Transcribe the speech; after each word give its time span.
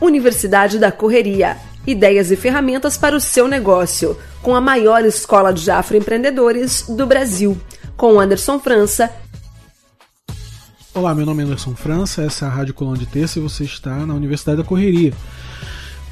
Universidade 0.00 0.78
da 0.78 0.90
Correria. 0.90 1.56
Ideias 1.86 2.30
e 2.30 2.36
ferramentas 2.36 2.96
para 2.96 3.16
o 3.16 3.20
seu 3.20 3.46
negócio, 3.46 4.16
com 4.42 4.54
a 4.54 4.60
maior 4.60 5.04
escola 5.04 5.52
de 5.52 5.70
afroempreendedores 5.70 6.86
do 6.88 7.06
Brasil. 7.06 7.56
Com 7.96 8.18
Anderson 8.18 8.58
França. 8.58 9.10
Olá, 10.92 11.14
meu 11.14 11.26
nome 11.26 11.42
é 11.42 11.46
Anderson 11.46 11.74
França, 11.74 12.22
essa 12.22 12.44
é 12.44 12.48
a 12.48 12.50
Rádio 12.50 12.74
Colônia 12.74 13.00
de 13.00 13.06
Terça 13.06 13.38
e 13.38 13.42
você 13.42 13.64
está 13.64 14.06
na 14.06 14.14
Universidade 14.14 14.58
da 14.58 14.64
Correria. 14.64 15.12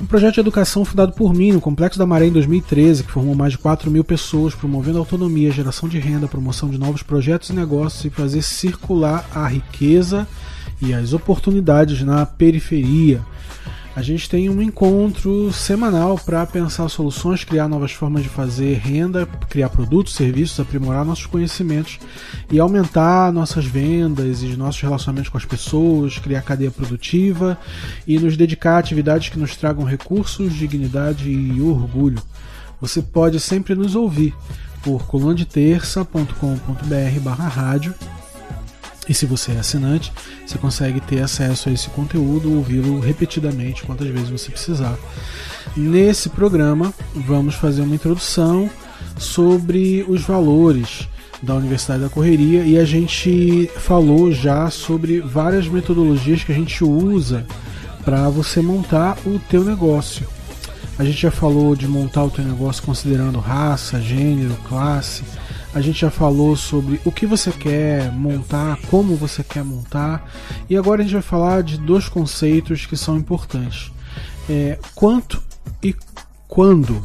Um 0.01 0.07
projeto 0.07 0.35
de 0.35 0.41
educação 0.41 0.85
fundado 0.85 1.13
por 1.13 1.33
mim 1.33 1.53
no 1.53 1.61
Complexo 1.61 1.99
da 1.99 2.07
Maré 2.07 2.27
em 2.27 2.33
2013, 2.33 3.05
que 3.05 3.13
formou 3.13 3.35
mais 3.35 3.53
de 3.53 3.59
4 3.59 3.91
mil 3.91 4.03
pessoas, 4.03 4.55
promovendo 4.55 4.99
autonomia, 4.99 5.53
geração 5.53 5.89
de 5.89 5.99
renda, 5.99 6.27
promoção 6.27 6.69
de 6.69 6.79
novos 6.79 7.03
projetos 7.03 7.51
e 7.51 7.53
negócios 7.53 8.05
e 8.05 8.11
fazer 8.11 8.43
circular 8.43 9.25
a 9.35 9.47
riqueza 9.47 10.27
e 10.83 10.93
as 10.93 11.13
oportunidades 11.13 12.03
na 12.03 12.27
periferia. 12.27 13.23
A 13.95 14.01
gente 14.01 14.29
tem 14.29 14.49
um 14.49 14.63
encontro 14.63 15.53
semanal 15.53 16.19
para 16.19 16.47
pensar 16.47 16.89
soluções, 16.89 17.45
criar 17.45 17.69
novas 17.69 17.93
formas 17.93 18.23
de 18.23 18.29
fazer 18.29 18.79
renda, 18.79 19.27
criar 19.51 19.69
produtos, 19.69 20.15
serviços, 20.15 20.59
aprimorar 20.59 21.05
nossos 21.05 21.27
conhecimentos 21.27 21.99
e 22.51 22.59
aumentar 22.59 23.31
nossas 23.31 23.67
vendas 23.67 24.43
e 24.43 24.57
nossos 24.57 24.81
relacionamentos 24.81 25.29
com 25.29 25.37
as 25.37 25.45
pessoas, 25.45 26.19
criar 26.19 26.41
cadeia 26.41 26.71
produtiva 26.71 27.59
e 28.07 28.19
nos 28.19 28.35
dedicar 28.35 28.77
a 28.77 28.79
atividades 28.79 29.29
que 29.29 29.39
nos 29.39 29.57
tragam 29.57 29.85
recursos, 29.85 30.55
dignidade 30.55 31.31
e 31.31 31.61
orgulho. 31.61 32.23
Você 32.81 33.03
pode 33.03 33.39
sempre 33.41 33.75
nos 33.75 33.95
ouvir 33.95 34.35
por 34.83 35.07
colandeterça.com.br 35.07 37.21
barra 37.23 37.47
rádio 37.47 37.95
e 39.09 39.15
se 39.15 39.27
você 39.27 39.53
é 39.53 39.59
assinante, 39.59 40.13
você 40.47 40.59
consegue 40.59 41.01
ter 41.01 41.23
acesso 41.23 41.69
a 41.69 41.73
esse 41.73 41.89
conteúdo, 41.91 42.55
ouvi-lo 42.55 43.01
repetidamente, 43.01 43.83
quantas 43.83 44.09
vezes 44.09 44.31
você 44.31 44.51
precisar. 44.51 44.97
Nesse 45.77 46.29
programa, 46.29 46.95
vamos 47.15 47.55
fazer 47.55 47.83
uma 47.83 47.95
introdução 47.95 48.71
sobre 49.19 50.05
os 50.09 50.23
valores 50.23 51.09
da 51.43 51.55
Universidade 51.55 52.03
da 52.03 52.09
Correria 52.09 52.63
e 52.63 52.79
a 52.79 52.85
gente 52.85 53.69
falou 53.77 54.31
já 54.33 54.71
sobre 54.71 55.21
várias 55.21 55.67
metodologias 55.67 56.45
que 56.45 56.53
a 56.53 56.55
gente 56.55 56.85
usa 56.85 57.45
para 58.05 58.29
você 58.29 58.63
montar 58.63 59.19
o 59.27 59.41
teu 59.51 59.65
negócio. 59.65 60.27
A 60.99 61.05
gente 61.05 61.21
já 61.21 61.31
falou 61.31 61.75
de 61.75 61.89
montar 61.89 62.23
o 62.25 62.31
teu 62.31 62.45
negócio 62.45 62.83
considerando 62.83 63.41
raça, 63.41 64.01
gênero, 64.01 64.55
classe, 64.69 65.25
a 65.75 65.81
gente 65.81 66.01
já 66.01 66.11
falou 66.11 66.55
sobre 66.55 67.01
o 67.05 67.11
que 67.11 67.27
você 67.27 67.51
quer 67.51 68.13
montar, 68.13 68.79
como 68.91 69.17
você 69.17 69.43
quer 69.43 69.65
montar, 69.65 70.31
e 70.69 70.77
agora 70.77 71.01
a 71.01 71.05
gente 71.05 71.15
vai 71.15 71.23
falar 71.23 71.63
de 71.63 71.79
dois 71.79 72.09
conceitos 72.09 72.85
que 72.85 72.97
são 72.97 73.17
importantes: 73.17 73.91
é, 74.49 74.79
quanto 74.95 75.43
e 75.83 75.95
quando. 76.47 77.03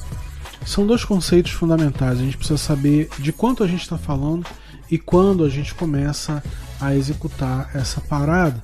São 0.65 0.85
dois 0.85 1.05
conceitos 1.05 1.53
fundamentais. 1.53 2.19
A 2.19 2.23
gente 2.23 2.35
precisa 2.35 2.57
saber 2.57 3.09
de 3.19 3.31
quanto 3.31 3.63
a 3.63 3.67
gente 3.67 3.83
está 3.83 3.97
falando 3.97 4.45
e 4.91 4.97
quando 4.97 5.45
a 5.45 5.49
gente 5.49 5.73
começa 5.73 6.43
a 6.79 6.93
executar 6.93 7.69
essa 7.73 8.01
parada. 8.01 8.61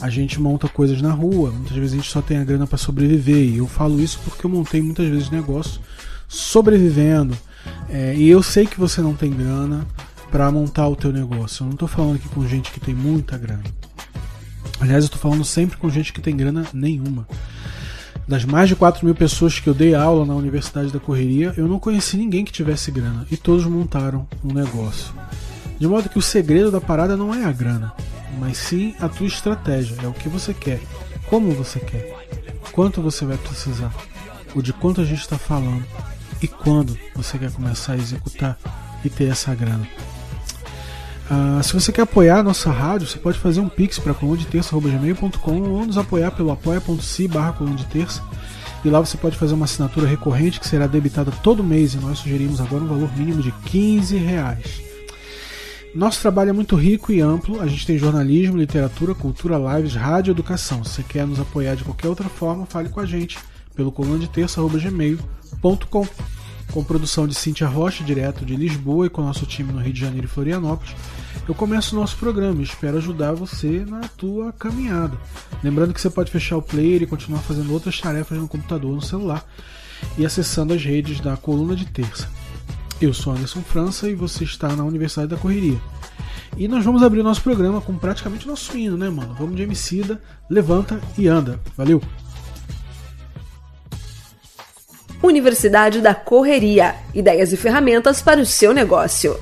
A 0.00 0.10
gente 0.10 0.40
monta 0.40 0.68
coisas 0.68 1.00
na 1.00 1.12
rua, 1.12 1.52
muitas 1.52 1.76
vezes 1.76 1.92
a 1.92 1.96
gente 1.96 2.10
só 2.10 2.20
tem 2.20 2.38
a 2.38 2.44
grana 2.44 2.66
para 2.66 2.76
sobreviver. 2.76 3.36
E 3.36 3.58
eu 3.58 3.68
falo 3.68 4.00
isso 4.00 4.18
porque 4.24 4.44
eu 4.44 4.50
montei 4.50 4.82
muitas 4.82 5.08
vezes 5.08 5.30
negócio 5.30 5.80
sobrevivendo 6.26 7.38
é, 7.88 8.14
e 8.14 8.28
eu 8.28 8.42
sei 8.42 8.66
que 8.66 8.78
você 8.78 9.00
não 9.00 9.14
tem 9.14 9.30
grana 9.30 9.86
para 10.30 10.50
montar 10.50 10.88
o 10.88 10.96
teu 10.96 11.12
negócio. 11.12 11.62
Eu 11.62 11.66
não 11.66 11.74
estou 11.74 11.88
falando 11.88 12.16
aqui 12.16 12.28
com 12.28 12.46
gente 12.46 12.72
que 12.72 12.80
tem 12.80 12.94
muita 12.94 13.38
grana. 13.38 13.62
Aliás, 14.80 15.04
eu 15.04 15.06
estou 15.06 15.20
falando 15.20 15.44
sempre 15.44 15.76
com 15.76 15.88
gente 15.88 16.12
que 16.12 16.20
tem 16.20 16.36
grana 16.36 16.66
nenhuma. 16.72 17.26
Das 18.26 18.44
mais 18.44 18.68
de 18.68 18.74
4 18.74 19.04
mil 19.04 19.14
pessoas 19.14 19.60
que 19.60 19.68
eu 19.68 19.74
dei 19.74 19.94
aula 19.94 20.24
na 20.24 20.34
Universidade 20.34 20.90
da 20.90 20.98
Correria, 20.98 21.54
eu 21.56 21.68
não 21.68 21.78
conheci 21.78 22.16
ninguém 22.16 22.44
que 22.44 22.52
tivesse 22.52 22.90
grana. 22.90 23.26
E 23.30 23.36
todos 23.36 23.64
montaram 23.66 24.26
um 24.42 24.52
negócio. 24.52 25.14
De 25.78 25.86
modo 25.86 26.08
que 26.08 26.18
o 26.18 26.22
segredo 26.22 26.70
da 26.70 26.80
parada 26.80 27.16
não 27.16 27.34
é 27.34 27.44
a 27.44 27.52
grana, 27.52 27.92
mas 28.40 28.56
sim 28.56 28.94
a 28.98 29.08
tua 29.08 29.26
estratégia. 29.26 29.96
É 30.02 30.06
o 30.06 30.12
que 30.12 30.28
você 30.28 30.52
quer, 30.52 30.80
como 31.26 31.52
você 31.52 31.78
quer, 31.78 32.12
quanto 32.72 33.02
você 33.02 33.24
vai 33.24 33.36
precisar, 33.36 33.94
o 34.54 34.62
de 34.62 34.72
quanto 34.72 35.00
a 35.00 35.04
gente 35.04 35.20
está 35.20 35.38
falando 35.38 35.84
e 36.44 36.48
quando 36.48 36.98
você 37.14 37.38
quer 37.38 37.50
começar 37.50 37.94
a 37.94 37.96
executar 37.96 38.58
e 39.02 39.08
ter 39.08 39.30
essa 39.30 39.54
grana. 39.54 39.88
Uh, 41.30 41.62
se 41.62 41.72
você 41.72 41.90
quer 41.90 42.02
apoiar 42.02 42.40
a 42.40 42.42
nossa 42.42 42.70
rádio, 42.70 43.06
você 43.06 43.18
pode 43.18 43.38
fazer 43.38 43.60
um 43.60 43.68
pix 43.68 43.98
para 43.98 44.12
colundeterça.gmail.com 44.12 45.62
ou 45.62 45.86
nos 45.86 45.96
apoiar 45.96 46.32
pelo 46.32 46.50
apoia.se 46.50 47.26
barra 47.28 47.56
terça 47.90 48.22
e 48.84 48.90
lá 48.90 49.00
você 49.00 49.16
pode 49.16 49.38
fazer 49.38 49.54
uma 49.54 49.64
assinatura 49.64 50.06
recorrente 50.06 50.60
que 50.60 50.68
será 50.68 50.86
debitada 50.86 51.32
todo 51.42 51.64
mês 51.64 51.94
e 51.94 51.96
nós 51.96 52.18
sugerimos 52.18 52.60
agora 52.60 52.84
um 52.84 52.88
valor 52.88 53.10
mínimo 53.16 53.40
de 53.40 53.50
15 53.50 54.18
reais. 54.18 54.82
Nosso 55.94 56.20
trabalho 56.20 56.50
é 56.50 56.52
muito 56.52 56.76
rico 56.76 57.10
e 57.10 57.22
amplo, 57.22 57.62
a 57.62 57.66
gente 57.66 57.86
tem 57.86 57.96
jornalismo, 57.96 58.58
literatura, 58.58 59.14
cultura, 59.14 59.56
lives, 59.56 59.94
rádio 59.94 60.32
educação. 60.32 60.84
Se 60.84 60.90
você 60.90 61.02
quer 61.02 61.26
nos 61.26 61.40
apoiar 61.40 61.74
de 61.74 61.84
qualquer 61.84 62.08
outra 62.08 62.28
forma, 62.28 62.66
fale 62.66 62.90
com 62.90 63.00
a 63.00 63.06
gente 63.06 63.38
pelo 63.74 63.90
colundeterça.gmail.com 63.90 66.33
com 66.72 66.82
produção 66.82 67.26
de 67.26 67.34
Cintia 67.34 67.66
Rocha, 67.66 68.02
direto 68.02 68.44
de 68.44 68.56
Lisboa, 68.56 69.06
e 69.06 69.10
com 69.10 69.22
nosso 69.22 69.46
time 69.46 69.72
no 69.72 69.80
Rio 69.80 69.92
de 69.92 70.00
Janeiro 70.00 70.26
e 70.26 70.30
Florianópolis, 70.30 70.94
eu 71.48 71.54
começo 71.54 71.94
o 71.94 72.00
nosso 72.00 72.16
programa 72.16 72.60
e 72.60 72.64
espero 72.64 72.96
ajudar 72.96 73.32
você 73.32 73.84
na 73.86 74.00
tua 74.08 74.52
caminhada. 74.52 75.16
Lembrando 75.62 75.92
que 75.92 76.00
você 76.00 76.10
pode 76.10 76.30
fechar 76.30 76.56
o 76.56 76.62
player 76.62 77.02
e 77.02 77.06
continuar 77.06 77.40
fazendo 77.40 77.72
outras 77.72 78.00
tarefas 78.00 78.38
no 78.38 78.48
computador 78.48 78.90
ou 78.90 78.96
no 78.96 79.02
celular 79.02 79.44
e 80.18 80.24
acessando 80.24 80.72
as 80.72 80.84
redes 80.84 81.20
da 81.20 81.36
Coluna 81.36 81.76
de 81.76 81.86
Terça. 81.86 82.28
Eu 83.00 83.12
sou 83.12 83.32
Anderson 83.32 83.62
França 83.62 84.08
e 84.08 84.14
você 84.14 84.44
está 84.44 84.74
na 84.74 84.84
Universidade 84.84 85.28
da 85.28 85.36
Correria. 85.36 85.80
E 86.56 86.68
nós 86.68 86.84
vamos 86.84 87.02
abrir 87.02 87.20
o 87.20 87.24
nosso 87.24 87.42
programa 87.42 87.80
com 87.80 87.96
praticamente 87.96 88.46
nosso 88.46 88.76
hino, 88.76 88.96
né, 88.96 89.10
mano? 89.10 89.34
Vamos 89.34 89.56
de 89.56 89.62
Emicida, 89.62 90.22
levanta 90.48 91.00
e 91.18 91.26
anda. 91.26 91.60
Valeu! 91.76 92.00
Universidade 95.24 96.02
da 96.02 96.14
Correria. 96.14 96.94
Ideias 97.14 97.50
e 97.50 97.56
ferramentas 97.56 98.20
para 98.20 98.40
o 98.40 98.44
seu 98.44 98.74
negócio. 98.74 99.34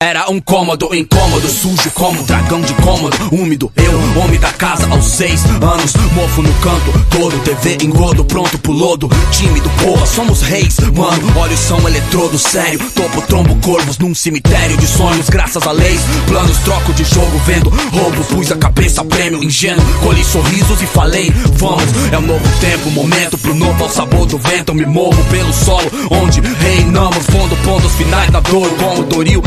Era 0.00 0.30
um 0.30 0.40
cômodo 0.40 0.94
incômodo, 0.94 1.48
sujo 1.48 1.90
como 1.90 2.22
dragão 2.22 2.60
de 2.60 2.72
cômodo, 2.74 3.16
úmido. 3.32 3.72
Eu, 3.74 4.22
homem 4.22 4.38
da 4.38 4.52
casa, 4.52 4.86
aos 4.88 5.04
seis 5.04 5.44
anos, 5.44 5.92
mofo 6.12 6.40
no 6.40 6.54
canto, 6.60 6.92
todo 7.10 7.36
TV 7.40 7.78
engodo, 7.82 8.24
pronto 8.24 8.56
pro 8.60 8.70
lodo. 8.70 9.10
Tímido, 9.32 9.68
porra, 9.82 10.06
somos 10.06 10.40
reis, 10.40 10.78
mano. 10.94 11.36
Olhos 11.36 11.58
são 11.58 11.80
eletrodo, 11.88 12.38
sério. 12.38 12.78
Topo, 12.94 13.22
trombo, 13.22 13.56
corvos 13.56 13.98
num 13.98 14.14
cemitério 14.14 14.76
de 14.76 14.86
sonhos, 14.86 15.28
graças 15.28 15.66
a 15.66 15.72
leis. 15.72 16.00
Planos, 16.28 16.58
troco 16.58 16.92
de 16.92 17.02
jogo, 17.02 17.36
vendo 17.44 17.68
roubo. 17.68 18.22
Pus 18.26 18.52
a 18.52 18.56
cabeça, 18.56 19.04
prêmio, 19.04 19.42
ingênuo. 19.42 19.84
Colhi 20.04 20.22
sorrisos 20.24 20.80
e 20.80 20.86
falei, 20.86 21.32
vamos. 21.54 21.82
É 22.12 22.18
um 22.18 22.22
novo 22.22 22.48
tempo, 22.60 22.88
momento 22.92 23.36
pro 23.36 23.52
novo 23.52 23.82
ao 23.82 23.90
sabor 23.90 24.26
do 24.26 24.38
vento. 24.38 24.72
Me 24.72 24.86
movo 24.86 25.20
pelo 25.24 25.52
solo, 25.52 25.90
onde 26.08 26.40
reinamos. 26.40 27.26
Fundo, 27.26 27.56
pontos 27.64 27.92
finais 27.96 28.30
da 28.30 28.38
dor, 28.38 28.70
como 28.76 29.02
Doril, 29.02 29.42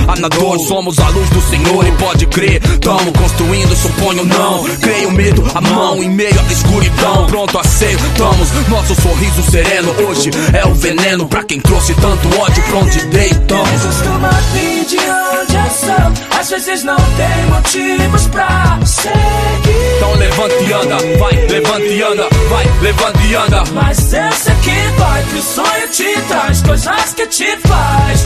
somos 0.59 0.97
a 0.97 1.07
luz 1.09 1.29
do 1.29 1.41
Senhor 1.41 1.87
e 1.87 1.91
pode 1.91 2.25
crer, 2.25 2.59
tamo 2.79 3.11
construindo, 3.13 3.75
suponho 3.75 4.25
não. 4.25 4.63
Creio 4.79 5.11
medo, 5.11 5.43
a 5.53 5.61
mão 5.61 6.01
em 6.01 6.09
meio 6.09 6.39
à 6.39 6.51
escuridão, 6.51 7.27
pronto 7.27 7.59
aceitamos 7.59 8.49
nosso 8.67 8.99
sorriso 8.99 9.43
sereno. 9.51 9.93
Hoje 10.07 10.31
é 10.53 10.65
o 10.65 10.73
veneno 10.73 11.27
pra 11.27 11.43
quem 11.43 11.59
trouxe 11.59 11.93
tanto 11.93 12.27
ódio 12.39 12.63
pra 12.63 12.77
onde 12.77 13.05
deitamos. 13.05 13.81
Costuma 13.83 14.29
vir 14.53 14.85
de 14.85 14.97
onde 14.97 15.55
eu 15.55 15.69
sou, 15.69 16.39
às 16.39 16.49
vezes 16.49 16.83
não 16.83 16.97
tem 16.97 17.45
motivos 17.49 18.27
pra 18.27 18.79
seguir. 18.83 19.95
Então 19.97 20.13
levante 20.15 20.63
e 20.63 20.73
anda, 20.73 20.97
vai, 21.19 21.47
levante 21.47 21.87
e 21.87 22.01
anda, 22.01 22.27
vai, 22.49 22.65
levante 22.81 23.27
e 23.27 23.35
anda. 23.35 23.63
Mas 23.73 24.13
eu 24.13 24.31
sei 24.31 24.55
que 24.55 24.99
vai, 24.99 25.23
que 25.23 25.35
o 25.35 25.41
sonho 25.43 25.87
te 25.91 26.21
traz 26.27 26.61
coisas 26.63 27.13
que 27.13 27.27
te 27.27 27.57
faz. 27.57 28.25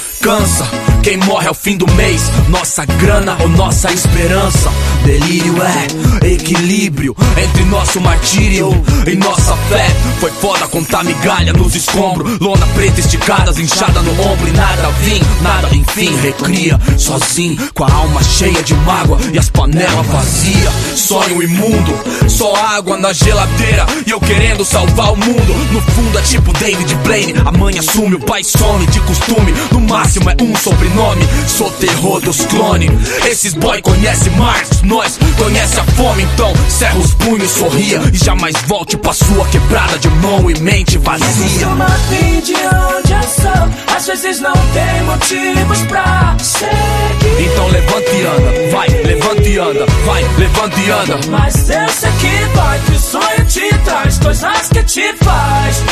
descansa. 0.21 0.69
Quem 1.01 1.17
morre 1.17 1.47
ao 1.47 1.53
fim 1.55 1.75
do 1.75 1.89
mês, 1.93 2.31
nossa 2.47 2.85
grana 2.85 3.35
ou 3.41 3.49
nossa 3.49 3.91
esperança. 3.91 4.71
Delírio 5.03 5.55
é 5.63 6.27
equilíbrio 6.27 7.15
entre 7.35 7.63
nosso 7.65 7.99
martírio 7.99 8.69
e 9.07 9.15
nossa 9.15 9.57
fé. 9.67 9.87
Foi 10.19 10.29
foda 10.33 10.67
contar 10.67 11.03
migalha 11.03 11.51
nos 11.53 11.73
escombros, 11.73 12.37
lona 12.39 12.67
preta 12.75 12.99
esticadas, 12.99 13.57
inchada 13.57 13.99
no 14.03 14.11
ombro 14.11 14.47
e 14.47 14.51
nada 14.51 14.89
vim, 15.01 15.19
nada 15.41 15.75
enfim. 15.75 16.15
Recria 16.21 16.79
sozinho, 16.99 17.57
com 17.73 17.83
a 17.83 17.91
alma 17.91 18.21
cheia 18.21 18.61
de 18.61 18.75
mágoa 18.75 19.17
e 19.33 19.39
as 19.39 19.49
panelas 19.49 20.05
vazias. 20.05 20.73
Sonho 20.95 21.41
imundo, 21.41 21.93
só 22.29 22.55
água 22.55 22.95
na 22.95 23.11
geladeira 23.11 23.87
e 24.05 24.11
eu 24.11 24.19
querendo 24.19 24.63
salvar 24.63 25.13
o 25.13 25.17
mundo. 25.17 25.71
No 25.71 25.81
fundo 25.81 26.19
é 26.19 26.21
tipo 26.21 26.53
David 26.53 26.93
Blaine, 27.03 27.33
a 27.43 27.51
mãe 27.51 27.79
assume, 27.79 28.15
o 28.15 28.19
pai 28.19 28.43
some 28.43 28.85
de 28.85 28.99
costume. 28.99 29.51
No 29.71 29.81
máximo 29.81 30.10
é 30.19 30.43
um 30.43 30.55
sobrenome, 30.55 31.25
sou 31.47 31.69
terror 31.71 32.19
dos 32.19 32.45
clones. 32.45 32.91
Esses 33.25 33.53
boy 33.53 33.81
conhece 33.81 34.29
Marx, 34.31 34.81
nós 34.83 35.17
conhece 35.37 35.79
a 35.79 35.83
fome, 35.83 36.23
então 36.23 36.53
cerra 36.69 36.97
os 36.97 37.13
punhos, 37.13 37.49
sorria 37.51 38.01
e 38.11 38.17
jamais 38.17 38.55
volte 38.67 38.97
pra 38.97 39.13
sua 39.13 39.45
quebrada 39.47 39.97
de 39.99 40.09
mão 40.09 40.49
e 40.51 40.59
mente 40.59 40.97
vazia. 40.97 41.67
Vir 42.09 42.41
de 42.41 42.53
onde 42.53 43.13
eu 43.13 43.23
sou, 43.23 43.95
às 43.95 44.05
vezes 44.05 44.41
não 44.41 44.53
tem 44.53 45.03
motivos 45.05 45.81
pra 45.87 46.35
seguir. 46.39 47.51
Então 47.51 47.67
levante 47.69 48.11
e 48.11 48.25
anda, 48.25 48.71
vai, 48.71 48.89
levante 48.89 49.49
e 49.49 49.57
anda, 49.57 49.85
vai, 50.05 50.23
levante 50.37 50.81
e 50.81 50.91
anda. 50.91 51.19
Mas 51.29 51.69
eu 51.69 51.89
sei 51.89 52.11
que 52.19 52.57
vai, 52.57 52.79
que 52.79 52.91
o 52.91 52.99
sonho 52.99 53.45
te 53.47 53.69
traz 53.85 54.17
coisas 54.17 54.67
que 54.69 54.83
te 54.83 55.13
faz 55.23 55.83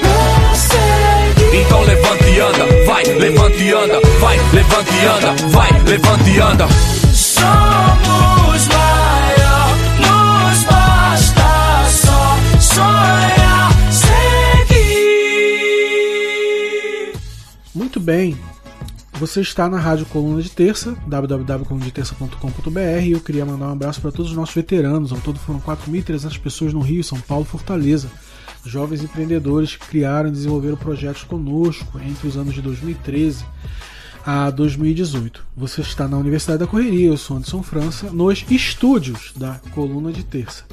prosseguir. 0.00 0.89
Então 1.52 1.82
levante 1.82 2.24
e 2.30 2.38
anda, 2.38 2.64
vai, 2.86 3.02
levante 3.02 3.62
e 3.62 3.72
anda, 3.72 4.00
vai, 4.20 4.38
levante 4.52 4.94
e 4.94 5.04
anda, 5.04 5.34
vai, 5.48 5.82
levante 5.82 6.30
e 6.30 6.40
anda. 6.40 6.68
Somos 7.12 8.68
maior, 8.68 9.76
nos 9.98 10.62
basta 10.62 11.42
só 11.90 12.38
sonhar, 12.60 13.72
seguir. 13.92 15.10
Muito 17.74 17.98
bem. 17.98 18.38
Você 19.14 19.40
está 19.40 19.68
na 19.68 19.78
Rádio 19.78 20.06
Coluna 20.06 20.40
de 20.40 20.50
Terça, 20.50 20.96
www.colunadeterça.com.br 21.06 23.02
e 23.02 23.10
eu 23.10 23.20
queria 23.20 23.44
mandar 23.44 23.66
um 23.66 23.72
abraço 23.72 24.00
para 24.00 24.12
todos 24.12 24.30
os 24.30 24.36
nossos 24.36 24.54
veteranos. 24.54 25.12
Ao 25.12 25.18
todo 25.18 25.38
foram 25.40 25.60
4.300 25.60 26.38
pessoas 26.40 26.72
no 26.72 26.80
Rio, 26.80 27.02
São 27.02 27.20
Paulo 27.20 27.44
e 27.44 27.48
Fortaleza. 27.48 28.08
Jovens 28.64 29.02
empreendedores 29.02 29.76
que 29.76 29.86
criaram 29.86 30.28
e 30.28 30.32
desenvolveram 30.32 30.76
projetos 30.76 31.22
conosco 31.24 31.98
entre 32.00 32.28
os 32.28 32.36
anos 32.36 32.54
de 32.54 32.62
2013 32.62 33.44
a 34.24 34.50
2018. 34.50 35.46
Você 35.56 35.80
está 35.80 36.06
na 36.06 36.18
Universidade 36.18 36.58
da 36.58 36.66
Correria, 36.66 37.08
eu 37.08 37.16
sou 37.16 37.36
Anderson 37.36 37.62
França, 37.62 38.10
nos 38.10 38.44
estúdios 38.50 39.32
da 39.36 39.60
Coluna 39.74 40.12
de 40.12 40.22
Terça. 40.22 40.64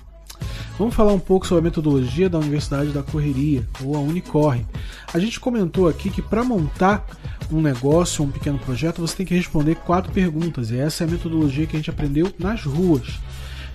Vamos 0.77 0.93
falar 0.93 1.11
um 1.11 1.19
pouco 1.19 1.47
sobre 1.47 1.61
a 1.61 1.63
metodologia 1.63 2.29
da 2.29 2.37
Universidade 2.37 2.91
da 2.91 3.01
Correria, 3.01 3.67
ou 3.81 3.95
a 3.95 3.99
Unicorre. 3.99 4.63
A 5.11 5.17
gente 5.17 5.39
comentou 5.39 5.87
aqui 5.87 6.11
que 6.11 6.21
para 6.21 6.43
montar 6.43 7.03
um 7.51 7.61
negócio, 7.61 8.23
um 8.23 8.29
pequeno 8.29 8.59
projeto, 8.59 9.01
você 9.01 9.15
tem 9.15 9.25
que 9.25 9.33
responder 9.33 9.75
quatro 9.75 10.11
perguntas, 10.11 10.69
e 10.69 10.77
essa 10.77 11.03
é 11.03 11.07
a 11.07 11.09
metodologia 11.09 11.65
que 11.65 11.75
a 11.75 11.79
gente 11.79 11.89
aprendeu 11.89 12.31
nas 12.37 12.63
ruas. 12.63 13.19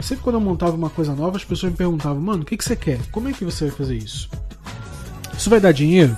Sempre 0.02 0.24
quando 0.24 0.34
eu 0.34 0.40
montava 0.40 0.74
uma 0.74 0.90
coisa 0.90 1.14
nova, 1.14 1.36
as 1.36 1.44
pessoas 1.44 1.70
me 1.70 1.78
perguntavam, 1.78 2.20
mano, 2.20 2.42
o 2.42 2.44
que, 2.44 2.56
que 2.56 2.64
você 2.64 2.74
quer? 2.74 2.98
Como 3.12 3.28
é 3.28 3.32
que 3.32 3.44
você 3.44 3.66
vai 3.66 3.76
fazer 3.76 3.96
isso? 3.96 4.28
Isso 5.38 5.48
vai 5.48 5.60
dar 5.60 5.72
dinheiro? 5.72 6.16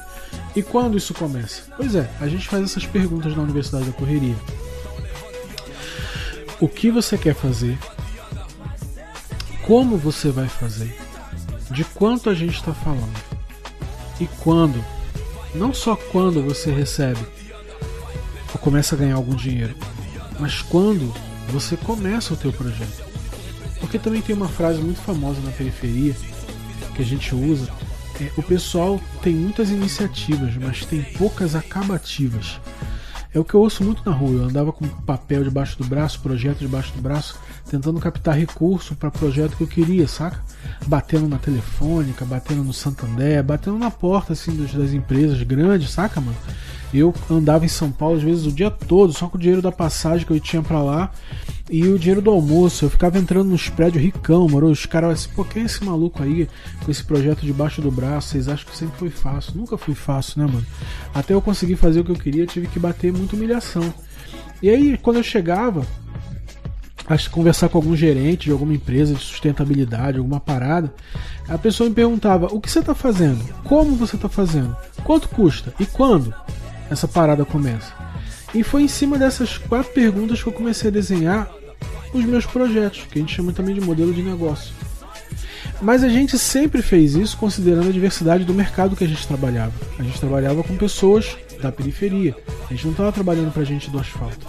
E 0.57 0.63
quando 0.63 0.97
isso 0.97 1.13
começa? 1.13 1.63
Pois 1.77 1.95
é, 1.95 2.11
a 2.19 2.27
gente 2.27 2.49
faz 2.49 2.65
essas 2.65 2.87
perguntas 2.87 3.37
na 3.37 3.43
Universidade 3.43 3.85
da 3.85 3.93
Correria. 3.93 4.37
O 6.61 6.67
que 6.67 6.91
você 6.91 7.19
quer 7.19 7.35
fazer? 7.35 7.79
Como 9.67 9.99
você 9.99 10.31
vai 10.31 10.49
fazer? 10.49 10.97
De 11.71 11.85
quanto 11.85 12.31
a 12.31 12.35
gente 12.35 12.55
está 12.55 12.73
falando? 12.73 13.23
E 14.19 14.27
quando? 14.43 14.83
Não 15.55 15.75
só 15.75 15.95
quando 15.95 16.43
você 16.43 16.71
recebe 16.71 17.21
ou 18.53 18.59
começa 18.59 18.95
a 18.95 18.99
ganhar 18.99 19.17
algum 19.17 19.35
dinheiro, 19.35 19.75
mas 20.39 20.63
quando 20.63 21.13
você 21.51 21.77
começa 21.77 22.33
o 22.33 22.37
teu 22.37 22.53
projeto. 22.53 23.04
Porque 23.95 24.03
também 24.03 24.23
tem 24.23 24.35
uma 24.35 24.49
frase 24.49 24.81
muito 24.81 25.01
famosa 25.01 25.41
na 25.41 25.53
periferia 25.53 26.17
que 26.97 27.01
a 27.01 27.05
gente 27.05 27.33
usa. 27.33 27.71
É, 28.21 28.29
o 28.37 28.43
pessoal 28.43 29.01
tem 29.23 29.33
muitas 29.33 29.71
iniciativas, 29.71 30.57
mas 30.57 30.85
tem 30.85 31.01
poucas 31.17 31.55
acabativas. 31.55 32.61
É 33.33 33.39
o 33.39 33.45
que 33.45 33.55
eu 33.55 33.61
ouço 33.61 33.85
muito 33.85 34.03
na 34.05 34.11
rua. 34.11 34.33
Eu 34.33 34.45
andava 34.47 34.73
com 34.73 34.85
papel 34.89 35.45
debaixo 35.45 35.79
do 35.79 35.85
braço, 35.85 36.19
projeto 36.19 36.59
debaixo 36.59 36.93
do 36.93 37.01
braço, 37.01 37.39
tentando 37.71 38.01
captar 38.01 38.37
recurso 38.37 38.97
para 38.97 39.13
projeto 39.13 39.57
que 39.57 39.63
eu 39.63 39.69
queria, 39.69 40.09
saca? 40.09 40.43
Batendo 40.89 41.29
na 41.29 41.39
telefônica, 41.39 42.25
batendo 42.25 42.65
no 42.65 42.73
Santander, 42.73 43.45
batendo 43.45 43.79
na 43.79 43.93
porta 43.93 44.33
assim 44.33 44.57
das, 44.57 44.75
das 44.75 44.93
empresas 44.93 45.41
grandes, 45.45 45.91
saca, 45.91 46.21
mano? 46.21 46.37
Eu 46.95 47.13
andava 47.29 47.65
em 47.65 47.69
São 47.69 47.91
Paulo 47.91 48.17
às 48.17 48.23
vezes 48.23 48.47
o 48.47 48.53
dia 48.53 48.71
todo, 48.71 49.13
só 49.13 49.27
com 49.27 49.37
o 49.37 49.41
dinheiro 49.41 49.61
da 49.61 49.73
passagem 49.73 50.25
que 50.25 50.33
eu 50.33 50.39
tinha 50.39 50.63
para 50.63 50.81
lá 50.81 51.11
e 51.69 51.89
o 51.89 51.99
dinheiro 51.99 52.23
do 52.23 52.31
almoço. 52.31 52.85
Eu 52.85 52.91
ficava 52.91 53.19
entrando 53.19 53.49
nos 53.49 53.69
prédios 53.69 54.03
ricão, 54.03 54.49
moro? 54.49 54.69
Os 54.69 54.87
caras 54.87 55.13
assim, 55.13 55.31
pô, 55.35 55.45
é 55.57 55.61
esse 55.61 55.85
maluco 55.85 56.23
aí 56.23 56.49
com 56.85 56.91
esse 56.91 57.03
projeto 57.03 57.41
debaixo 57.41 57.83
do 57.83 57.91
braço? 57.91 58.29
Vocês 58.29 58.49
acham 58.49 58.67
que 58.67 58.77
sempre 58.77 58.97
foi 58.97 59.11
fácil? 59.11 59.55
Nunca 59.57 59.77
foi 59.77 59.95
fácil, 59.95 60.41
né, 60.41 60.47
mano? 60.47 60.67
Até 61.13 61.35
eu 61.35 61.43
conseguir 61.43 61.77
fazer 61.77 62.01
o 62.01 62.05
que 62.05 62.13
eu 62.13 62.17
queria, 62.17 62.47
tive 62.47 62.69
que 62.69 62.79
bater 62.79 63.13
muita 63.13 63.35
humilhação. 63.35 63.93
E 64.63 64.71
aí, 64.71 64.97
quando 64.97 65.17
eu 65.17 65.23
chegava, 65.23 65.85
que 67.07 67.31
conversar 67.31 67.69
com 67.69 67.79
algum 67.79 67.95
gerente 67.95 68.45
de 68.45 68.53
alguma 68.53 68.73
empresa 68.73 69.15
de 69.15 69.21
sustentabilidade, 69.21 70.19
alguma 70.19 70.41
parada, 70.41 70.95
a 71.49 71.59
pessoa 71.59 71.89
me 71.89 71.95
perguntava: 71.95 72.47
o 72.47 72.61
que 72.61 72.71
você 72.71 72.79
está 72.79 72.95
fazendo? 72.95 73.45
Como 73.65 73.97
você 73.97 74.17
está 74.17 74.29
fazendo? 74.29 74.75
Quanto 75.03 75.29
custa? 75.29 75.75
E 75.79 75.85
quando 75.85 76.35
essa 76.91 77.09
parada 77.09 77.45
começa? 77.45 77.93
E 78.55 78.63
foi 78.63 78.83
em 78.83 78.89
cima 78.89 79.19
dessas 79.19 79.59
quatro 79.59 79.93
perguntas 79.93 80.43
que 80.43 80.49
eu 80.49 80.53
comecei 80.53 80.89
a 80.89 80.93
desenhar 80.93 81.51
os 82.13 82.25
meus 82.25 82.47
projetos, 82.47 83.05
que 83.11 83.19
a 83.19 83.21
gente 83.21 83.35
chama 83.35 83.53
também 83.53 83.75
de 83.75 83.81
modelo 83.81 84.13
de 84.13 84.23
negócio. 84.23 84.73
Mas 85.83 86.05
a 86.05 86.09
gente 86.09 86.39
sempre 86.39 86.81
fez 86.83 87.15
isso 87.15 87.37
considerando 87.37 87.89
a 87.89 87.93
diversidade 87.93 88.45
do 88.45 88.55
mercado 88.55 88.95
que 88.95 89.05
a 89.05 89.09
gente 89.09 89.27
trabalhava. 89.27 89.73
A 89.99 90.03
gente 90.03 90.21
trabalhava 90.21 90.63
com 90.63 90.77
pessoas 90.77 91.37
da 91.61 91.73
periferia. 91.73 92.37
A 92.71 92.75
gente 92.75 92.85
não 92.85 92.93
estava 92.93 93.11
trabalhando 93.11 93.53
para 93.53 93.65
gente 93.65 93.91
do 93.91 93.99
asfalto. 93.99 94.47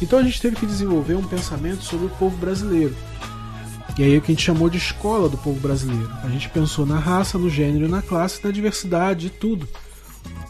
Então 0.00 0.18
a 0.18 0.22
gente 0.22 0.40
teve 0.40 0.56
que 0.56 0.64
desenvolver 0.64 1.14
um 1.14 1.24
pensamento 1.24 1.82
sobre 1.82 2.06
o 2.06 2.10
povo 2.10 2.36
brasileiro. 2.36 2.96
E 3.98 4.04
aí 4.04 4.14
é 4.14 4.18
o 4.18 4.22
que 4.22 4.30
a 4.30 4.34
gente 4.34 4.44
chamou 4.44 4.70
de 4.70 4.78
escola 4.78 5.28
do 5.28 5.36
povo 5.36 5.58
brasileiro. 5.58 6.08
A 6.22 6.28
gente 6.28 6.48
pensou 6.48 6.86
na 6.86 6.98
raça, 6.98 7.36
no 7.36 7.50
gênero, 7.50 7.88
na 7.88 8.00
classe, 8.00 8.44
na 8.44 8.50
diversidade 8.50 9.26
e 9.26 9.30
tudo. 9.30 9.68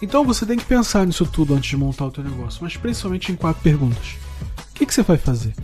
Então 0.01 0.25
você 0.25 0.47
tem 0.47 0.57
que 0.57 0.65
pensar 0.65 1.07
nisso 1.07 1.27
tudo 1.27 1.55
antes 1.55 1.71
de 1.71 1.77
montar 1.77 2.07
o 2.07 2.11
teu 2.11 2.23
negócio, 2.23 2.61
mas 2.63 2.77
principalmente 2.77 3.33
em 3.33 3.37
quatro 3.37 3.63
perguntas. 3.63 4.17
O 4.71 4.75
que, 4.75 4.87
que 4.87 4.95
você 4.95 5.03
vai 5.03 5.17
fazer? 5.17 5.55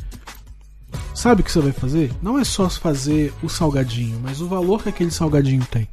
Sabe 1.15 1.41
o 1.41 1.45
que 1.45 1.53
você 1.53 1.61
vai 1.61 1.73
fazer? 1.73 2.13
Não 2.21 2.39
é 2.39 2.45
só 2.45 2.69
fazer 2.69 3.33
o 3.43 3.49
salgadinho, 3.49 4.19
mas 4.23 4.41
o 4.41 4.49
valor 4.49 4.83
que 4.83 4.89
aquele 4.89 5.13
salgadinho 5.13 5.65
tem. 5.71 5.89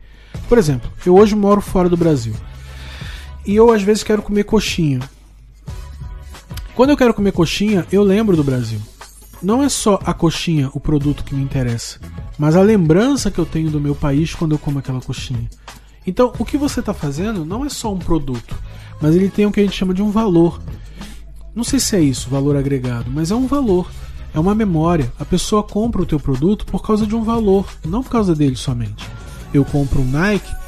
Por 0.49 0.57
exemplo, 0.57 0.91
eu 1.05 1.15
hoje 1.15 1.35
moro 1.35 1.61
fora 1.61 1.87
do 1.87 1.95
Brasil. 1.95 2.33
E 3.45 3.55
eu 3.55 3.71
às 3.71 3.83
vezes 3.83 4.03
quero 4.03 4.21
comer 4.21 4.43
coxinha. 4.43 4.99
Quando 6.75 6.89
eu 6.89 6.97
quero 6.97 7.13
comer 7.13 7.31
coxinha, 7.31 7.85
eu 7.91 8.01
lembro 8.01 8.35
do 8.35 8.43
Brasil. 8.43 8.81
Não 9.41 9.63
é 9.63 9.69
só 9.69 9.99
a 10.03 10.13
coxinha 10.13 10.69
o 10.73 10.79
produto 10.79 11.23
que 11.23 11.33
me 11.33 11.41
interessa, 11.41 11.99
mas 12.37 12.55
a 12.55 12.61
lembrança 12.61 13.31
que 13.31 13.39
eu 13.39 13.45
tenho 13.45 13.71
do 13.71 13.81
meu 13.81 13.95
país 13.95 14.35
quando 14.35 14.53
eu 14.53 14.59
como 14.59 14.79
aquela 14.79 15.01
coxinha. 15.01 15.49
Então, 16.05 16.33
o 16.39 16.45
que 16.45 16.57
você 16.57 16.79
está 16.79 16.93
fazendo 16.93 17.45
não 17.45 17.65
é 17.65 17.69
só 17.69 17.93
um 17.93 17.99
produto, 17.99 18.55
mas 18.99 19.15
ele 19.15 19.29
tem 19.29 19.45
o 19.45 19.51
que 19.51 19.59
a 19.59 19.63
gente 19.63 19.77
chama 19.77 19.93
de 19.93 20.01
um 20.01 20.09
valor. 20.09 20.61
Não 21.53 21.63
sei 21.63 21.79
se 21.79 21.95
é 21.95 21.99
isso, 21.99 22.29
valor 22.29 22.55
agregado, 22.55 23.11
mas 23.11 23.29
é 23.31 23.35
um 23.35 23.47
valor. 23.47 23.89
É 24.33 24.39
uma 24.39 24.55
memória. 24.55 25.11
A 25.19 25.25
pessoa 25.25 25.61
compra 25.61 26.01
o 26.01 26.05
teu 26.05 26.19
produto 26.19 26.65
por 26.65 26.81
causa 26.81 27.05
de 27.05 27.15
um 27.15 27.23
valor, 27.23 27.67
não 27.85 28.01
por 28.01 28.09
causa 28.09 28.33
dele 28.33 28.55
somente. 28.55 29.05
Eu 29.53 29.65
compro 29.65 30.01
um 30.01 30.09
Nike 30.09 30.61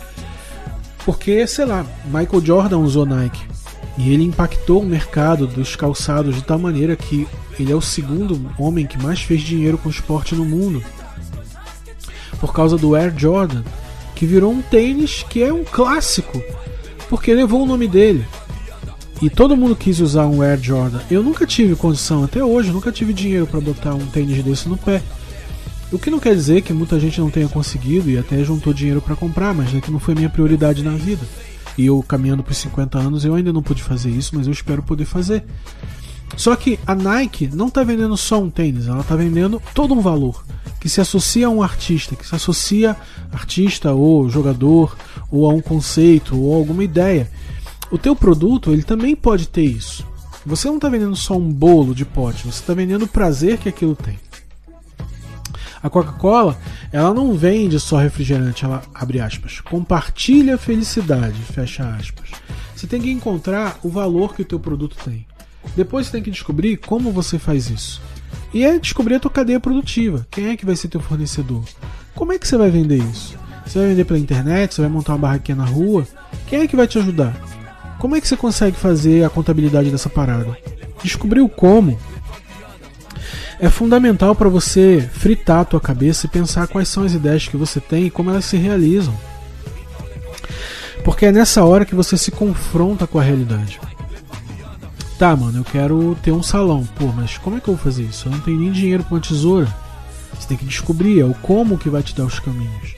porque, 1.06 1.46
sei 1.48 1.66
lá, 1.66 1.86
Michael 2.06 2.46
Jordan 2.46 2.78
usou 2.80 3.06
Nike. 3.06 3.42
E 3.98 4.12
ele 4.12 4.24
impactou 4.24 4.82
o 4.82 4.86
mercado 4.86 5.46
dos 5.46 5.75
calçados 5.75 6.36
de 6.36 6.44
tal 6.44 6.58
maneira 6.58 6.96
que 6.96 7.28
ele 7.60 7.72
é 7.72 7.75
o 7.75 7.82
segundo 7.82 8.50
homem 8.58 8.88
que 8.88 9.02
mais 9.02 9.22
fez 9.22 9.42
dinheiro 9.42 9.78
com 9.78 9.90
esporte 9.90 10.34
no 10.34 10.46
mundo. 10.46 10.84
Por 12.40 12.54
causa 12.54 12.78
do 12.78 12.96
Air 12.96 13.13
Jordan, 13.16 13.63
que 14.15 14.25
virou 14.25 14.51
um 14.51 14.62
tênis 14.62 15.24
que 15.29 15.41
é 15.41 15.51
um 15.51 15.63
clássico, 15.63 16.41
porque 17.10 17.34
levou 17.34 17.63
o 17.63 17.65
nome 17.65 17.88
dele. 17.88 18.25
E 19.22 19.29
todo 19.29 19.55
mundo 19.55 19.75
quis 19.75 20.00
usar 20.00 20.25
um 20.27 20.41
Air 20.41 20.60
Jordan. 20.62 21.00
Eu 21.10 21.24
nunca 21.24 21.46
tive 21.46 21.75
condição, 21.75 22.24
até 22.24 22.43
hoje, 22.43 22.72
nunca 22.72 22.91
tive 22.91 23.13
dinheiro 23.13 23.48
para 23.48 23.62
botar 23.62 23.93
um 23.93 24.05
tênis 24.08 24.43
desse 24.43 24.67
no 24.67 24.77
pé. 24.77 25.01
O 25.91 26.00
que 26.00 26.10
não 26.10 26.20
quer 26.20 26.36
dizer 26.36 26.62
que 26.62 26.74
muita 26.74 27.00
gente 27.00 27.22
não 27.22 27.29
tenha 27.29 27.48
conseguido 27.48 28.10
e 28.10 28.17
até 28.17 28.43
juntou 28.43 28.74
dinheiro 28.74 29.00
para 29.00 29.15
comprar, 29.15 29.53
mas 29.53 29.74
é 29.75 29.79
que 29.79 29.91
não 29.91 30.00
foi 30.00 30.15
minha 30.15 30.29
prioridade 30.29 30.84
na 30.84 30.91
vida. 30.91 31.25
e 31.77 31.86
eu 31.86 32.03
caminhando 32.03 32.43
para 32.43 32.53
50 32.53 33.00
anos, 33.00 33.25
eu 33.25 33.34
ainda 33.34 33.53
não 33.53 33.63
pude 33.63 33.82
fazer 33.82 34.10
isso, 34.10 34.36
mas 34.36 34.48
eu 34.48 34.53
espero 34.53 34.84
poder 34.84 35.05
fazer. 35.05 35.43
Só 36.36 36.56
que 36.56 36.80
a 36.86 36.96
Nike 36.96 37.50
não 37.54 37.68
está 37.68 37.84
vendendo 37.84 38.18
só 38.18 38.42
um 38.42 38.50
tênis, 38.50 38.88
ela 38.88 39.02
está 39.02 39.16
vendendo 39.16 39.62
todo 39.74 39.94
um 39.94 40.02
valor 40.02 40.44
que 40.80 40.90
se 40.90 41.00
associa 41.00 41.48
a 41.48 41.50
um 41.50 41.63
artista, 41.63 42.16
que 42.16 42.28
se 42.28 42.36
associa 42.36 42.98
artista 43.32 43.94
ou 43.94 44.30
jogador 44.30 44.98
ou 45.32 45.50
a 45.50 45.54
um 45.54 45.62
conceito 45.62 46.38
ou 46.38 46.54
alguma 46.54 46.84
ideia. 46.84 47.32
O 47.90 47.98
teu 47.98 48.16
produto 48.16 48.74
ele 48.74 48.84
também 48.84 49.16
pode 49.16 49.48
ter 49.48 49.63
isso. 49.63 50.06
Você 50.46 50.68
não 50.68 50.75
está 50.75 50.90
vendendo 50.90 51.16
só 51.16 51.38
um 51.38 51.50
bolo 51.50 51.96
de 51.96 52.04
pote, 52.04 52.44
você 52.44 52.60
está 52.60 52.74
vendendo 52.74 53.06
o 53.06 53.08
prazer 53.08 53.58
que 53.60 53.70
aquilo 53.70 53.96
tem. 53.96 54.20
A 55.82 55.90
Coca-Cola, 55.90 56.58
ela 56.92 57.13
não 57.13 57.34
vende 57.34 57.80
só 57.80 57.98
refrigerante, 57.98 58.66
ela 58.66 58.82
abre 58.94 59.22
aspas, 59.22 59.62
compartilha 59.62 60.58
felicidade, 60.58 61.40
fecha 61.44 61.88
aspas. 61.96 62.30
Você 62.75 62.88
tem 62.88 63.02
que 63.02 63.12
encontrar 63.12 63.80
o 63.84 63.90
valor 63.90 64.36
que 64.36 64.42
o 64.42 64.46
teu 64.46 64.60
produto 64.60 64.98
tem. 65.04 65.25
Depois 65.75 66.05
você 66.05 66.13
tem 66.13 66.24
que 66.24 66.32
descobrir 66.32 66.77
como 66.77 67.12
você 67.12 67.39
faz 67.39 67.70
isso. 67.70 68.01
E 68.53 68.63
é 68.63 68.77
descobrir 68.77 69.15
a 69.15 69.20
tua 69.20 69.32
cadeia 69.32 69.60
produtiva. 69.60 70.27
Quem 70.29 70.50
é 70.50 70.58
que 70.58 70.65
vai 70.65 70.75
ser 70.75 70.88
teu 70.88 71.01
fornecedor? 71.01 71.63
Como 72.15 72.32
é 72.32 72.38
que 72.38 72.48
você 72.48 72.58
vai 72.58 72.70
vender 72.70 72.98
isso? 72.98 73.38
Você 73.65 73.79
vai 73.79 73.88
vender 73.89 74.05
pela 74.05 74.20
internet? 74.20 74.75
Você 74.75 74.82
vai 74.82 74.89
montar 74.89 75.13
uma 75.13 75.20
barraquinha 75.20 75.55
na 75.55 75.65
rua? 75.65 76.08
Quem 76.48 76.62
é 76.62 76.67
que 76.67 76.75
vai 76.75 76.88
te 76.88 77.00
ajudar? 77.00 77.36
Como 77.98 78.15
é 78.15 78.22
que 78.22 78.27
você 78.27 78.38
consegue 78.38 78.77
fazer 78.77 79.24
a 79.24 79.29
contabilidade 79.29 79.89
dessa 79.89 80.10
parada? 80.10 80.58
Descobrir 81.01 81.41
o 81.41 81.50
como 81.50 81.98
é 83.60 83.70
fundamental 83.70 84.36
para 84.36 84.50
você 84.50 85.10
fritar 85.13 85.62
a 85.62 85.65
tua 85.65 85.79
cabeça 85.79 86.25
e 86.25 86.29
pensar 86.29 86.67
quais 86.67 86.89
são 86.89 87.03
as 87.03 87.13
ideias 87.13 87.48
que 87.48 87.55
você 87.55 87.79
tem 87.79 88.05
e 88.08 88.12
como 88.12 88.29
elas 88.29 88.46
se 88.46 88.58
realizam. 88.58 89.17
Porque 91.03 91.27
é 91.27 91.32
nessa 91.32 91.63
hora 91.63 91.86
que 91.86 91.96
você 91.96 92.17
se 92.17 92.29
confronta 92.29 93.08
com 93.08 93.20
a 93.20 93.24
realidade. 93.24 93.79
Tá, 95.24 95.38
mano, 95.38 95.60
eu 95.60 95.63
quero 95.63 96.18
ter 96.22 96.34
um 96.34 96.44
salão. 96.44 96.86
Pô, 96.98 97.06
mas 97.13 97.38
como 97.38 97.56
é 97.56 97.62
que 97.62 97.70
eu 97.70 97.75
vou 97.75 97.82
fazer 97.82 98.03
isso? 98.03 98.27
Eu 98.27 98.34
não 98.34 98.42
tenho 98.42 98.60
nem 98.60 98.74
dinheiro 98.74 99.06
com 99.06 99.15
uma 99.15 99.22
tesoura. 99.22 99.74
Você 100.38 100.50
tem 100.50 100.58
que 100.58 100.65
descobrir, 100.65 101.18
é 101.18 101.24
o 101.24 101.34
como 101.36 101.77
que 101.77 101.88
vai 101.88 102.03
te 102.03 102.13
dar 102.13 102.25
os 102.25 102.42
caminhos. 102.42 102.94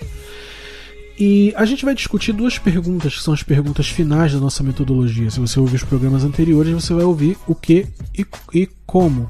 E 1.19 1.53
a 1.55 1.65
gente 1.65 1.85
vai 1.85 1.93
discutir 1.93 2.33
duas 2.33 2.57
perguntas, 2.57 3.15
que 3.15 3.21
são 3.21 3.31
as 3.31 3.43
perguntas 3.43 3.87
finais 3.87 4.33
da 4.33 4.39
nossa 4.39 4.63
metodologia. 4.63 5.29
Se 5.29 5.39
você 5.39 5.59
ouvir 5.59 5.75
os 5.75 5.83
programas 5.83 6.23
anteriores, 6.23 6.73
você 6.73 6.95
vai 6.95 7.03
ouvir 7.03 7.37
o 7.45 7.53
que 7.53 7.85
e, 8.17 8.25
e 8.55 8.67
como 8.87 9.29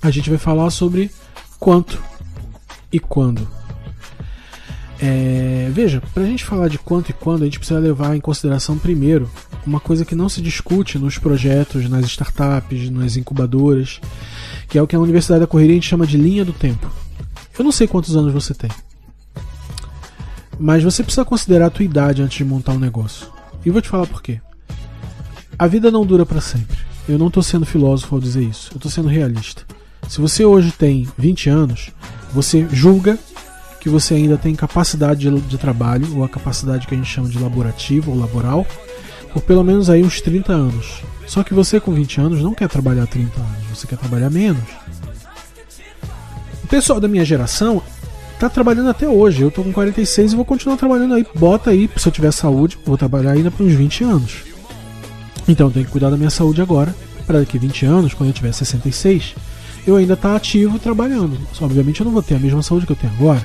a 0.00 0.10
gente 0.10 0.30
vai 0.30 0.38
falar 0.38 0.70
sobre 0.70 1.10
quanto 1.60 2.02
e 2.90 2.98
quando. 2.98 3.46
É, 5.00 5.70
veja, 5.72 6.02
para 6.12 6.24
a 6.24 6.26
gente 6.26 6.44
falar 6.44 6.68
de 6.68 6.78
quanto 6.78 7.10
e 7.10 7.12
quando, 7.12 7.42
a 7.42 7.44
gente 7.44 7.58
precisa 7.58 7.78
levar 7.78 8.16
em 8.16 8.20
consideração 8.20 8.76
primeiro 8.76 9.30
uma 9.64 9.78
coisa 9.78 10.04
que 10.04 10.14
não 10.14 10.28
se 10.28 10.40
discute 10.40 10.98
nos 10.98 11.18
projetos, 11.18 11.88
nas 11.88 12.06
startups, 12.06 12.90
nas 12.90 13.16
incubadoras, 13.16 14.00
que 14.68 14.76
é 14.76 14.82
o 14.82 14.86
que 14.86 14.96
a 14.96 15.00
Universidade 15.00 15.40
da 15.40 15.46
Correria 15.46 15.74
a 15.74 15.76
gente 15.76 15.88
chama 15.88 16.06
de 16.06 16.16
linha 16.16 16.44
do 16.44 16.52
tempo. 16.52 16.90
Eu 17.56 17.64
não 17.64 17.72
sei 17.72 17.86
quantos 17.86 18.16
anos 18.16 18.32
você 18.32 18.54
tem, 18.54 18.70
mas 20.58 20.82
você 20.82 21.02
precisa 21.02 21.24
considerar 21.24 21.66
a 21.66 21.70
tua 21.70 21.84
idade 21.84 22.22
antes 22.22 22.36
de 22.38 22.44
montar 22.44 22.72
um 22.72 22.78
negócio. 22.78 23.28
E 23.64 23.70
vou 23.70 23.80
te 23.80 23.88
falar 23.88 24.06
por 24.06 24.22
quê. 24.22 24.40
A 25.58 25.66
vida 25.66 25.90
não 25.90 26.06
dura 26.06 26.24
para 26.24 26.40
sempre. 26.40 26.76
Eu 27.08 27.18
não 27.18 27.28
estou 27.28 27.42
sendo 27.42 27.66
filósofo 27.66 28.14
ao 28.14 28.20
dizer 28.20 28.42
isso. 28.42 28.70
Eu 28.72 28.76
estou 28.76 28.90
sendo 28.90 29.08
realista. 29.08 29.62
Se 30.08 30.20
você 30.20 30.44
hoje 30.44 30.72
tem 30.72 31.08
20 31.16 31.50
anos, 31.50 31.90
você 32.32 32.66
julga 32.70 33.18
que 33.80 33.88
você 33.88 34.14
ainda 34.14 34.36
tem 34.36 34.54
capacidade 34.54 35.20
de, 35.20 35.40
de, 35.40 35.58
trabalho, 35.58 36.16
ou 36.16 36.24
a 36.24 36.28
capacidade 36.28 36.86
que 36.86 36.94
a 36.94 36.96
gente 36.96 37.08
chama 37.08 37.28
de 37.28 37.38
laborativa 37.38 38.10
ou 38.10 38.18
laboral, 38.18 38.66
por 39.32 39.42
pelo 39.42 39.62
menos 39.62 39.88
aí 39.88 40.02
uns 40.02 40.20
30 40.20 40.52
anos. 40.52 41.02
Só 41.26 41.42
que 41.42 41.54
você 41.54 41.78
com 41.78 41.92
20 41.92 42.20
anos 42.20 42.42
não 42.42 42.54
quer 42.54 42.68
trabalhar 42.68 43.06
30 43.06 43.38
anos, 43.38 43.78
você 43.78 43.86
quer 43.86 43.98
trabalhar 43.98 44.30
menos. 44.30 44.64
O 46.64 46.66
pessoal 46.68 47.00
da 47.00 47.08
minha 47.08 47.24
geração 47.24 47.82
tá 48.38 48.48
trabalhando 48.48 48.90
até 48.90 49.08
hoje. 49.08 49.42
Eu 49.42 49.50
tô 49.50 49.62
com 49.62 49.72
46 49.72 50.32
e 50.32 50.36
vou 50.36 50.44
continuar 50.44 50.76
trabalhando 50.76 51.14
aí. 51.14 51.26
Bota 51.34 51.70
aí, 51.70 51.88
se 51.96 52.06
eu 52.06 52.12
tiver 52.12 52.32
saúde, 52.32 52.78
vou 52.84 52.96
trabalhar 52.96 53.32
ainda 53.32 53.50
por 53.50 53.64
uns 53.64 53.72
20 53.72 54.04
anos. 54.04 54.44
Então 55.48 55.68
eu 55.68 55.72
tenho 55.72 55.86
que 55.86 55.92
cuidar 55.92 56.10
da 56.10 56.16
minha 56.16 56.30
saúde 56.30 56.60
agora, 56.60 56.94
para 57.26 57.40
daqui 57.40 57.58
20 57.58 57.86
anos, 57.86 58.14
quando 58.14 58.30
eu 58.30 58.34
tiver 58.34 58.52
66, 58.52 59.34
eu 59.86 59.96
ainda 59.96 60.16
tá 60.16 60.36
ativo 60.36 60.78
trabalhando. 60.78 61.38
Só, 61.52 61.64
obviamente 61.64 62.00
eu 62.00 62.04
não 62.04 62.12
vou 62.12 62.22
ter 62.22 62.34
a 62.34 62.38
mesma 62.38 62.62
saúde 62.62 62.86
que 62.86 62.92
eu 62.92 62.96
tenho 62.96 63.12
agora. 63.14 63.42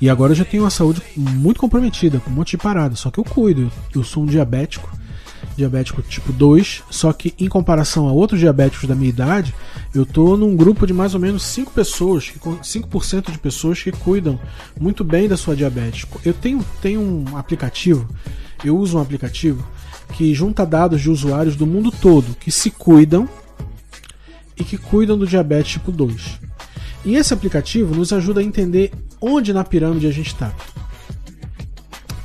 E 0.00 0.08
agora 0.08 0.32
eu 0.32 0.36
já 0.36 0.44
tenho 0.44 0.62
uma 0.62 0.70
saúde 0.70 1.02
muito 1.16 1.58
comprometida, 1.58 2.20
com 2.20 2.30
um 2.30 2.34
monte 2.34 2.50
de 2.50 2.58
parada. 2.58 2.94
Só 2.94 3.10
que 3.10 3.18
eu 3.18 3.24
cuido. 3.24 3.70
Eu 3.94 4.04
sou 4.04 4.22
um 4.22 4.26
diabético, 4.26 4.88
diabético 5.56 6.02
tipo 6.02 6.32
2, 6.32 6.84
só 6.88 7.12
que 7.12 7.34
em 7.38 7.48
comparação 7.48 8.06
a 8.08 8.12
outros 8.12 8.38
diabéticos 8.38 8.88
da 8.88 8.94
minha 8.94 9.08
idade, 9.08 9.52
eu 9.92 10.06
tô 10.06 10.36
num 10.36 10.54
grupo 10.56 10.86
de 10.86 10.92
mais 10.92 11.14
ou 11.14 11.20
menos 11.20 11.42
5 11.42 11.72
pessoas, 11.72 12.32
5% 12.62 13.32
de 13.32 13.38
pessoas 13.38 13.82
que 13.82 13.90
cuidam 13.90 14.38
muito 14.80 15.02
bem 15.02 15.28
da 15.28 15.36
sua 15.36 15.56
diabetes. 15.56 16.06
Eu 16.24 16.32
tenho, 16.32 16.64
tenho 16.80 17.00
um 17.00 17.36
aplicativo, 17.36 18.08
eu 18.64 18.76
uso 18.76 18.98
um 18.98 19.00
aplicativo 19.00 19.66
que 20.12 20.32
junta 20.32 20.64
dados 20.64 21.00
de 21.00 21.10
usuários 21.10 21.56
do 21.56 21.66
mundo 21.66 21.90
todo 21.90 22.36
que 22.36 22.50
se 22.50 22.70
cuidam 22.70 23.28
e 24.56 24.64
que 24.64 24.78
cuidam 24.78 25.18
do 25.18 25.26
diabetes 25.26 25.72
tipo 25.72 25.90
2. 25.90 26.40
E 27.04 27.16
esse 27.16 27.34
aplicativo 27.34 27.94
nos 27.94 28.12
ajuda 28.12 28.40
a 28.40 28.44
entender 28.44 28.92
onde 29.20 29.52
na 29.52 29.64
pirâmide 29.64 30.06
a 30.06 30.12
gente 30.12 30.28
está. 30.28 30.52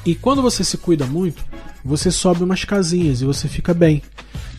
E 0.05 0.15
quando 0.15 0.41
você 0.41 0.63
se 0.63 0.77
cuida 0.77 1.05
muito, 1.05 1.43
você 1.83 2.12
sobe 2.12 2.43
umas 2.43 2.63
casinhas 2.65 3.21
e 3.21 3.25
você 3.25 3.47
fica 3.47 3.73
bem. 3.73 4.01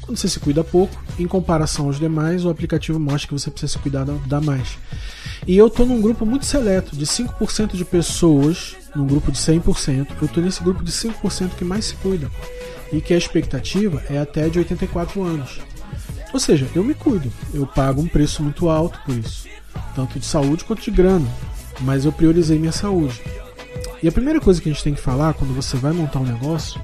Quando 0.01 0.19
você 0.19 0.29
se 0.29 0.39
cuida 0.39 0.63
pouco, 0.63 1.03
em 1.19 1.27
comparação 1.27 1.87
aos 1.87 1.99
demais, 1.99 2.45
o 2.45 2.51
aplicativo 2.51 3.01
mostra 3.01 3.29
que 3.29 3.33
você 3.33 3.51
precisa 3.51 3.73
se 3.73 3.79
cuidar 3.79 4.05
da 4.05 4.41
mais. 4.41 4.77
E 5.47 5.57
eu 5.57 5.67
estou 5.67 5.87
num 5.87 6.01
grupo 6.01 6.27
muito 6.27 6.45
seleto, 6.45 6.95
de 6.95 7.07
5% 7.07 7.75
de 7.75 7.85
pessoas, 7.85 8.77
num 8.95 9.07
grupo 9.07 9.33
de 9.33 9.39
100%, 9.39 10.09
eu 10.21 10.27
estou 10.27 10.43
nesse 10.43 10.63
grupo 10.63 10.85
de 10.85 10.93
5% 10.93 11.55
que 11.57 11.65
mais 11.65 11.87
se 11.87 11.95
cuidam. 11.97 12.31
E 12.93 13.01
que 13.01 13.15
a 13.15 13.19
expectativa 13.19 14.03
é 14.11 14.19
até 14.19 14.49
de 14.49 14.59
84 14.59 15.23
anos. 15.23 15.61
Ou 16.33 16.41
seja, 16.41 16.69
eu 16.75 16.85
me 16.85 16.95
cuido. 16.95 17.33
Eu 17.53 17.67
pago 17.67 18.03
um 18.03 18.07
preço 18.07 18.43
muito 18.43 18.69
alto 18.69 18.99
por 19.07 19.17
isso, 19.17 19.49
tanto 19.95 20.19
de 20.19 20.27
saúde 20.27 20.65
quanto 20.65 20.83
de 20.83 20.91
grana. 20.91 21.27
Mas 21.81 22.05
eu 22.05 22.13
priorizei 22.13 22.59
minha 22.59 22.73
saúde. 22.73 23.21
E 24.03 24.09
a 24.09 24.13
primeira 24.13 24.41
coisa 24.41 24.61
que 24.61 24.69
a 24.69 24.73
gente 24.73 24.85
tem 24.85 24.95
que 24.95 25.01
falar 25.01 25.35
quando 25.35 25.55
você 25.55 25.77
vai 25.77 25.93
montar 25.93 26.21
um 26.21 26.27
negócio 26.27 26.81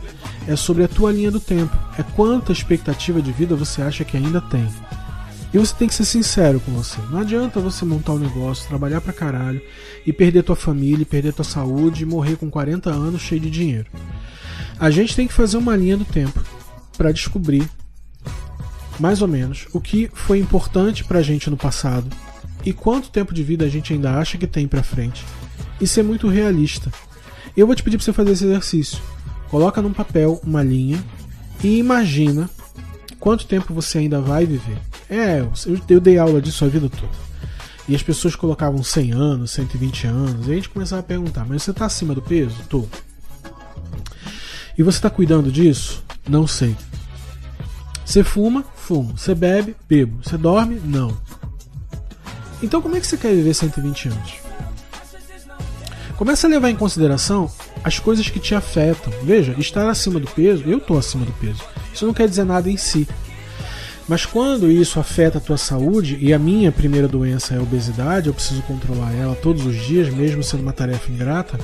é 0.48 0.56
sobre 0.56 0.84
a 0.84 0.88
tua 0.88 1.12
linha 1.12 1.30
do 1.30 1.38
tempo. 1.38 1.76
É 1.98 2.02
quanta 2.02 2.52
expectativa 2.52 3.20
de 3.20 3.30
vida 3.30 3.54
você 3.54 3.82
acha 3.82 4.04
que 4.04 4.16
ainda 4.16 4.40
tem. 4.40 4.66
E 5.52 5.58
você 5.58 5.74
tem 5.74 5.88
que 5.88 5.94
ser 5.94 6.04
sincero 6.04 6.60
com 6.60 6.72
você. 6.72 7.00
Não 7.10 7.18
adianta 7.18 7.60
você 7.60 7.84
montar 7.84 8.12
um 8.12 8.18
negócio, 8.18 8.68
trabalhar 8.68 9.00
pra 9.00 9.12
caralho 9.12 9.60
e 10.06 10.12
perder 10.12 10.44
tua 10.44 10.56
família, 10.56 11.04
perder 11.04 11.32
tua 11.32 11.44
saúde 11.44 12.02
e 12.02 12.06
morrer 12.06 12.36
com 12.36 12.48
40 12.48 12.88
anos 12.88 13.20
cheio 13.20 13.40
de 13.40 13.50
dinheiro. 13.50 13.86
A 14.78 14.90
gente 14.90 15.14
tem 15.14 15.26
que 15.26 15.34
fazer 15.34 15.56
uma 15.56 15.76
linha 15.76 15.96
do 15.96 16.04
tempo 16.04 16.42
para 16.96 17.12
descobrir 17.12 17.68
mais 19.00 19.22
ou 19.22 19.28
menos, 19.28 19.66
o 19.72 19.80
que 19.80 20.10
foi 20.12 20.38
importante 20.38 21.02
pra 21.04 21.22
gente 21.22 21.48
no 21.48 21.56
passado 21.56 22.06
e 22.64 22.72
quanto 22.72 23.10
tempo 23.10 23.34
de 23.34 23.42
vida 23.42 23.64
a 23.64 23.68
gente 23.68 23.92
ainda 23.92 24.18
acha 24.18 24.38
que 24.38 24.46
tem 24.46 24.68
pra 24.68 24.82
frente. 24.82 25.24
E 25.80 25.86
ser 25.86 26.02
muito 26.02 26.28
realista. 26.28 26.92
Eu 27.56 27.66
vou 27.66 27.74
te 27.74 27.82
pedir 27.82 27.96
pra 27.96 28.04
você 28.04 28.12
fazer 28.12 28.32
esse 28.32 28.44
exercício. 28.44 29.00
Coloca 29.48 29.82
num 29.82 29.92
papel 29.92 30.40
uma 30.44 30.62
linha 30.62 31.02
e 31.62 31.78
imagina 31.78 32.48
quanto 33.18 33.46
tempo 33.46 33.74
você 33.74 33.98
ainda 33.98 34.20
vai 34.20 34.46
viver. 34.46 34.78
É, 35.08 35.44
eu 35.88 36.00
dei 36.00 36.18
aula 36.18 36.40
disso 36.40 36.64
a 36.64 36.68
vida 36.68 36.88
toda. 36.88 37.30
E 37.88 37.94
as 37.96 38.02
pessoas 38.02 38.36
colocavam 38.36 38.82
100 38.82 39.12
anos, 39.12 39.50
120 39.50 40.06
anos, 40.06 40.46
e 40.46 40.52
a 40.52 40.54
gente 40.54 40.68
começava 40.68 41.00
a 41.00 41.04
perguntar: 41.04 41.44
mas 41.44 41.62
você 41.62 41.72
está 41.72 41.86
acima 41.86 42.14
do 42.14 42.22
peso? 42.22 42.56
Tô. 42.68 42.86
E 44.78 44.82
você 44.82 44.98
está 44.98 45.10
cuidando 45.10 45.50
disso? 45.50 46.02
Não 46.28 46.46
sei. 46.46 46.76
Você 48.04 48.22
fuma? 48.22 48.64
Fumo. 48.76 49.18
Você 49.18 49.34
bebe? 49.34 49.74
Bebo. 49.88 50.20
Você 50.22 50.38
dorme? 50.38 50.80
Não. 50.84 51.16
Então 52.62 52.82
como 52.82 52.96
é 52.96 53.00
que 53.00 53.06
você 53.06 53.16
quer 53.16 53.34
viver 53.34 53.54
120 53.54 54.08
anos? 54.08 54.32
Começa 56.16 56.46
a 56.46 56.50
levar 56.50 56.70
em 56.70 56.76
consideração 56.76 57.50
as 57.82 57.98
coisas 57.98 58.28
que 58.28 58.38
te 58.38 58.54
afetam. 58.54 59.10
Veja, 59.22 59.54
estar 59.58 59.88
acima 59.88 60.20
do 60.20 60.26
peso, 60.26 60.64
eu 60.66 60.78
estou 60.78 60.98
acima 60.98 61.24
do 61.24 61.32
peso. 61.32 61.62
Isso 61.94 62.06
não 62.06 62.12
quer 62.12 62.28
dizer 62.28 62.44
nada 62.44 62.70
em 62.70 62.76
si. 62.76 63.08
Mas 64.06 64.26
quando 64.26 64.70
isso 64.70 65.00
afeta 65.00 65.38
a 65.38 65.40
tua 65.40 65.56
saúde, 65.56 66.18
e 66.20 66.34
a 66.34 66.38
minha 66.38 66.70
primeira 66.72 67.06
doença 67.08 67.54
é 67.54 67.58
a 67.58 67.62
obesidade, 67.62 68.26
eu 68.26 68.34
preciso 68.34 68.60
controlar 68.62 69.14
ela 69.14 69.34
todos 69.36 69.64
os 69.64 69.76
dias, 69.86 70.12
mesmo 70.12 70.42
sendo 70.42 70.62
uma 70.62 70.72
tarefa 70.72 71.10
ingrata. 71.10 71.58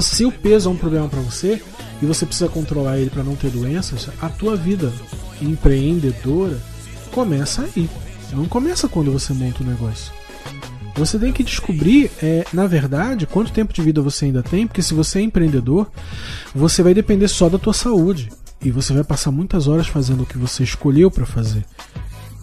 Se 0.00 0.24
o 0.24 0.32
peso 0.32 0.68
é 0.68 0.72
um 0.72 0.76
problema 0.76 1.08
para 1.08 1.20
você, 1.20 1.62
e 2.02 2.06
você 2.06 2.26
precisa 2.26 2.48
controlar 2.48 2.98
ele 2.98 3.10
para 3.10 3.22
não 3.22 3.36
ter 3.36 3.50
doenças, 3.50 4.08
a 4.20 4.28
tua 4.28 4.56
vida 4.56 4.92
empreendedora 5.40 6.58
começa 7.12 7.62
aí. 7.62 7.88
Não 8.32 8.46
começa 8.46 8.88
quando 8.88 9.12
você 9.12 9.32
monta 9.32 9.62
o 9.62 9.66
um 9.66 9.70
negócio. 9.70 10.12
Você 10.96 11.18
tem 11.18 11.32
que 11.32 11.42
descobrir, 11.42 12.10
é, 12.22 12.44
na 12.52 12.66
verdade, 12.66 13.26
quanto 13.26 13.52
tempo 13.52 13.72
de 13.72 13.82
vida 13.82 14.00
você 14.00 14.26
ainda 14.26 14.42
tem, 14.42 14.66
porque 14.66 14.82
se 14.82 14.94
você 14.94 15.18
é 15.18 15.22
empreendedor, 15.22 15.90
você 16.54 16.82
vai 16.82 16.94
depender 16.94 17.28
só 17.28 17.48
da 17.48 17.58
tua 17.58 17.74
saúde. 17.74 18.30
E 18.62 18.70
você 18.70 18.94
vai 18.94 19.04
passar 19.04 19.30
muitas 19.30 19.68
horas 19.68 19.86
fazendo 19.86 20.22
o 20.22 20.26
que 20.26 20.38
você 20.38 20.62
escolheu 20.62 21.10
para 21.10 21.26
fazer. 21.26 21.64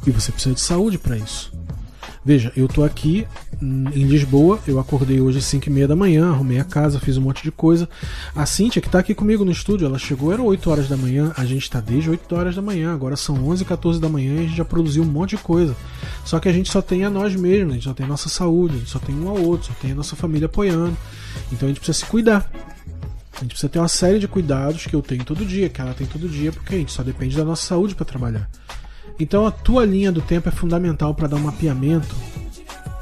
E 0.05 0.11
você 0.11 0.31
precisa 0.31 0.53
de 0.53 0.61
saúde 0.61 0.99
para 0.99 1.17
isso. 1.17 1.51
Veja, 2.25 2.53
eu 2.55 2.69
tô 2.69 2.83
aqui 2.83 3.27
hum, 3.61 3.85
em 3.93 4.05
Lisboa, 4.05 4.57
eu 4.65 4.79
acordei 4.79 5.19
hoje 5.19 5.39
às 5.39 5.45
5 5.45 5.67
e 5.67 5.69
meia 5.69 5.87
da 5.87 5.95
manhã, 5.95 6.29
arrumei 6.29 6.57
a 6.57 6.63
casa, 6.63 6.99
fiz 6.99 7.17
um 7.17 7.21
monte 7.21 7.43
de 7.43 7.51
coisa. 7.51 7.87
A 8.33 8.45
Cintia, 8.45 8.81
que 8.81 8.89
tá 8.89 8.99
aqui 8.99 9.13
comigo 9.13 9.43
no 9.43 9.51
estúdio, 9.51 9.85
ela 9.85 9.99
chegou, 9.99 10.31
era 10.31 10.41
8 10.41 10.69
horas 10.69 10.87
da 10.87 10.95
manhã, 10.95 11.33
a 11.35 11.43
gente 11.43 11.69
tá 11.69 11.81
desde 11.81 12.09
8 12.09 12.33
horas 12.33 12.55
da 12.55 12.61
manhã, 12.61 12.93
agora 12.93 13.17
são 13.17 13.35
11 13.49 13.65
14 13.65 13.99
da 13.99 14.07
manhã 14.07 14.35
e 14.35 14.39
a 14.39 14.41
gente 14.43 14.55
já 14.55 14.63
produziu 14.63 15.03
um 15.03 15.07
monte 15.07 15.31
de 15.31 15.43
coisa. 15.43 15.75
Só 16.23 16.39
que 16.39 16.47
a 16.47 16.53
gente 16.53 16.71
só 16.71 16.81
tem 16.81 17.03
a 17.03 17.09
nós 17.09 17.35
mesmos, 17.35 17.71
a 17.71 17.73
gente 17.75 17.83
só 17.83 17.93
tem 17.93 18.05
a 18.05 18.09
nossa 18.09 18.29
saúde, 18.29 18.75
a 18.75 18.79
gente 18.79 18.89
só 18.89 18.99
tem 18.99 19.13
um 19.13 19.27
ao 19.27 19.41
outro, 19.41 19.67
só 19.67 19.73
tem 19.81 19.91
a 19.91 19.95
nossa 19.95 20.15
família 20.15 20.45
apoiando. 20.45 20.95
Então 21.51 21.67
a 21.67 21.71
gente 21.71 21.81
precisa 21.81 22.05
se 22.05 22.05
cuidar. 22.05 22.49
A 23.35 23.39
gente 23.41 23.49
precisa 23.49 23.67
ter 23.67 23.79
uma 23.79 23.87
série 23.89 24.19
de 24.19 24.27
cuidados 24.27 24.85
que 24.85 24.95
eu 24.95 25.01
tenho 25.01 25.25
todo 25.25 25.45
dia, 25.45 25.67
que 25.67 25.81
ela 25.81 25.93
tem 25.93 26.07
todo 26.07 26.29
dia, 26.29 26.53
porque 26.53 26.75
a 26.75 26.77
gente 26.77 26.91
só 26.93 27.03
depende 27.03 27.35
da 27.35 27.43
nossa 27.43 27.65
saúde 27.65 27.95
para 27.95 28.05
trabalhar. 28.05 28.49
Então 29.19 29.45
a 29.45 29.51
tua 29.51 29.85
linha 29.85 30.11
do 30.11 30.21
tempo 30.21 30.49
é 30.49 30.51
fundamental 30.51 31.13
para 31.13 31.27
dar 31.27 31.35
um 31.37 31.41
mapeamento 31.41 32.15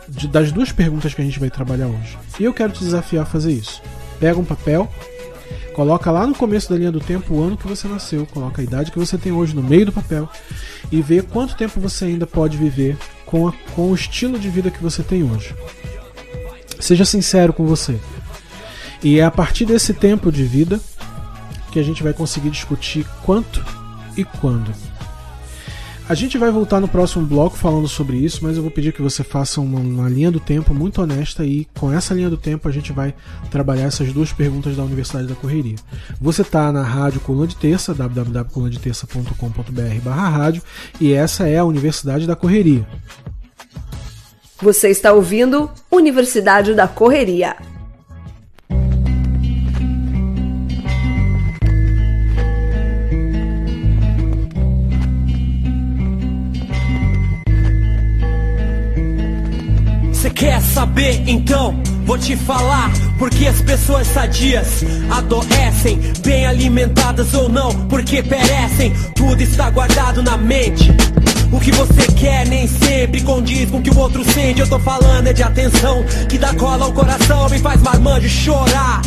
de, 0.08 0.28
das 0.28 0.52
duas 0.52 0.72
perguntas 0.72 1.14
que 1.14 1.22
a 1.22 1.26
gente 1.26 1.40
vai 1.40 1.50
trabalhar 1.50 1.88
hoje. 1.88 2.18
E 2.40 2.44
eu 2.44 2.54
quero 2.54 2.74
te 2.74 2.84
desafiar 2.84 3.24
a 3.24 3.26
fazer 3.26 3.52
isso. 3.52 3.82
Pega 4.20 4.40
um 4.40 4.46
papel, 4.46 4.90
coloca 5.74 6.12
lá 6.12 6.28
no 6.28 6.36
começo 6.36 6.70
da 6.70 6.78
linha 6.78 6.92
do 6.92 7.00
tempo 7.00 7.34
o 7.34 7.44
ano 7.44 7.58
que 7.58 7.68
você 7.68 7.88
nasceu, 7.88 8.26
coloca 8.26 8.62
a 8.62 8.64
idade 8.64 8.92
que 8.92 9.00
você 9.00 9.18
tem 9.18 9.32
hoje 9.32 9.56
no 9.56 9.64
meio 9.64 9.86
do 9.86 9.92
papel 9.92 10.30
e 10.92 11.02
vê 11.02 11.22
quanto 11.22 11.56
tempo 11.56 11.80
você 11.80 12.06
ainda 12.06 12.28
pode 12.28 12.58
viver 12.58 12.98
com, 13.26 13.48
a, 13.48 13.54
com 13.74 13.90
o 13.90 13.96
estilo 13.96 14.38
de 14.38 14.50
vida 14.50 14.70
que 14.70 14.82
você 14.82 15.02
tem 15.02 15.24
hoje. 15.24 15.56
Seja 16.80 17.06
sincero 17.06 17.54
com 17.54 17.66
você. 17.66 18.00
E 19.04 19.20
é 19.20 19.24
a 19.24 19.32
partir 19.32 19.66
desse 19.66 19.94
tempo 19.94 20.32
de 20.32 20.44
vida 20.44 20.80
que 21.72 21.80
a 21.80 21.84
gente 21.84 22.04
vai 22.04 22.14
conseguir 22.14 22.50
discutir 22.50 23.06
quanto 23.24 23.64
e 24.18 24.24
quando. 24.24 24.72
A 26.10 26.14
gente 26.14 26.38
vai 26.38 26.52
voltar 26.52 26.82
no 26.82 26.88
próximo 26.88 27.26
bloco 27.26 27.56
falando 27.56 27.88
sobre 27.88 28.18
isso, 28.18 28.44
mas 28.44 28.58
eu 28.58 28.62
vou 28.62 28.72
pedir 28.72 28.92
que 28.92 29.02
você 29.02 29.24
faça 29.24 29.62
uma, 29.62 29.80
uma, 29.80 30.10
linha 30.10 30.30
do 30.30 30.40
tempo 30.40 30.74
muito 30.74 31.02
honesta 31.02 31.46
e 31.46 31.66
com 31.80 31.92
essa 31.92 32.14
linha 32.14 32.30
do 32.30 32.36
tempo 32.36 32.68
a 32.68 32.72
gente 32.72 32.92
vai 32.92 33.14
trabalhar 33.50 33.86
essas 33.86 34.12
duas 34.12 34.34
perguntas 34.34 34.76
da 34.76 34.84
Universidade 34.84 35.28
da 35.28 35.36
Correria. 35.36 35.76
Você 36.20 36.42
está 36.42 36.72
na 36.72 36.84
rádio 36.84 37.22
Coluna 37.22 37.48
de 37.48 37.56
Terça, 37.56 37.94
www.colunadeterça.com.br 37.94 40.02
barra 40.04 40.30
rádio, 40.30 40.62
e 41.00 41.14
essa 41.14 41.48
é 41.48 41.58
a 41.58 41.64
Universidade 41.64 42.28
da 42.28 42.36
Correria. 42.36 42.86
Você 44.62 44.90
está 44.90 45.14
ouvindo 45.14 45.72
Universidade 45.90 46.76
da 46.76 46.88
Correria. 46.88 47.56
Quer 60.42 60.60
saber? 60.60 61.22
Então 61.28 61.80
vou 62.04 62.18
te 62.18 62.36
falar 62.36 62.92
porque 63.20 63.46
as 63.46 63.62
pessoas 63.62 64.08
sadias 64.08 64.84
adoecem, 65.12 66.00
bem 66.24 66.48
alimentadas 66.48 67.32
ou 67.36 67.48
não, 67.48 67.72
porque 67.88 68.24
perecem. 68.24 68.92
Tudo 69.16 69.40
está 69.40 69.70
guardado 69.70 70.24
na 70.24 70.38
mente. 70.38 70.90
O 71.52 71.60
que 71.60 71.72
você 71.72 72.08
quer 72.14 72.48
nem 72.48 72.68
sempre 72.68 73.22
condiz 73.22 73.70
com 73.70 73.78
o 73.78 73.82
que 73.84 73.92
o 73.92 74.00
outro 74.00 74.24
sente. 74.34 74.62
Eu 74.62 74.68
tô 74.68 74.80
falando 74.80 75.28
é 75.28 75.34
de 75.34 75.44
atenção 75.44 76.04
que 76.28 76.40
dá 76.40 76.56
cola 76.56 76.86
ao 76.86 76.92
coração, 76.92 77.48
me 77.48 77.60
faz 77.60 77.80
marmanjo 77.80 78.28
chorar. 78.28 79.04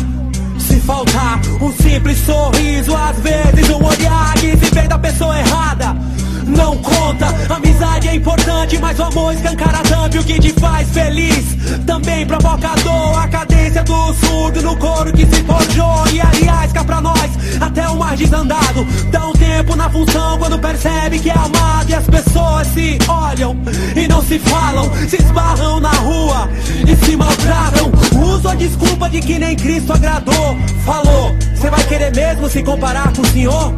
Se 0.57 0.79
faltar 0.79 1.41
um 1.61 1.69
simples 1.73 2.17
sorriso, 2.19 2.95
às 2.95 3.19
vezes 3.19 3.69
um 3.71 3.83
olhar 3.83 4.35
que 4.35 4.55
se 4.55 4.73
vem 4.73 4.87
da 4.87 4.97
pessoa 4.97 5.37
errada 5.37 5.97
não 6.45 6.77
conta. 6.77 7.27
Amizade 7.53 8.07
é 8.07 8.15
importante, 8.15 8.77
mas 8.79 8.99
o 8.99 9.03
amor 9.03 9.33
escancara 9.33 9.79
tanto 9.83 10.19
o 10.19 10.23
que 10.23 10.39
te 10.39 10.53
faz 10.53 10.89
feliz. 10.89 11.55
Também 11.85 12.25
provoca 12.25 12.69
dor, 12.83 13.17
a 13.17 13.27
cadência 13.27 13.83
do 13.83 14.13
surdo 14.13 14.61
no 14.61 14.75
couro 14.77 15.11
que 15.11 15.25
se 15.25 15.43
forjou. 15.43 16.07
E 16.13 16.21
aliás, 16.21 16.71
cá 16.71 16.83
pra 16.83 17.01
nós, 17.01 17.31
até 17.59 17.87
o 17.87 17.97
mais 17.97 18.19
desandado. 18.19 18.85
Dá 19.11 19.27
um 19.27 19.33
tempo 19.33 19.75
na 19.75 19.89
função 19.89 20.37
quando 20.37 20.59
percebe 20.59 21.19
que 21.19 21.29
é 21.29 21.33
amado. 21.33 21.89
E 21.89 21.93
as 21.93 22.05
pessoas 22.05 22.67
se 22.67 22.97
olham 23.07 23.55
e 23.95 24.07
não 24.07 24.21
se 24.21 24.39
falam, 24.39 24.89
se 25.07 25.17
esbarram 25.17 25.79
na 25.79 25.91
rua 25.91 26.49
e 26.87 26.95
se 27.05 27.15
maltratam. 27.15 27.91
Uso 28.21 28.47
a 28.47 28.55
desculpa 28.55 29.09
de 29.09 29.19
que 29.21 29.39
nem 29.39 29.55
Cristo 29.55 29.93
agradou. 29.93 30.57
Falou, 30.85 31.35
você 31.55 31.69
vai 31.69 31.83
querer 31.85 32.15
mesmo 32.15 32.49
se 32.49 32.63
comparar 32.63 33.13
com 33.13 33.21
o 33.21 33.27
Senhor? 33.27 33.73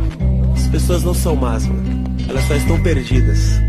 As 0.56 0.68
pessoas 0.68 1.04
não 1.04 1.14
são 1.14 1.36
más, 1.36 1.66
mano. 1.66 1.87
Elas 2.30 2.48
só 2.48 2.56
estão 2.56 2.80
perdidas. 2.82 3.62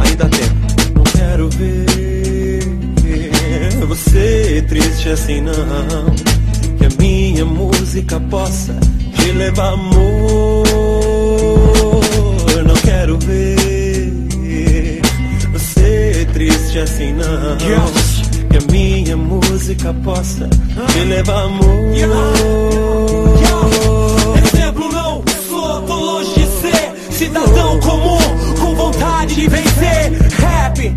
Ainda 0.00 0.24
há 0.24 0.28
tempo. 0.28 0.54
Não 0.94 1.04
quero 1.04 1.48
ver 1.50 1.88
você 3.88 4.64
triste 4.68 5.08
assim, 5.08 5.40
não. 5.40 5.54
Que 6.78 6.84
a 6.84 6.90
minha 6.98 7.44
música 7.44 8.20
possa 8.20 8.78
te 9.16 9.32
levar 9.32 9.72
amor. 9.72 10.64
Não 12.66 12.74
quero 12.84 13.18
ver 13.18 15.00
você 15.52 16.26
triste 16.32 16.78
assim, 16.78 17.12
não. 17.12 17.56
Que 18.50 18.58
a 18.58 18.72
minha 18.72 19.16
música 19.16 19.92
possa 20.04 20.48
te 20.48 21.04
levar 21.04 21.44
amor. 21.44 23.07
Cidadão 27.18 27.80
comum 27.80 28.16
com 28.60 28.76
vontade 28.76 29.34
de 29.34 29.48
vencer. 29.48 30.12
Rap, 30.38 30.96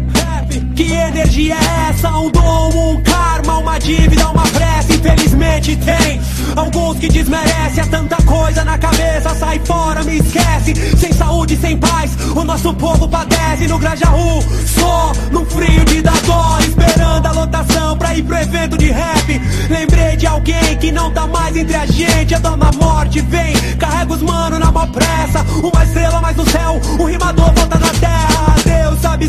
que 0.76 0.92
energia 0.92 1.56
é 1.56 1.90
essa? 1.90 2.16
Um 2.16 2.30
dom, 2.30 2.70
um 2.70 3.02
karma, 3.02 3.31
uma 3.62 3.80
dívida, 3.80 4.28
uma 4.28 4.44
prece. 4.44 4.94
Infelizmente 4.94 5.76
tem 5.78 6.22
alguns 6.56 7.00
que 7.00 7.08
desmerecem. 7.08 7.84
Há 7.84 7.88
tanta 7.88 8.18
coisa 8.24 8.66
na 8.66 8.78
cabeça, 8.78 9.36
sai 9.36 9.62
fora, 9.64 10.04
me 10.04 10.18
esquece. 10.18 10.74
Sem 10.98 11.14
saúde, 11.14 11.56
sem 11.58 11.78
paz, 11.78 12.12
o 12.36 12.44
nosso 12.44 12.74
povo 12.74 13.08
padece 13.08 13.68
no 13.68 13.78
Grajaú. 13.78 14.42
Só 14.68 15.12
num 15.32 15.46
frio 15.46 15.86
de 15.86 16.02
dar 16.02 16.22
esperando 16.60 17.26
a 17.28 17.32
lotação 17.32 17.98
pra 17.98 18.16
ir 18.16 18.24
pro 18.24 18.38
evento 18.38 18.78
de 18.78 18.92
rap. 18.92 19.42
Lembrei 19.70 20.16
de 20.16 20.28
alguém 20.28 20.78
que 20.80 20.92
não 20.92 21.12
tá 21.12 21.28
mais 21.28 21.56
entre 21.56 21.76
a 21.76 21.86
gente. 21.86 22.36
A 22.36 22.40
dona 22.40 22.72
morte 22.74 23.22
vem, 23.22 23.54
carrega 23.78 24.14
os 24.14 24.22
mano 24.22 24.60
na 24.60 24.72
mó 24.72 24.86
pressa. 24.88 25.46
Uma 25.62 25.84
estrela 25.84 26.22
mais 26.22 26.36
no 26.36 26.50
céu, 26.50 26.80
o 27.00 27.06
rimador 27.06 27.54
volta 27.54 27.80
na 27.80 27.90
terra. 28.00 28.56
Deus 28.64 29.02
sabe 29.02 29.28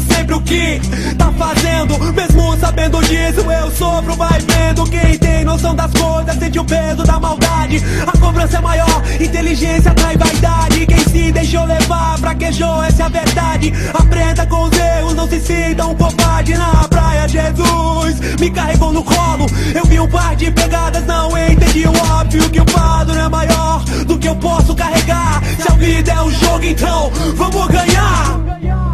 que 0.52 1.14
tá 1.14 1.32
fazendo, 1.32 1.98
mesmo 2.12 2.56
sabendo 2.58 3.00
disso. 3.02 3.40
Eu 3.40 3.70
sofro, 3.70 4.14
vai 4.14 4.38
vendo. 4.40 4.84
Quem 4.84 5.18
tem 5.18 5.44
noção 5.44 5.74
das 5.74 5.90
coisas 5.92 6.36
sente 6.38 6.58
o 6.58 6.64
peso 6.64 7.02
da 7.04 7.18
maldade. 7.18 7.82
A 8.06 8.18
cobrança 8.18 8.58
é 8.58 8.60
maior, 8.60 9.02
inteligência 9.18 9.90
atrai 9.90 10.16
vaidade. 10.16 10.86
Quem 10.86 10.98
se 10.98 11.32
deixou 11.32 11.64
levar, 11.64 12.18
fraquejou, 12.18 12.82
essa 12.82 13.04
é 13.04 13.06
a 13.06 13.08
verdade. 13.08 13.72
Aprenda 13.94 14.46
com 14.46 14.64
os 14.64 14.78
erros, 14.78 15.14
não 15.14 15.28
se 15.28 15.40
sinta 15.40 15.86
um 15.86 15.94
covarde 15.94 16.54
na 16.54 16.88
praia. 16.88 17.28
Jesus 17.28 18.20
me 18.38 18.50
carregou 18.50 18.92
no 18.92 19.02
colo. 19.02 19.46
Eu 19.74 19.84
vi 19.86 20.00
um 20.00 20.08
par 20.08 20.36
de 20.36 20.50
pegadas, 20.50 21.06
não 21.06 21.30
entendi 21.38 21.86
o 21.86 22.12
óbvio 22.12 22.50
que 22.50 22.60
o 22.60 22.70
fardo 22.70 23.12
é 23.12 23.28
maior 23.28 23.82
do 24.06 24.18
que 24.18 24.28
eu 24.28 24.36
posso 24.36 24.74
carregar. 24.74 25.42
Se 25.58 25.72
a 25.72 25.74
vida 25.76 26.12
é 26.12 26.22
um 26.22 26.30
jogo, 26.30 26.64
então 26.64 27.10
vamos 27.36 27.68
ganhar. 27.68 28.38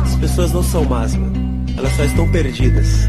As 0.05 0.14
pessoas 0.16 0.53
não 0.53 0.62
são 0.62 0.85
más, 0.85 1.14
mano. 1.16 1.38
Elas 1.79 1.97
só 1.97 2.05
estão 2.05 2.29
perdidas. 2.29 3.09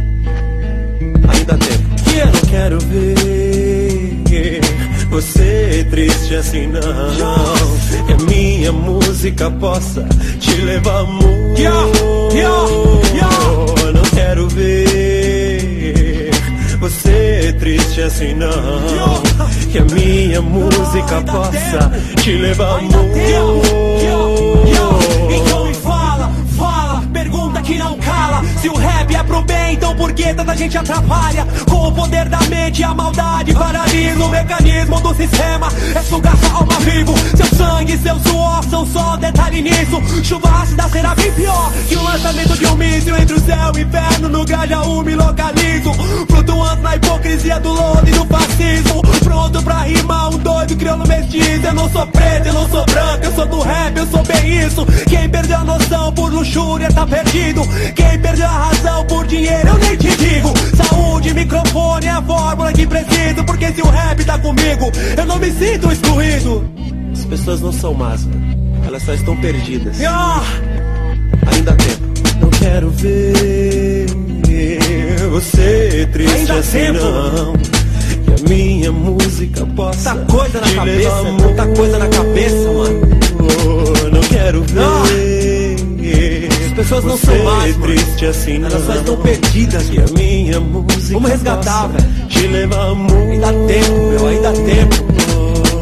Ainda 1.28 1.56
há 1.56 1.58
tempo. 1.58 2.04
Que 2.04 2.18
eu 2.20 2.26
não 2.28 2.42
quero 2.50 2.80
ver 2.80 4.62
você 5.10 5.88
triste 5.90 6.36
assim, 6.36 6.68
não. 6.68 6.82
Que 8.06 8.14
a 8.14 8.18
minha 8.26 8.72
música 8.72 9.50
possa 9.52 10.08
te 10.40 10.54
levar. 10.62 11.06
Eu 12.36 13.94
não 13.94 14.04
quero 14.14 14.48
ver 14.50 16.30
você 16.80 17.56
triste 17.60 18.02
assim, 18.02 18.36
não. 18.36 19.22
Que 19.72 19.80
a 19.80 19.86
minha 19.86 20.42
música 20.42 21.22
possa 21.22 21.92
te 22.22 22.32
levar 22.34 22.78
amor. 22.80 23.79
Se 28.62 28.68
o 28.68 28.76
rap 28.76 29.16
é 29.16 29.24
pro 29.24 29.42
bem, 29.44 29.76
então 29.76 29.96
por 29.96 30.12
que 30.12 30.34
tanta 30.34 30.56
gente 30.56 30.78
atrapalha? 30.78 31.48
Com 31.70 31.88
o 31.88 31.92
poder 31.94 32.28
da 32.28 32.40
mente 32.42 32.82
e 32.82 32.84
a 32.84 32.94
maldade 32.94 33.54
paralisa 33.54 34.26
o 34.26 34.30
mecanismo 34.30 35.00
do 35.00 35.16
sistema. 35.16 35.68
É 35.96 36.02
sugar 36.02 36.36
sua 36.38 36.60
alma 36.60 36.80
vivo. 36.82 37.14
Seu 37.38 37.58
sangue 37.58 37.94
e 37.94 37.98
seu 37.98 38.20
suor 38.20 38.64
são 38.70 38.86
só 38.86 39.16
detalhe 39.16 39.62
nisso. 39.62 40.02
Chuva 40.24 40.50
ácida 40.62 40.90
será 40.90 41.16
bem 41.16 41.32
pior 41.32 41.72
que 41.88 41.96
o 41.96 42.04
lançamento 42.04 42.58
de 42.58 42.66
um 42.68 42.76
míssil 42.76 43.16
entre 43.18 43.34
o 43.36 43.40
céu 43.40 43.72
e 43.76 43.78
o 43.78 43.82
inferno 43.82 44.30
no 44.30 44.46
Grajaú 44.46 45.04
me 45.04 45.16
localizo 45.16 45.94
Flutuando 46.28 46.82
na 46.82 46.96
hipocrisia 46.96 47.60
do 47.60 47.74
lodo 47.74 48.08
e 48.08 48.12
do 48.12 48.26
fascismo 48.26 49.02
Pronto 49.24 49.62
pra 49.64 49.84
rimar 49.84 50.30
um 50.30 50.38
doido 50.38 50.76
crioulo 50.76 51.08
mestiço 51.08 51.66
Eu 51.66 51.74
não 51.74 51.90
sou 51.90 52.06
preto, 52.08 52.48
eu 52.48 52.54
não 52.54 52.70
sou 52.70 52.86
branco, 52.86 53.24
eu 53.24 53.34
sou 53.34 53.46
do 53.46 53.62
rap, 53.62 53.98
eu 53.98 54.08
sou 54.08 54.24
bem 54.24 54.66
isso 54.66 54.86
Quem 55.08 55.30
perdeu 55.30 55.58
a 55.58 55.64
noção 55.64 56.12
por 56.14 56.32
luxúria 56.32 56.92
tá 56.92 57.06
perdido 57.08 57.62
Quem 57.96 58.20
perdeu 58.20 58.49
a 58.50 58.70
razão 58.70 59.06
por 59.06 59.26
dinheiro 59.28 59.68
eu 59.68 59.78
nem 59.78 59.96
te 59.98 60.16
digo 60.18 60.54
Saúde, 60.76 61.34
microfone 61.34 62.06
é 62.06 62.10
a 62.10 62.22
fórmula 62.22 62.74
que 62.74 62.86
preciso 62.88 63.44
Porque 63.46 63.72
se 63.74 63.82
o 63.82 63.90
rap 63.90 64.24
tá 64.26 64.38
comigo, 64.40 64.92
eu 65.18 65.26
não 65.26 65.38
me 65.38 65.52
sinto 65.52 65.92
excluído 65.92 66.66
As 67.14 67.26
pessoas 67.26 67.62
não 67.62 67.72
são 67.72 67.94
más, 67.94 68.28
elas 68.86 69.04
só 69.04 69.14
estão 69.14 69.36
perdidas 69.38 69.98
Ah! 70.06 70.42
Ainda 71.54 71.72
há 71.72 71.76
tempo 71.76 72.04
Não 72.42 72.50
quero 72.50 72.90
ver 72.90 74.08
você 75.30 76.08
triste 76.12 76.36
Ainda 76.36 76.54
assim 76.56 76.80
tempo. 76.80 77.00
não 77.06 77.54
Que 77.54 78.46
a 78.46 78.50
minha 78.50 78.92
música 78.92 79.66
possa 79.68 80.16
Tanta 80.16 80.26
coisa 80.34 80.60
na 80.62 80.72
cabeça, 80.74 81.24
tanta 81.38 81.68
coisa 81.68 82.00
na 82.00 82.08
cabeça, 82.08 82.72
mano. 82.72 83.00
Não 84.12 84.22
quero 84.22 84.64
ver 84.64 85.39
pessoas 86.80 87.04
não 87.04 87.18
são 87.18 87.44
más, 87.44 87.78
mano. 87.78 87.94
triste 87.94 88.26
assim 88.26 88.56
Elas 88.58 88.74
não. 88.74 88.82
só 88.86 88.94
estão 88.96 89.18
perdidas, 89.18 89.84
Que 89.90 90.00
a 90.00 90.06
minha 90.18 90.60
música 90.60 91.14
Vamos 91.14 91.30
resgatar, 91.32 91.88
velho. 91.88 92.28
Te 92.30 92.48
levar 92.48 92.90
amor 92.92 93.28
Ainda 93.30 93.50
há 93.50 93.54
tempo, 93.54 93.92
meu, 94.10 94.28
ainda 94.28 94.50
há 94.50 94.54
tempo. 94.54 94.96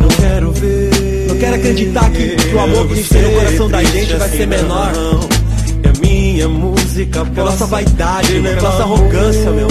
Não 0.02 0.08
quero 0.10 0.52
ver 0.54 1.28
Não 1.30 1.36
quero 1.38 1.56
acreditar 1.56 2.10
que- 2.12 2.36
que 2.36 2.56
o 2.56 2.60
amor 2.60 2.88
que 2.88 2.94
a 2.94 2.96
gente 2.96 3.10
tem 3.10 3.22
no 3.22 3.32
coração 3.32 3.70
da 3.70 3.84
gente 3.84 4.14
vai 4.16 4.30
ser 4.30 4.48
menor. 4.48 4.92
Que 5.82 5.88
a 5.90 5.94
minha 6.02 6.48
música 6.50 7.26
Pela 7.26 7.52
nossa 7.52 7.66
vaidade, 7.66 8.28
pela 8.42 8.62
nossa 8.62 8.84
arrogância, 8.84 9.52
meu. 9.52 9.68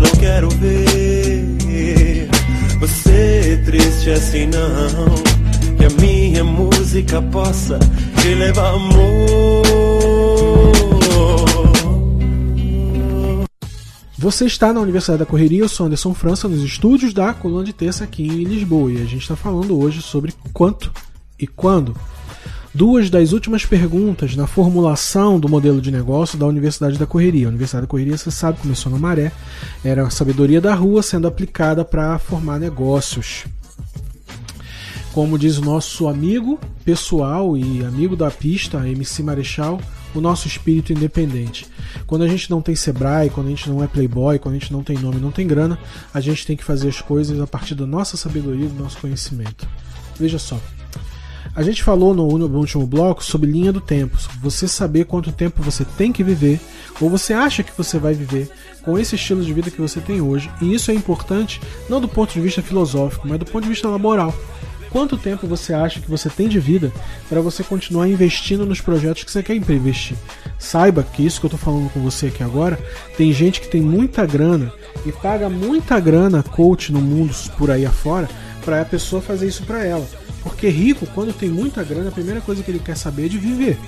Não 0.00 0.10
quero 0.18 0.48
ver 0.50 2.28
você 2.80 3.60
triste 3.64 4.10
assim 4.10 4.46
não. 4.46 5.14
Que 5.76 5.84
a 5.84 5.90
minha 6.00 6.21
música 6.44 7.20
possa 7.22 7.78
te 8.20 8.34
levar 8.34 8.74
amor 8.74 9.62
Você 14.22 14.46
está 14.46 14.72
na 14.72 14.78
Universidade 14.78 15.18
da 15.18 15.26
Correria, 15.26 15.62
eu 15.62 15.68
sou 15.68 15.86
Anderson 15.86 16.14
França, 16.14 16.46
nos 16.46 16.62
estúdios 16.62 17.12
da 17.12 17.34
Coluna 17.34 17.64
de 17.64 17.72
Terça 17.72 18.04
aqui 18.04 18.22
em 18.22 18.44
Lisboa. 18.44 18.92
E 18.92 19.02
a 19.02 19.04
gente 19.04 19.22
está 19.22 19.34
falando 19.34 19.76
hoje 19.76 20.00
sobre 20.00 20.32
quanto 20.52 20.92
e 21.36 21.44
quando. 21.44 21.96
Duas 22.72 23.10
das 23.10 23.32
últimas 23.32 23.66
perguntas 23.66 24.36
na 24.36 24.46
formulação 24.46 25.40
do 25.40 25.48
modelo 25.48 25.80
de 25.80 25.90
negócio 25.90 26.38
da 26.38 26.46
Universidade 26.46 27.00
da 27.00 27.04
Correria. 27.04 27.46
A 27.46 27.48
Universidade 27.48 27.82
da 27.82 27.88
Correria, 27.88 28.16
você 28.16 28.30
sabe, 28.30 28.60
começou 28.60 28.92
na 28.92 28.98
Maré, 28.98 29.32
era 29.84 30.06
a 30.06 30.10
sabedoria 30.10 30.60
da 30.60 30.72
rua 30.72 31.02
sendo 31.02 31.26
aplicada 31.26 31.84
para 31.84 32.16
formar 32.20 32.60
negócios. 32.60 33.46
Como 35.12 35.38
diz 35.38 35.58
o 35.58 35.62
nosso 35.62 36.08
amigo 36.08 36.58
pessoal 36.86 37.54
e 37.56 37.84
amigo 37.84 38.16
da 38.16 38.30
pista, 38.30 38.88
MC 38.88 39.22
Marechal, 39.22 39.78
o 40.14 40.20
nosso 40.20 40.48
espírito 40.48 40.92
independente. 40.92 41.66
Quando 42.06 42.22
a 42.22 42.28
gente 42.28 42.50
não 42.50 42.62
tem 42.62 42.74
Sebrae, 42.74 43.28
quando 43.28 43.48
a 43.48 43.50
gente 43.50 43.68
não 43.68 43.84
é 43.84 43.86
playboy, 43.86 44.38
quando 44.38 44.54
a 44.54 44.58
gente 44.58 44.72
não 44.72 44.82
tem 44.82 44.96
nome, 44.96 45.20
não 45.20 45.30
tem 45.30 45.46
grana, 45.46 45.78
a 46.14 46.20
gente 46.20 46.46
tem 46.46 46.56
que 46.56 46.64
fazer 46.64 46.88
as 46.88 47.02
coisas 47.02 47.40
a 47.40 47.46
partir 47.46 47.74
da 47.74 47.86
nossa 47.86 48.16
sabedoria, 48.16 48.68
do 48.68 48.82
nosso 48.82 48.98
conhecimento. 48.98 49.68
Veja 50.18 50.38
só. 50.38 50.58
A 51.54 51.62
gente 51.62 51.82
falou 51.82 52.14
no, 52.14 52.24
último 52.24 52.86
bloco 52.86 53.22
sobre 53.22 53.50
linha 53.50 53.70
do 53.70 53.80
tempo, 53.80 54.16
você 54.40 54.66
saber 54.66 55.04
quanto 55.04 55.30
tempo 55.30 55.62
você 55.62 55.84
tem 55.84 56.10
que 56.10 56.24
viver, 56.24 56.58
ou 56.98 57.10
você 57.10 57.34
acha 57.34 57.62
que 57.62 57.76
você 57.76 57.98
vai 57.98 58.14
viver 58.14 58.50
com 58.80 58.98
esse 58.98 59.16
estilo 59.16 59.44
de 59.44 59.52
vida 59.52 59.70
que 59.70 59.80
você 59.80 60.00
tem 60.00 60.22
hoje. 60.22 60.50
E 60.62 60.72
isso 60.72 60.90
é 60.90 60.94
importante 60.94 61.60
não 61.90 62.00
do 62.00 62.08
ponto 62.08 62.32
de 62.32 62.40
vista 62.40 62.62
filosófico, 62.62 63.28
mas 63.28 63.38
do 63.38 63.44
ponto 63.44 63.64
de 63.64 63.68
vista 63.68 63.86
laboral. 63.86 64.34
Quanto 64.92 65.16
tempo 65.16 65.46
você 65.46 65.72
acha 65.72 66.00
que 66.00 66.10
você 66.10 66.28
tem 66.28 66.46
de 66.48 66.60
vida 66.60 66.92
para 67.26 67.40
você 67.40 67.64
continuar 67.64 68.08
investindo 68.08 68.66
nos 68.66 68.78
projetos 68.78 69.24
que 69.24 69.30
você 69.32 69.42
quer 69.42 69.56
investir? 69.56 70.18
Saiba 70.58 71.02
que 71.02 71.24
isso 71.24 71.40
que 71.40 71.46
eu 71.46 71.48
estou 71.48 71.58
falando 71.58 71.90
com 71.90 72.00
você 72.00 72.26
aqui 72.26 72.42
agora, 72.42 72.78
tem 73.16 73.32
gente 73.32 73.58
que 73.58 73.68
tem 73.68 73.80
muita 73.80 74.26
grana 74.26 74.70
e 75.06 75.10
paga 75.10 75.48
muita 75.48 75.98
grana 75.98 76.42
coach 76.42 76.92
no 76.92 77.00
mundo 77.00 77.34
por 77.56 77.70
aí 77.70 77.86
afora 77.86 78.28
para 78.62 78.82
a 78.82 78.84
pessoa 78.84 79.22
fazer 79.22 79.48
isso 79.48 79.62
para 79.64 79.82
ela. 79.82 80.06
Porque 80.42 80.68
rico, 80.68 81.06
quando 81.14 81.32
tem 81.32 81.48
muita 81.48 81.82
grana, 81.82 82.10
a 82.10 82.12
primeira 82.12 82.42
coisa 82.42 82.62
que 82.62 82.70
ele 82.70 82.78
quer 82.78 82.96
saber 82.96 83.26
é 83.26 83.28
de 83.28 83.38
viver. 83.38 83.78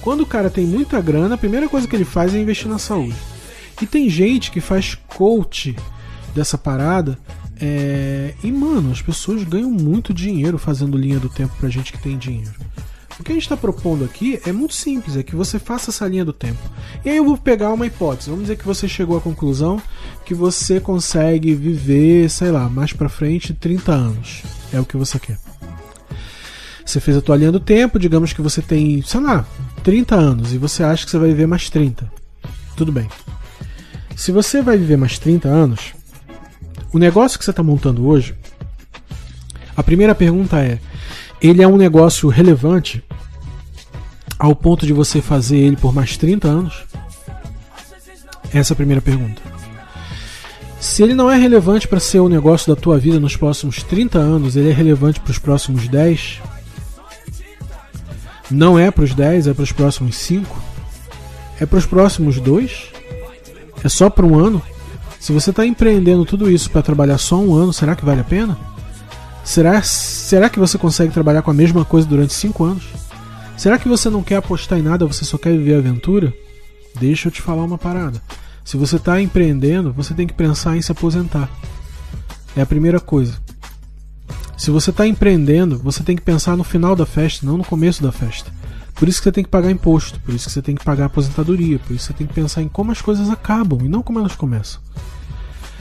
Quando 0.00 0.20
o 0.20 0.26
cara 0.26 0.50
tem 0.50 0.64
muita 0.64 1.00
grana, 1.00 1.34
a 1.34 1.38
primeira 1.38 1.68
coisa 1.68 1.88
que 1.88 1.96
ele 1.96 2.04
faz 2.04 2.32
é 2.32 2.38
investir 2.38 2.68
na 2.68 2.78
saúde. 2.78 3.16
E 3.82 3.86
tem 3.86 4.08
gente 4.08 4.52
que 4.52 4.60
faz 4.60 4.96
coach 5.08 5.74
dessa 6.34 6.56
parada. 6.56 7.18
É, 7.60 8.34
E, 8.42 8.50
mano, 8.50 8.90
as 8.90 9.02
pessoas 9.02 9.42
ganham 9.44 9.70
muito 9.70 10.12
dinheiro 10.12 10.58
fazendo 10.58 10.98
linha 10.98 11.18
do 11.18 11.28
tempo 11.28 11.54
pra 11.58 11.68
gente 11.68 11.92
que 11.92 11.98
tem 11.98 12.18
dinheiro. 12.18 12.54
O 13.18 13.22
que 13.22 13.30
a 13.30 13.34
gente 13.34 13.44
está 13.44 13.56
propondo 13.56 14.04
aqui 14.04 14.40
é 14.44 14.50
muito 14.50 14.74
simples, 14.74 15.16
é 15.16 15.22
que 15.22 15.36
você 15.36 15.58
faça 15.58 15.90
essa 15.90 16.06
linha 16.06 16.24
do 16.24 16.32
tempo. 16.32 16.58
E 17.04 17.10
aí 17.10 17.16
eu 17.16 17.24
vou 17.24 17.38
pegar 17.38 17.72
uma 17.72 17.86
hipótese. 17.86 18.28
Vamos 18.28 18.46
dizer 18.46 18.56
que 18.56 18.66
você 18.66 18.88
chegou 18.88 19.16
à 19.16 19.20
conclusão 19.20 19.80
que 20.24 20.34
você 20.34 20.80
consegue 20.80 21.54
viver, 21.54 22.28
sei 22.28 22.50
lá, 22.50 22.68
mais 22.68 22.92
pra 22.92 23.08
frente 23.08 23.54
30 23.54 23.92
anos. 23.92 24.42
É 24.72 24.80
o 24.80 24.84
que 24.84 24.96
você 24.96 25.18
quer. 25.18 25.38
Você 26.84 27.00
fez 27.00 27.16
a 27.16 27.22
tua 27.22 27.36
linha 27.36 27.52
do 27.52 27.60
tempo, 27.60 27.98
digamos 27.98 28.32
que 28.32 28.42
você 28.42 28.60
tem, 28.60 29.00
sei 29.02 29.20
lá, 29.20 29.46
30 29.82 30.14
anos 30.14 30.52
e 30.52 30.58
você 30.58 30.82
acha 30.82 31.04
que 31.04 31.10
você 31.10 31.18
vai 31.18 31.28
viver 31.28 31.46
mais 31.46 31.70
30. 31.70 32.10
Tudo 32.76 32.90
bem. 32.90 33.08
Se 34.16 34.32
você 34.32 34.60
vai 34.60 34.76
viver 34.76 34.96
mais 34.96 35.18
30 35.18 35.48
anos, 35.48 35.94
o 36.92 36.98
negócio 36.98 37.38
que 37.38 37.44
você 37.44 37.50
está 37.50 37.62
montando 37.62 38.06
hoje, 38.06 38.34
a 39.76 39.82
primeira 39.82 40.14
pergunta 40.14 40.58
é: 40.60 40.78
ele 41.40 41.62
é 41.62 41.68
um 41.68 41.76
negócio 41.76 42.28
relevante 42.28 43.02
ao 44.38 44.54
ponto 44.54 44.86
de 44.86 44.92
você 44.92 45.20
fazer 45.20 45.58
ele 45.58 45.76
por 45.76 45.92
mais 45.94 46.16
30 46.16 46.48
anos? 46.48 46.84
Essa 48.52 48.72
é 48.72 48.74
a 48.74 48.76
primeira 48.76 49.02
pergunta. 49.02 49.42
Se 50.80 51.02
ele 51.02 51.14
não 51.14 51.30
é 51.30 51.36
relevante 51.36 51.88
para 51.88 51.98
ser 51.98 52.20
o 52.20 52.28
negócio 52.28 52.72
da 52.72 52.80
tua 52.80 52.98
vida 52.98 53.18
nos 53.18 53.36
próximos 53.36 53.82
30 53.82 54.18
anos, 54.18 54.54
ele 54.54 54.70
é 54.70 54.72
relevante 54.72 55.18
para 55.18 55.30
os 55.30 55.38
próximos 55.38 55.88
10? 55.88 56.40
Não 58.50 58.78
é 58.78 58.90
para 58.90 59.04
os 59.04 59.14
10, 59.14 59.46
é 59.46 59.54
para 59.54 59.62
os 59.62 59.72
próximos 59.72 60.16
5? 60.16 60.62
É 61.58 61.66
para 61.66 61.78
os 61.78 61.86
próximos 61.86 62.38
2? 62.38 62.92
É 63.82 63.88
só 63.88 64.10
para 64.10 64.26
um 64.26 64.38
ano? 64.38 64.62
Se 65.24 65.32
você 65.32 65.48
está 65.48 65.64
empreendendo 65.64 66.26
tudo 66.26 66.50
isso 66.50 66.70
para 66.70 66.82
trabalhar 66.82 67.16
só 67.16 67.40
um 67.40 67.54
ano, 67.54 67.72
será 67.72 67.96
que 67.96 68.04
vale 68.04 68.20
a 68.20 68.24
pena? 68.24 68.58
Será, 69.42 69.80
será 69.80 70.50
que 70.50 70.58
você 70.58 70.76
consegue 70.76 71.14
trabalhar 71.14 71.40
com 71.40 71.50
a 71.50 71.54
mesma 71.54 71.82
coisa 71.82 72.06
durante 72.06 72.34
5 72.34 72.62
anos? 72.62 72.84
Será 73.56 73.78
que 73.78 73.88
você 73.88 74.10
não 74.10 74.22
quer 74.22 74.36
apostar 74.36 74.78
em 74.78 74.82
nada, 74.82 75.06
você 75.06 75.24
só 75.24 75.38
quer 75.38 75.56
viver 75.56 75.76
a 75.76 75.78
aventura? 75.78 76.30
Deixa 77.00 77.28
eu 77.28 77.32
te 77.32 77.40
falar 77.40 77.64
uma 77.64 77.78
parada. 77.78 78.20
Se 78.62 78.76
você 78.76 78.96
está 78.96 79.18
empreendendo, 79.18 79.94
você 79.94 80.12
tem 80.12 80.26
que 80.26 80.34
pensar 80.34 80.76
em 80.76 80.82
se 80.82 80.92
aposentar. 80.92 81.48
É 82.54 82.60
a 82.60 82.66
primeira 82.66 83.00
coisa. 83.00 83.38
Se 84.58 84.70
você 84.70 84.90
está 84.90 85.06
empreendendo, 85.06 85.78
você 85.78 86.02
tem 86.02 86.16
que 86.16 86.22
pensar 86.22 86.54
no 86.54 86.64
final 86.64 86.94
da 86.94 87.06
festa, 87.06 87.46
não 87.46 87.56
no 87.56 87.64
começo 87.64 88.02
da 88.02 88.12
festa. 88.12 88.52
Por 88.94 89.08
isso 89.08 89.18
que 89.18 89.24
você 89.24 89.32
tem 89.32 89.44
que 89.44 89.50
pagar 89.50 89.70
imposto, 89.70 90.20
por 90.20 90.34
isso 90.34 90.46
que 90.46 90.52
você 90.52 90.62
tem 90.62 90.74
que 90.74 90.84
pagar 90.84 91.06
aposentadoria, 91.06 91.78
por 91.78 91.94
isso 91.94 92.06
que 92.06 92.12
você 92.12 92.18
tem 92.18 92.26
que 92.26 92.34
pensar 92.34 92.62
em 92.62 92.68
como 92.68 92.92
as 92.92 93.02
coisas 93.02 93.28
acabam 93.28 93.80
e 93.84 93.88
não 93.88 94.02
como 94.02 94.20
elas 94.20 94.36
começam. 94.36 94.80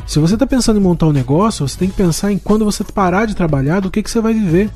Se 0.06 0.19
você 0.19 0.34
está 0.34 0.45
pensando 0.45 0.80
em 0.80 0.84
montar 0.84 1.08
um 1.08 1.13
negócio, 1.13 1.67
você 1.67 1.78
tem 1.78 1.89
que 1.89 1.95
pensar 1.95 2.32
em 2.32 2.38
quando 2.38 2.65
você 2.65 2.84
parar 2.84 3.26
de 3.26 3.36
trabalhar, 3.36 3.80
do 3.80 3.91
que, 3.91 4.04
que 4.04 4.10
você 4.10 4.19
vai 4.19 4.34
viver. 4.34 4.69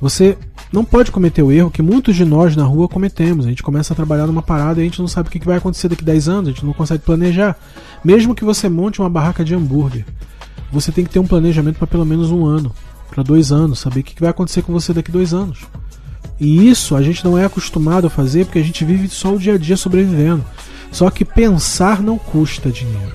Você 0.00 0.36
não 0.72 0.84
pode 0.84 1.10
cometer 1.10 1.42
o 1.42 1.52
erro 1.52 1.70
que 1.70 1.80
muitos 1.80 2.16
de 2.16 2.24
nós 2.24 2.56
na 2.56 2.64
rua 2.64 2.88
cometemos. 2.88 3.46
A 3.46 3.48
gente 3.48 3.62
começa 3.62 3.92
a 3.92 3.96
trabalhar 3.96 4.26
numa 4.26 4.42
parada 4.42 4.80
e 4.80 4.82
a 4.82 4.84
gente 4.84 5.00
não 5.00 5.08
sabe 5.08 5.28
o 5.28 5.32
que 5.32 5.38
que 5.38 5.46
vai 5.46 5.58
acontecer 5.58 5.88
daqui 5.88 6.04
10 6.04 6.28
anos, 6.28 6.48
a 6.48 6.52
gente 6.52 6.66
não 6.66 6.72
consegue 6.72 7.04
planejar. 7.04 7.56
Mesmo 8.04 8.34
que 8.34 8.44
você 8.44 8.68
monte 8.68 9.00
uma 9.00 9.08
barraca 9.08 9.44
de 9.44 9.54
hambúrguer, 9.54 10.04
você 10.72 10.90
tem 10.90 11.04
que 11.04 11.10
ter 11.10 11.18
um 11.18 11.26
planejamento 11.26 11.78
para 11.78 11.86
pelo 11.86 12.04
menos 12.04 12.30
um 12.30 12.44
ano, 12.44 12.74
para 13.10 13.22
dois 13.22 13.52
anos, 13.52 13.78
saber 13.78 14.00
o 14.00 14.02
que 14.02 14.14
que 14.14 14.20
vai 14.20 14.30
acontecer 14.30 14.62
com 14.62 14.72
você 14.72 14.92
daqui 14.92 15.12
dois 15.12 15.32
anos. 15.32 15.60
E 16.42 16.68
isso 16.68 16.96
a 16.96 17.02
gente 17.02 17.24
não 17.24 17.38
é 17.38 17.44
acostumado 17.44 18.08
a 18.08 18.10
fazer 18.10 18.46
porque 18.46 18.58
a 18.58 18.64
gente 18.64 18.84
vive 18.84 19.08
só 19.08 19.32
o 19.32 19.38
dia 19.38 19.54
a 19.54 19.58
dia 19.58 19.76
sobrevivendo. 19.76 20.44
Só 20.90 21.08
que 21.08 21.24
pensar 21.24 22.02
não 22.02 22.18
custa 22.18 22.68
dinheiro. 22.68 23.14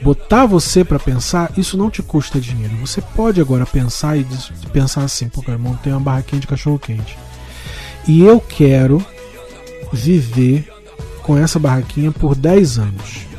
Botar 0.00 0.46
você 0.46 0.84
para 0.84 1.00
pensar, 1.00 1.50
isso 1.58 1.76
não 1.76 1.90
te 1.90 2.04
custa 2.04 2.38
dinheiro. 2.38 2.76
Você 2.76 3.00
pode 3.00 3.40
agora 3.40 3.66
pensar 3.66 4.16
e 4.16 4.24
pensar 4.72 5.02
assim, 5.02 5.28
pô, 5.28 5.42
cara, 5.42 5.58
montei 5.58 5.92
uma 5.92 6.00
barraquinha 6.00 6.40
de 6.40 6.46
cachorro 6.46 6.78
quente. 6.78 7.18
E 8.06 8.22
eu 8.22 8.40
quero 8.40 9.04
viver 9.92 10.72
com 11.20 11.36
essa 11.36 11.58
barraquinha 11.58 12.12
por 12.12 12.36
10 12.36 12.78
anos. 12.78 13.29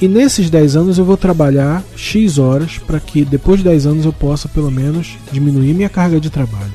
E 0.00 0.06
nesses 0.06 0.48
10 0.48 0.76
anos 0.76 0.98
eu 0.98 1.04
vou 1.04 1.16
trabalhar 1.16 1.82
X 1.96 2.38
horas 2.38 2.78
para 2.78 3.00
que 3.00 3.24
depois 3.24 3.58
de 3.58 3.64
10 3.64 3.86
anos 3.86 4.04
eu 4.04 4.12
possa 4.12 4.48
pelo 4.48 4.70
menos 4.70 5.16
diminuir 5.32 5.74
minha 5.74 5.88
carga 5.88 6.20
de 6.20 6.30
trabalho 6.30 6.72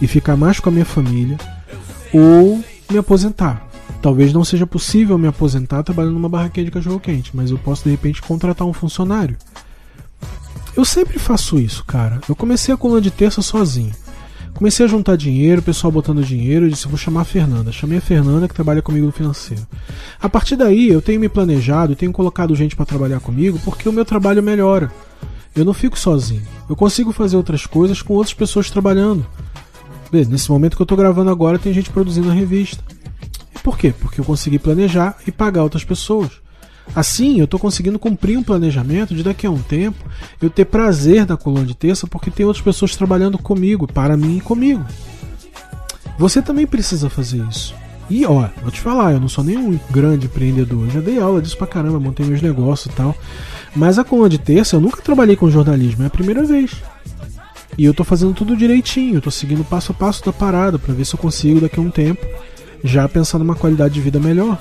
e 0.00 0.06
ficar 0.06 0.36
mais 0.36 0.60
com 0.60 0.68
a 0.68 0.72
minha 0.72 0.84
família 0.84 1.38
ou 2.12 2.62
me 2.90 2.98
aposentar. 2.98 3.66
Talvez 4.02 4.32
não 4.32 4.44
seja 4.44 4.66
possível 4.66 5.16
me 5.16 5.26
aposentar 5.26 5.82
trabalhando 5.82 6.14
numa 6.14 6.28
barraquinha 6.28 6.66
de 6.66 6.70
cachorro 6.70 7.00
quente, 7.00 7.30
mas 7.34 7.50
eu 7.50 7.56
posso 7.56 7.84
de 7.84 7.90
repente 7.90 8.20
contratar 8.20 8.66
um 8.66 8.72
funcionário. 8.74 9.36
Eu 10.76 10.84
sempre 10.84 11.18
faço 11.18 11.58
isso, 11.58 11.82
cara. 11.84 12.20
Eu 12.28 12.36
comecei 12.36 12.72
a 12.72 12.76
coluna 12.76 13.00
de 13.00 13.10
terça 13.10 13.40
sozinho. 13.40 13.92
Comecei 14.60 14.84
a 14.84 14.88
juntar 14.90 15.16
dinheiro, 15.16 15.62
o 15.62 15.64
pessoal 15.64 15.90
botando 15.90 16.22
dinheiro, 16.22 16.66
eu 16.66 16.68
disse, 16.68 16.86
vou 16.86 16.98
chamar 16.98 17.22
a 17.22 17.24
Fernanda. 17.24 17.72
Chamei 17.72 17.96
a 17.96 18.00
Fernanda 18.02 18.46
que 18.46 18.52
trabalha 18.52 18.82
comigo 18.82 19.06
no 19.06 19.10
financeiro. 19.10 19.66
A 20.20 20.28
partir 20.28 20.54
daí, 20.54 20.90
eu 20.90 21.00
tenho 21.00 21.18
me 21.18 21.30
planejado, 21.30 21.96
tenho 21.96 22.12
colocado 22.12 22.54
gente 22.54 22.76
para 22.76 22.84
trabalhar 22.84 23.20
comigo, 23.20 23.58
porque 23.64 23.88
o 23.88 23.92
meu 23.92 24.04
trabalho 24.04 24.42
melhora. 24.42 24.92
Eu 25.56 25.64
não 25.64 25.72
fico 25.72 25.98
sozinho. 25.98 26.42
Eu 26.68 26.76
consigo 26.76 27.10
fazer 27.10 27.38
outras 27.38 27.64
coisas 27.64 28.02
com 28.02 28.12
outras 28.12 28.34
pessoas 28.34 28.70
trabalhando. 28.70 29.26
Nesse 30.12 30.50
momento 30.50 30.76
que 30.76 30.82
eu 30.82 30.84
estou 30.84 30.98
gravando 30.98 31.30
agora, 31.30 31.58
tem 31.58 31.72
gente 31.72 31.88
produzindo 31.88 32.28
a 32.28 32.34
revista. 32.34 32.84
E 33.56 33.58
por 33.60 33.78
quê? 33.78 33.94
Porque 33.98 34.20
eu 34.20 34.26
consegui 34.26 34.58
planejar 34.58 35.16
e 35.26 35.32
pagar 35.32 35.62
outras 35.62 35.84
pessoas. 35.84 36.32
Assim, 36.94 37.38
eu 37.38 37.44
estou 37.44 37.60
conseguindo 37.60 37.98
cumprir 37.98 38.36
um 38.36 38.42
planejamento 38.42 39.14
de 39.14 39.22
daqui 39.22 39.46
a 39.46 39.50
um 39.50 39.62
tempo 39.62 40.04
eu 40.40 40.50
ter 40.50 40.64
prazer 40.64 41.26
na 41.26 41.36
coluna 41.36 41.64
de 41.64 41.74
terça 41.74 42.06
porque 42.06 42.30
tem 42.30 42.44
outras 42.44 42.64
pessoas 42.64 42.96
trabalhando 42.96 43.38
comigo, 43.38 43.86
para 43.86 44.16
mim 44.16 44.38
e 44.38 44.40
comigo. 44.40 44.84
Você 46.18 46.42
também 46.42 46.66
precisa 46.66 47.08
fazer 47.08 47.42
isso. 47.48 47.74
E 48.10 48.26
ó, 48.26 48.48
vou 48.60 48.72
te 48.72 48.80
falar, 48.80 49.12
eu 49.12 49.20
não 49.20 49.28
sou 49.28 49.44
nenhum 49.44 49.78
grande 49.88 50.26
empreendedor. 50.26 50.84
Eu 50.86 50.90
já 50.90 51.00
dei 51.00 51.20
aula 51.20 51.40
disso 51.40 51.56
pra 51.56 51.66
caramba, 51.66 52.00
montei 52.00 52.26
meus 52.26 52.42
negócios 52.42 52.92
e 52.92 52.96
tal. 52.96 53.16
Mas 53.74 53.98
a 53.98 54.04
coluna 54.04 54.28
de 54.28 54.38
terça 54.38 54.74
eu 54.74 54.80
nunca 54.80 55.00
trabalhei 55.00 55.36
com 55.36 55.48
jornalismo, 55.48 56.02
é 56.02 56.06
a 56.06 56.10
primeira 56.10 56.44
vez. 56.44 56.72
E 57.78 57.84
eu 57.84 57.94
tô 57.94 58.02
fazendo 58.02 58.34
tudo 58.34 58.56
direitinho, 58.56 59.14
eu 59.14 59.20
tô 59.20 59.30
seguindo 59.30 59.64
passo 59.64 59.92
a 59.92 59.94
passo 59.94 60.24
da 60.24 60.32
parada 60.32 60.76
para 60.78 60.92
ver 60.92 61.04
se 61.04 61.14
eu 61.14 61.18
consigo 61.18 61.60
daqui 61.60 61.78
a 61.78 61.82
um 61.82 61.90
tempo 61.90 62.26
já 62.82 63.08
pensar 63.08 63.38
numa 63.38 63.54
qualidade 63.54 63.94
de 63.94 64.00
vida 64.00 64.18
melhor. 64.18 64.58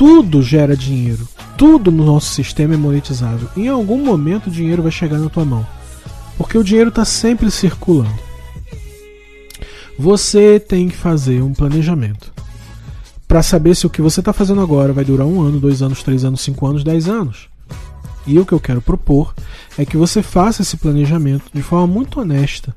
Tudo 0.00 0.42
gera 0.42 0.74
dinheiro. 0.74 1.28
Tudo 1.58 1.92
no 1.92 2.06
nosso 2.06 2.32
sistema 2.32 2.72
é 2.72 2.76
monetizável. 2.78 3.50
Em 3.54 3.68
algum 3.68 4.02
momento 4.02 4.46
o 4.46 4.50
dinheiro 4.50 4.82
vai 4.82 4.90
chegar 4.90 5.18
na 5.18 5.28
tua 5.28 5.44
mão. 5.44 5.66
Porque 6.38 6.56
o 6.56 6.64
dinheiro 6.64 6.88
está 6.88 7.04
sempre 7.04 7.50
circulando. 7.50 8.18
Você 9.98 10.58
tem 10.58 10.88
que 10.88 10.96
fazer 10.96 11.42
um 11.42 11.52
planejamento 11.52 12.32
para 13.28 13.42
saber 13.42 13.74
se 13.74 13.86
o 13.86 13.90
que 13.90 14.00
você 14.00 14.20
está 14.20 14.32
fazendo 14.32 14.62
agora 14.62 14.90
vai 14.90 15.04
durar 15.04 15.26
um 15.26 15.42
ano, 15.42 15.60
dois 15.60 15.82
anos, 15.82 16.02
três 16.02 16.24
anos, 16.24 16.40
cinco 16.40 16.66
anos, 16.66 16.82
dez 16.82 17.06
anos. 17.06 17.50
E 18.26 18.38
o 18.38 18.46
que 18.46 18.52
eu 18.52 18.60
quero 18.60 18.80
propor 18.80 19.34
é 19.76 19.84
que 19.84 19.98
você 19.98 20.22
faça 20.22 20.62
esse 20.62 20.78
planejamento 20.78 21.44
de 21.52 21.60
forma 21.60 21.86
muito 21.86 22.20
honesta 22.20 22.74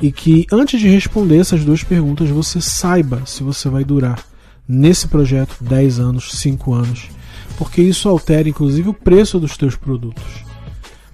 e 0.00 0.12
que 0.12 0.46
antes 0.52 0.78
de 0.78 0.86
responder 0.86 1.38
essas 1.38 1.64
duas 1.64 1.82
perguntas 1.82 2.30
você 2.30 2.60
saiba 2.60 3.22
se 3.26 3.42
você 3.42 3.68
vai 3.68 3.82
durar 3.82 4.35
nesse 4.68 5.08
projeto 5.08 5.56
10 5.60 5.98
anos, 6.00 6.32
5 6.32 6.72
anos, 6.72 7.08
porque 7.56 7.80
isso 7.80 8.08
altera 8.08 8.48
inclusive 8.48 8.88
o 8.88 8.94
preço 8.94 9.38
dos 9.38 9.56
teus 9.56 9.76
produtos. 9.76 10.44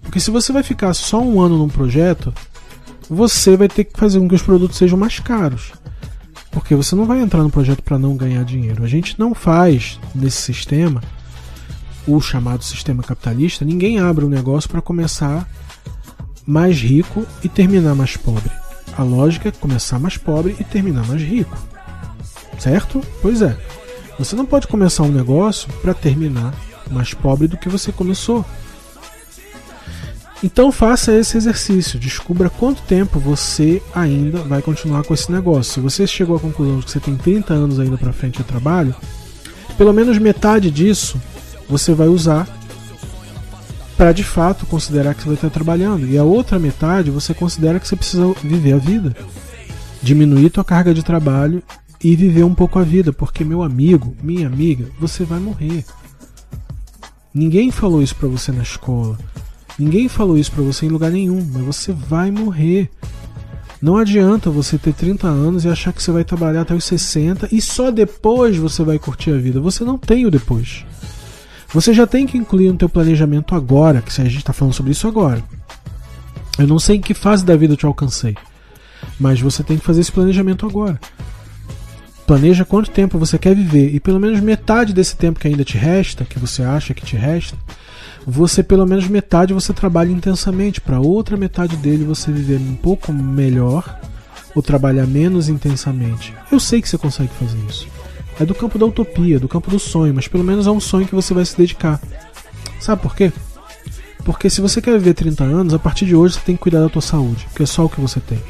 Porque 0.03 0.21
se 0.21 0.31
você 0.31 0.53
vai 0.53 0.63
ficar 0.63 0.95
só 0.95 1.21
um 1.21 1.41
ano 1.41 1.57
num 1.57 1.69
projeto, 1.69 2.33
você 3.09 3.57
vai 3.57 3.69
ter 3.69 3.85
que 3.85 3.99
fazer 3.99 4.19
com 4.19 4.29
que 4.29 4.35
os 4.35 4.43
produtos 4.43 4.77
sejam 4.77 4.99
mais 4.99 5.19
caros. 5.21 5.73
Porque 6.51 6.75
você 6.75 6.95
não 6.95 7.07
vai 7.07 7.21
entrar 7.21 7.43
no 7.43 7.51
projeto 7.51 7.83
para 7.83 7.99
não 7.99 8.17
ganhar 8.17 8.45
dinheiro. 8.45 8.85
A 8.85 8.89
gente 8.89 9.19
não 9.19 9.35
faz 9.35 9.99
nesse 10.15 10.43
sistema, 10.43 11.03
o 12.07 12.21
chamado 12.21 12.65
sistema 12.65 13.03
capitalista, 13.03 13.65
ninguém 13.65 14.01
abre 14.01 14.25
um 14.25 14.29
negócio 14.29 14.69
para 14.69 14.83
começar 14.83 15.49
mais 16.45 16.81
rico 16.81 17.25
e 17.43 17.49
terminar 17.49 17.95
mais 17.95 18.17
pobre. 18.17 18.51
A 18.97 19.03
lógica 19.03 19.49
é 19.49 19.53
começar 19.53 19.99
mais 19.99 20.17
pobre 20.17 20.57
e 20.59 20.65
terminar 20.65 21.07
mais 21.07 21.23
rico. 21.23 21.57
Certo? 22.59 23.03
Pois 23.21 23.43
é. 23.43 23.57
Você 24.19 24.37
não 24.37 24.47
pode 24.47 24.67
começar 24.67 25.03
um 25.03 25.11
negócio 25.11 25.69
para 25.81 25.95
terminar 25.95 26.55
mais 26.91 27.15
pobre 27.15 27.49
do 27.49 27.57
que 27.57 27.69
você 27.69 27.91
começou. 27.91 28.45
Então 30.45 30.73
faça 30.73 31.13
esse 31.13 31.37
exercício, 31.37 32.01
descubra 32.01 32.51
quanto 32.51 32.83
tempo 32.83 33.21
você 33.21 33.81
ainda 33.95 34.41
vai 34.43 34.61
continuar 34.61 35.05
com 35.05 35.15
esse 35.15 35.31
negócio. 35.31 35.75
Se 35.75 35.81
você 35.81 36.07
chegou 36.07 36.37
à 36.37 36.41
conclusão 36.41 36.81
de 36.81 36.87
que 36.87 36.91
você 36.91 37.01
tem 37.01 37.17
30 37.17 37.55
anos 37.55 37.79
ainda 37.79 37.97
para 37.97 38.13
frente 38.13 38.39
de 38.39 38.45
trabalho, 38.45 38.95
pelo 39.79 39.93
menos 39.93 40.19
metade 40.19 40.71
disso 40.71 41.21
você 41.69 41.95
vai 41.95 42.09
usar 42.09 42.49
para 43.97 44.13
de 44.13 44.25
fato 44.25 44.67
considerar 44.67 45.15
que 45.15 45.23
você 45.23 45.29
vai 45.29 45.35
estar 45.37 45.51
trabalhando. 45.51 46.09
E 46.09 46.19
a 46.19 46.25
outra 46.25 46.59
metade 46.59 47.11
você 47.11 47.33
considera 47.33 47.79
que 47.79 47.87
você 47.87 47.95
precisa 47.95 48.35
viver 48.43 48.73
a 48.73 48.79
vida. 48.79 49.17
Diminuir 50.03 50.51
tua 50.51 50.65
carga 50.65 50.93
de 50.93 51.05
trabalho 51.05 51.63
e 52.03 52.17
viver 52.17 52.45
um 52.45 52.55
pouco 52.55 52.79
a 52.79 52.83
vida, 52.83 53.13
porque 53.13 53.45
meu 53.45 53.63
amigo, 53.63 54.17
minha 54.23 54.47
amiga, 54.47 54.87
você 54.99 55.25
vai 55.25 55.39
morrer. 55.39 55.85
Ninguém 57.33 57.71
falou 57.71 58.03
isso 58.03 58.17
para 58.17 58.29
você 58.29 58.51
na 58.53 58.63
escola. 58.63 59.19
Ninguém 59.79 60.09
falou 60.09 60.37
isso 60.37 60.53
para 60.53 60.63
você 60.63 60.87
em 60.87 60.91
lugar 60.91 61.11
nenhum, 61.11 61.45
mas 61.53 61.65
você 61.65 61.93
vai 61.93 62.31
morrer. 62.31 62.91
Não 63.81 63.97
adianta 63.97 64.51
você 64.51 64.79
ter 64.79 64.93
30 64.93 65.27
anos 65.27 65.65
e 65.65 65.69
achar 65.69 65.93
que 65.93 66.03
você 66.03 66.13
vai 66.13 66.25
trabalhar 66.25 66.63
até 66.63 66.75
os 66.75 66.85
60 66.85 67.49
e 67.51 67.61
só 67.61 67.91
depois 67.91 68.57
você 68.57 68.85
vai 68.85 68.99
curtir 68.99 69.31
a 69.31 69.39
vida. 69.39 69.61
Você 69.61 69.83
não 69.83 69.99
tem 69.99 70.27
o 70.27 70.31
depois. 70.31 70.85
Você 71.73 71.95
já 71.95 72.07
tem 72.07 72.27
que 72.27 72.37
incluir 72.37 72.71
no 72.71 72.77
teu 72.77 72.89
planejamento 72.89 73.55
agora, 73.55 74.03
que 74.03 74.21
a 74.21 74.25
gente 74.25 74.37
está 74.37 74.53
falando 74.53 74.75
sobre 74.75 74.93
isso 74.93 75.09
agora. 75.09 75.43
Eu 76.59 76.67
não 76.67 76.79
sei 76.79 76.97
em 76.97 77.01
que 77.01 77.15
fase 77.15 77.45
da 77.45 77.57
vida 77.57 77.73
eu 77.73 77.79
te 77.79 77.87
alcancei, 77.87 78.37
mas 79.19 79.41
você 79.41 79.63
tem 79.63 79.79
que 79.79 79.85
fazer 79.85 80.03
esse 80.03 80.13
planejamento 80.13 80.67
agora. 80.67 81.01
Planeja 82.33 82.65
quanto 82.65 82.91
tempo 82.91 83.19
você 83.19 83.37
quer 83.37 83.55
viver 83.55 83.95
e 83.95 84.01
pelo 84.01 84.19
menos 84.19 84.41
metade 84.41 84.95
desse 84.95 85.15
tempo 85.15 85.39
que 85.39 85.47
ainda 85.47 85.65
te 85.65 85.77
resta, 85.77 86.25
que 86.25 86.39
você 86.39 86.63
acha 86.63 86.95
que 86.95 87.05
te 87.05 87.15
resta, 87.15 87.59
você 88.27 88.63
pelo 88.63 88.87
menos 88.87 89.07
metade 89.07 89.53
você 89.53 89.71
trabalha 89.75 90.11
intensamente, 90.11 90.81
para 90.81 90.99
outra 90.99 91.37
metade 91.37 91.77
dele 91.77 92.07
você 92.07 92.33
viver 92.33 92.57
um 92.57 92.75
pouco 92.75 93.13
melhor 93.13 94.01
ou 94.55 94.63
trabalhar 94.63 95.07
menos 95.07 95.51
intensamente. 95.51 96.33
Eu 96.51 96.59
sei 96.59 96.81
que 96.81 96.89
você 96.89 96.97
consegue 96.97 97.35
fazer 97.35 97.59
isso. 97.69 97.87
É 98.41 98.47
do 98.47 98.55
campo 98.55 98.79
da 98.79 98.87
utopia, 98.87 99.39
do 99.39 99.47
campo 99.47 99.71
do 99.71 99.79
sonho, 99.79 100.15
mas 100.15 100.27
pelo 100.27 100.43
menos 100.43 100.67
é 100.67 100.71
um 100.71 100.81
sonho 100.81 101.07
que 101.07 101.15
você 101.15 101.35
vai 101.35 101.45
se 101.45 101.55
dedicar. 101.55 102.01
Sabe 102.81 103.03
por 103.03 103.15
quê? 103.15 103.31
Porque 104.25 104.49
se 104.49 104.63
você 104.63 104.81
quer 104.81 104.99
viver 104.99 105.13
30 105.13 105.45
anos, 105.45 105.75
a 105.75 105.79
partir 105.79 106.07
de 106.07 106.17
hoje 106.17 106.37
você 106.37 106.41
tem 106.41 106.57
que 106.57 106.63
cuidar 106.63 106.81
da 106.81 106.89
tua 106.89 107.03
saúde, 107.03 107.45
porque 107.51 107.65
é 107.65 107.67
só 107.67 107.85
o 107.85 107.91
que 107.91 108.01
você 108.01 108.21
tem. 108.21 108.41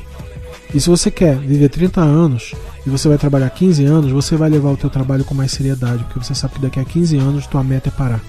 E 0.75 0.81
se 0.81 0.89
você 0.89 1.11
quer 1.11 1.37
viver 1.37 1.69
30 1.69 2.01
anos 2.01 2.55
e 2.87 2.91
você 2.91 3.09
vai 3.09 3.19
trabalhar 3.19 3.51
15 3.51 3.85
anos, 3.85 4.11
você 4.11 4.37
vai 4.37 4.49
levar 4.49 4.71
o 4.71 4.77
teu 4.77 4.89
trabalho 4.89 5.25
com 5.25 5.35
mais 5.35 5.53
seriedade, 5.53 6.05
porque 6.05 6.25
você 6.25 6.35
sabe 6.35 6.55
que 6.55 6.61
daqui 6.61 6.81
a 6.81 6.85
15 6.85 7.19
anos 7.19 7.47
tua 7.47 7.63
meta 7.63 7.89
é 7.89 7.93
parar. 7.93 8.21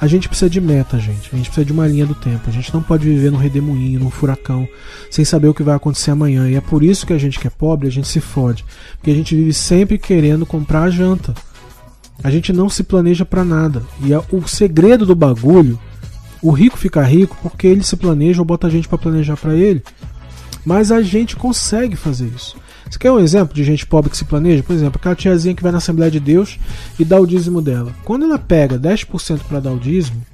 A 0.00 0.06
gente 0.06 0.28
precisa 0.28 0.50
de 0.50 0.60
meta, 0.60 0.98
gente. 0.98 1.30
A 1.32 1.36
gente 1.36 1.46
precisa 1.46 1.64
de 1.64 1.72
uma 1.72 1.86
linha 1.86 2.04
do 2.04 2.14
tempo. 2.14 2.42
A 2.48 2.52
gente 2.52 2.74
não 2.74 2.82
pode 2.82 3.04
viver 3.04 3.30
num 3.30 3.38
redemoinho, 3.38 4.00
num 4.00 4.10
furacão, 4.10 4.68
sem 5.10 5.24
saber 5.24 5.48
o 5.48 5.54
que 5.54 5.62
vai 5.62 5.74
acontecer 5.74 6.10
amanhã. 6.10 6.48
E 6.48 6.56
é 6.56 6.60
por 6.60 6.82
isso 6.82 7.06
que 7.06 7.12
a 7.12 7.18
gente 7.18 7.38
que 7.38 7.46
é 7.46 7.50
pobre, 7.50 7.88
a 7.88 7.90
gente 7.90 8.08
se 8.08 8.20
fode. 8.20 8.64
Porque 8.96 9.12
a 9.12 9.14
gente 9.14 9.34
vive 9.34 9.52
sempre 9.52 9.96
querendo 9.96 10.44
comprar 10.44 10.82
a 10.82 10.90
janta. 10.90 11.32
A 12.22 12.30
gente 12.30 12.52
não 12.52 12.68
se 12.68 12.82
planeja 12.82 13.24
para 13.24 13.44
nada. 13.44 13.82
E 14.02 14.12
é 14.12 14.20
o 14.30 14.46
segredo 14.46 15.06
do 15.06 15.14
bagulho, 15.14 15.78
o 16.42 16.50
rico 16.50 16.76
fica 16.76 17.02
rico 17.02 17.34
porque 17.42 17.66
ele 17.66 17.82
se 17.82 17.96
planeja 17.96 18.42
ou 18.42 18.44
bota 18.44 18.66
a 18.66 18.70
gente 18.70 18.86
para 18.86 18.98
planejar 18.98 19.36
para 19.36 19.54
ele. 19.54 19.82
Mas 20.64 20.90
a 20.90 21.02
gente 21.02 21.36
consegue 21.36 21.96
fazer 21.96 22.26
isso. 22.34 22.56
Você 22.88 22.98
quer 22.98 23.10
um 23.10 23.18
exemplo 23.18 23.54
de 23.54 23.64
gente 23.64 23.86
pobre 23.86 24.10
que 24.10 24.16
se 24.16 24.24
planeja? 24.24 24.62
Por 24.62 24.74
exemplo, 24.74 24.98
aquela 24.98 25.14
tiazinha 25.14 25.54
que 25.54 25.62
vai 25.62 25.72
na 25.72 25.78
Assembleia 25.78 26.10
de 26.10 26.20
Deus 26.20 26.58
e 26.98 27.04
dá 27.04 27.18
o 27.18 27.26
dízimo 27.26 27.60
dela. 27.60 27.92
Quando 28.04 28.24
ela 28.24 28.38
pega 28.38 28.78
10% 28.78 29.40
para 29.48 29.60
dar 29.60 29.72
o 29.72 29.78
dízimo, 29.78 30.24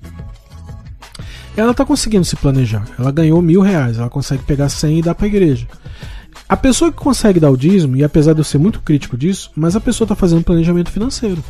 ela 1.57 1.71
está 1.73 1.85
conseguindo 1.85 2.25
se 2.25 2.37
planejar. 2.37 2.87
Ela 2.99 3.11
ganhou 3.11 3.41
mil 3.41 3.61
reais, 3.61 3.99
ela 3.99 4.11
consegue 4.11 4.43
pegar 4.43 4.69
100 4.69 4.99
e 4.99 5.03
dar 5.03 5.15
para 5.15 5.27
a 5.27 5.29
igreja. 5.29 5.67
A 6.49 6.57
pessoa 6.57 6.91
que 6.91 6.99
consegue 6.99 7.39
dar 7.39 7.51
o 7.51 7.57
dízimo, 7.57 7.97
e 7.97 8.03
apesar 8.03 8.33
de 8.33 8.41
eu 8.41 8.45
ser 8.45 8.59
muito 8.59 8.81
crítico 8.81 9.17
disso, 9.17 9.51
mas 9.55 9.77
a 9.77 9.81
pessoa 9.81 10.05
está 10.05 10.17
fazendo 10.17 10.43
planejamento 10.43 10.91
financeiro. 10.91 11.43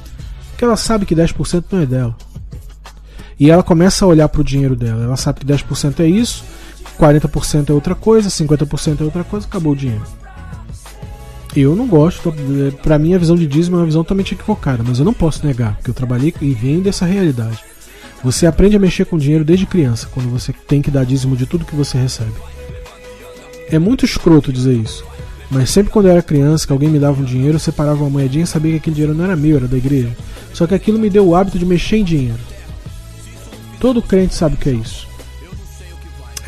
Porque 0.51 0.65
ela 0.65 0.77
sabe 0.77 1.07
que 1.07 1.15
10% 1.15 1.65
não 1.71 1.81
é 1.81 1.87
dela. 1.87 2.15
E 3.39 3.51
ela 3.51 3.63
começa 3.63 4.05
a 4.05 4.09
olhar 4.09 4.29
para 4.29 4.43
o 4.43 4.45
dinheiro 4.45 4.77
dela. 4.77 5.03
Ela 5.03 5.17
sabe 5.17 5.41
que 5.41 5.47
10% 5.47 6.01
é 6.01 6.07
isso, 6.07 6.45
40% 7.01 7.71
é 7.71 7.73
outra 7.73 7.95
coisa, 7.95 8.29
50% 8.29 9.01
é 9.01 9.05
outra 9.05 9.25
coisa, 9.25 9.47
acabou 9.47 9.73
o 9.73 9.77
dinheiro. 9.77 10.05
Eu 11.57 11.75
não 11.75 11.87
gosto, 11.87 12.33
para 12.83 12.99
mim 12.99 13.15
a 13.15 13.19
visão 13.19 13.35
de 13.35 13.47
dízimo 13.47 13.77
é 13.77 13.81
uma 13.81 13.87
visão 13.87 14.05
totalmente 14.05 14.35
equivocada, 14.35 14.85
mas 14.87 14.99
eu 14.99 15.05
não 15.05 15.15
posso 15.15 15.45
negar, 15.45 15.75
porque 15.77 15.91
eu 15.91 15.95
trabalhei 15.95 16.35
e 16.41 16.53
venho 16.53 16.83
dessa 16.83 17.07
realidade. 17.07 17.59
Você 18.23 18.47
aprende 18.47 18.77
a 18.77 18.81
mexer 18.81 19.07
com 19.07 19.17
dinheiro 19.17 19.45
desde 19.45 19.67
criança, 19.67 20.09
quando 20.13 20.29
você 20.29 20.53
tem 20.53 20.83
que 20.83 20.91
dar 20.91 21.05
dízimo 21.05 21.37
de 21.37 21.47
tudo 21.47 21.65
que 21.65 21.75
você 21.75 21.97
recebe. 21.97 22.35
É 23.69 23.79
muito 23.79 24.05
escroto 24.05 24.53
dizer 24.53 24.75
isso, 24.75 25.05
mas 25.51 25.71
sempre 25.71 25.91
quando 25.91 26.07
eu 26.07 26.13
era 26.13 26.23
criança, 26.23 26.67
que 26.67 26.73
alguém 26.73 26.89
me 26.89 26.99
dava 26.99 27.21
um 27.21 27.25
dinheiro, 27.25 27.57
eu 27.57 27.61
separava 27.61 28.03
uma 28.05 28.11
moedinha 28.11 28.45
e 28.45 28.47
sabia 28.47 28.73
que 28.73 28.79
aquele 28.79 28.95
dinheiro 28.95 29.17
não 29.17 29.25
era 29.25 29.35
meu, 29.35 29.57
era 29.57 29.67
da 29.67 29.77
igreja. 29.77 30.15
Só 30.53 30.67
que 30.67 30.75
aquilo 30.75 30.99
me 30.99 31.11
deu 31.11 31.27
o 31.27 31.35
hábito 31.35 31.59
de 31.59 31.65
mexer 31.67 31.97
em 31.97 32.05
dinheiro. 32.05 32.39
Todo 33.81 34.03
crente 34.03 34.35
sabe 34.35 34.55
o 34.55 34.59
que 34.59 34.69
é 34.69 34.73
isso. 34.73 35.10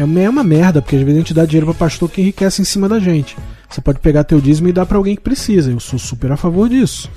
É 0.03 0.29
uma 0.29 0.45
merda, 0.45 0.83
porque 0.83 0.97
às 0.97 1.03
vezes 1.03 1.17
a 1.17 1.21
gente 1.21 1.35
dá 1.35 1.45
dinheiro 1.45 1.67
para 1.67 1.75
pastor 1.75 2.11
que 2.11 2.21
enriquece 2.21 2.63
em 2.63 2.65
cima 2.65 2.89
da 2.89 2.99
gente. 2.99 3.37
Você 3.69 3.81
pode 3.81 4.01
pegar 4.01 4.25
teu 4.25 4.41
dízimo 4.41 4.69
e 4.69 4.73
dar 4.73 4.87
para 4.87 4.99
alguém 4.99 5.17
que 5.17 5.23
precisa. 5.23 5.71
Eu 5.71 5.81
sou 5.81 5.99
super 5.99 6.33
a 6.33 6.37
favor 6.37 6.69
disso. 6.69 7.11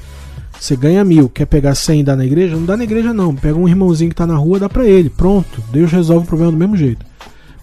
Você 0.59 0.75
ganha 0.75 1.03
mil, 1.03 1.27
quer 1.27 1.45
pegar 1.45 1.75
cem 1.75 1.99
e 1.99 2.03
dar 2.03 2.15
na 2.15 2.25
igreja? 2.25 2.55
Não 2.55 2.65
dá 2.65 2.77
na 2.77 2.83
igreja 2.83 3.13
não. 3.13 3.35
Pega 3.35 3.57
um 3.57 3.67
irmãozinho 3.67 4.09
que 4.09 4.15
tá 4.15 4.25
na 4.25 4.35
rua, 4.35 4.59
dá 4.59 4.69
para 4.69 4.85
ele. 4.85 5.09
Pronto. 5.09 5.63
Deus 5.71 5.91
resolve 5.91 6.25
o 6.25 6.27
problema 6.27 6.51
do 6.51 6.57
mesmo 6.57 6.77
jeito. 6.77 7.05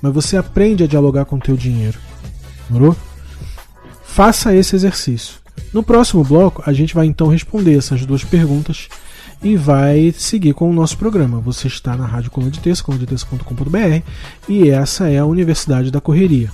Mas 0.01 0.13
você 0.13 0.37
aprende 0.37 0.85
a 0.85 0.87
dialogar 0.87 1.25
com 1.25 1.37
o 1.37 1.41
teu 1.41 1.57
dinheiro. 1.57 1.99
Morou? 2.69 2.97
Faça 4.05 4.55
esse 4.55 4.77
exercício. 4.77 5.37
No 5.73 5.83
próximo 5.83 6.23
bloco, 6.23 6.63
a 6.67 6.73
gente 6.73 6.95
vai 6.95 7.07
então 7.07 7.29
responder 7.29 7.79
essas 7.79 8.05
duas 8.05 8.23
perguntas 8.25 8.89
e 9.43 9.57
vai 9.57 10.15
seguir 10.17 10.55
com 10.55 10.71
o 10.71 10.73
nosso 10.73 10.97
programa. 10.97 11.41
Você 11.41 11.67
está 11.67 11.97
na 11.97 12.07
Rádio 12.07 12.31
Coluna 12.31 12.53
de 12.53 12.61
Terça, 12.61 12.83
colunadetexto.com.br 12.85 14.03
e 14.49 14.71
essa 14.71 15.09
é 15.09 15.19
a 15.19 15.27
Universidade 15.27 15.91
da 15.91 16.01
Correria. 16.01 16.51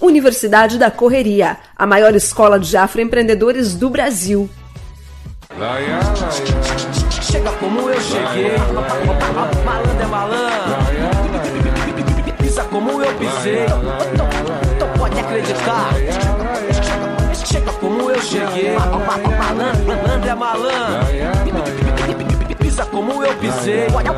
Universidade 0.00 0.78
da 0.78 0.90
Correria, 0.90 1.56
a 1.76 1.86
maior 1.86 2.14
escola 2.14 2.58
de 2.58 2.76
afroempreendedores 2.76 3.74
do 3.74 3.90
Brasil. 3.90 4.48
Chega 7.22 7.50
como 7.52 7.88
eu 7.90 8.00
cheguei, 8.00 8.52
malandro 9.64 10.02
é 10.02 10.06
malandro. 10.06 10.76
Pisa 12.38 12.64
como 12.64 13.02
eu 13.02 13.14
pisei, 13.14 13.64
então 14.74 14.88
pode 14.98 15.18
acreditar. 15.18 15.94
Cheguei, 18.26 18.74
malandro, 18.76 19.86
malandro 19.86 20.28
é 20.28 20.34
malandro. 20.34 21.06
Pisa 22.58 22.84
como 22.86 23.24
eu 23.24 23.34
pisei, 23.36 23.86
pode, 23.86 24.08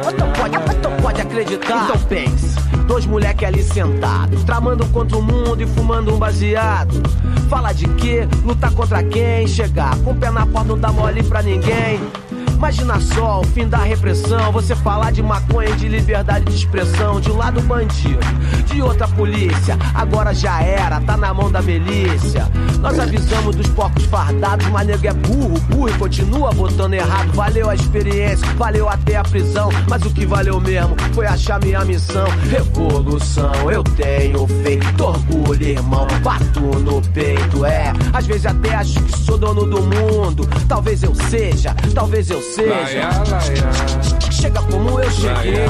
pode 1.03 1.21
acreditar. 1.21 1.85
Então 1.85 1.99
pense. 2.07 2.59
Dois 2.87 3.05
moleque 3.05 3.45
ali 3.45 3.63
sentados, 3.63 4.43
tramando 4.45 4.87
contra 4.87 5.19
o 5.19 5.23
mundo 5.23 5.63
e 5.63 5.67
fumando 5.67 6.15
um 6.15 6.19
baseado. 6.19 7.03
Fala 7.51 7.73
de 7.73 7.87
quê? 7.87 8.27
Lutar 8.45 8.73
contra 8.73 9.03
quem? 9.03 9.47
Chegar 9.47 9.95
com 9.99 10.13
o 10.13 10.15
pé 10.17 10.31
na 10.31 10.47
porta 10.47 10.69
não 10.69 10.79
dá 10.79 10.91
mole 10.91 11.23
pra 11.23 11.43
ninguém. 11.43 12.01
Imagina 12.59 13.01
só 13.01 13.41
o 13.41 13.45
fim 13.45 13.69
da 13.69 13.79
repressão. 13.79 14.51
Você 14.51 14.75
falar 14.75 15.13
de 15.13 15.23
maconha, 15.23 15.77
de 15.77 15.87
liberdade 15.87 16.45
de 16.45 16.57
expressão. 16.57 17.21
De 17.21 17.31
um 17.31 17.37
lado 17.37 17.61
bandido, 17.63 18.19
de 18.67 18.83
outra 18.83 19.07
polícia. 19.07 19.79
Agora 19.95 20.35
já 20.35 20.61
era, 20.61 21.01
tá 21.01 21.17
na 21.17 21.33
mão 21.33 21.53
da 21.53 21.63
milícia. 21.63 22.49
Nós 22.81 22.99
avisamos 22.99 23.55
dos 23.55 23.69
porcos 23.69 24.05
fardados, 24.07 24.67
mas 24.71 24.89
nego 24.89 25.07
é 25.07 25.13
burro, 25.13 25.61
burro 25.69 25.89
e 25.89 25.93
continua 25.95 26.51
botando 26.53 26.95
errado. 26.95 27.31
Valeu 27.33 27.71
a 27.71 27.77
experiência, 27.77 28.47
valeu 28.57 28.89
até 28.89 29.17
a 29.17 29.23
prisão. 29.23 29.69
Mas 29.89 30.03
o 30.03 30.11
que 30.11 30.27
valeu 30.27 30.61
mesmo 30.61 30.97
foi 31.15 31.27
achar 31.27 31.61
minha 31.61 31.85
missão. 31.85 32.27
Revolução, 32.51 33.71
eu 33.71 33.85
tenho 33.85 34.49
feito 34.65 35.05
orgulho, 35.05 35.63
irmão. 35.63 36.09
Bato 36.25 36.61
no 36.61 37.01
peito, 37.13 37.65
é. 37.65 37.93
Às 38.13 38.27
vezes 38.27 38.47
até 38.47 38.75
acho 38.75 39.01
que 39.01 39.17
sou 39.21 39.39
dono 39.39 39.65
do 39.65 39.81
mundo. 39.81 40.49
Talvez 40.67 41.05
eu 41.05 41.15
seja, 41.15 41.73
talvez 41.95 42.29
eu 42.31 42.48
seja. 42.55 43.11
Chega 44.31 44.61
como 44.63 45.01
eu 45.01 45.11
cheguei. 45.11 45.67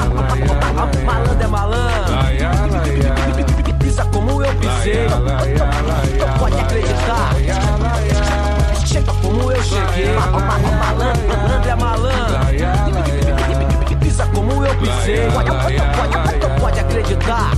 Malandro 1.05 1.43
é 1.43 1.47
malandro. 1.47 2.13
Pisa 3.79 4.05
como 4.05 4.43
eu 4.43 4.55
pisei. 4.55 5.07
Pode 6.39 6.59
acreditar. 6.59 7.35
Chega 8.85 9.13
como 9.21 9.51
eu 9.51 9.63
cheguei. 9.63 10.13
Malandro, 10.15 11.27
malandro 11.27 11.69
é 11.69 11.75
malandro. 11.75 12.39
Pisa 13.99 14.25
como 14.27 14.65
eu 14.65 14.75
pisei. 14.75 15.27
Pode 16.59 16.79
acreditar. 16.79 17.51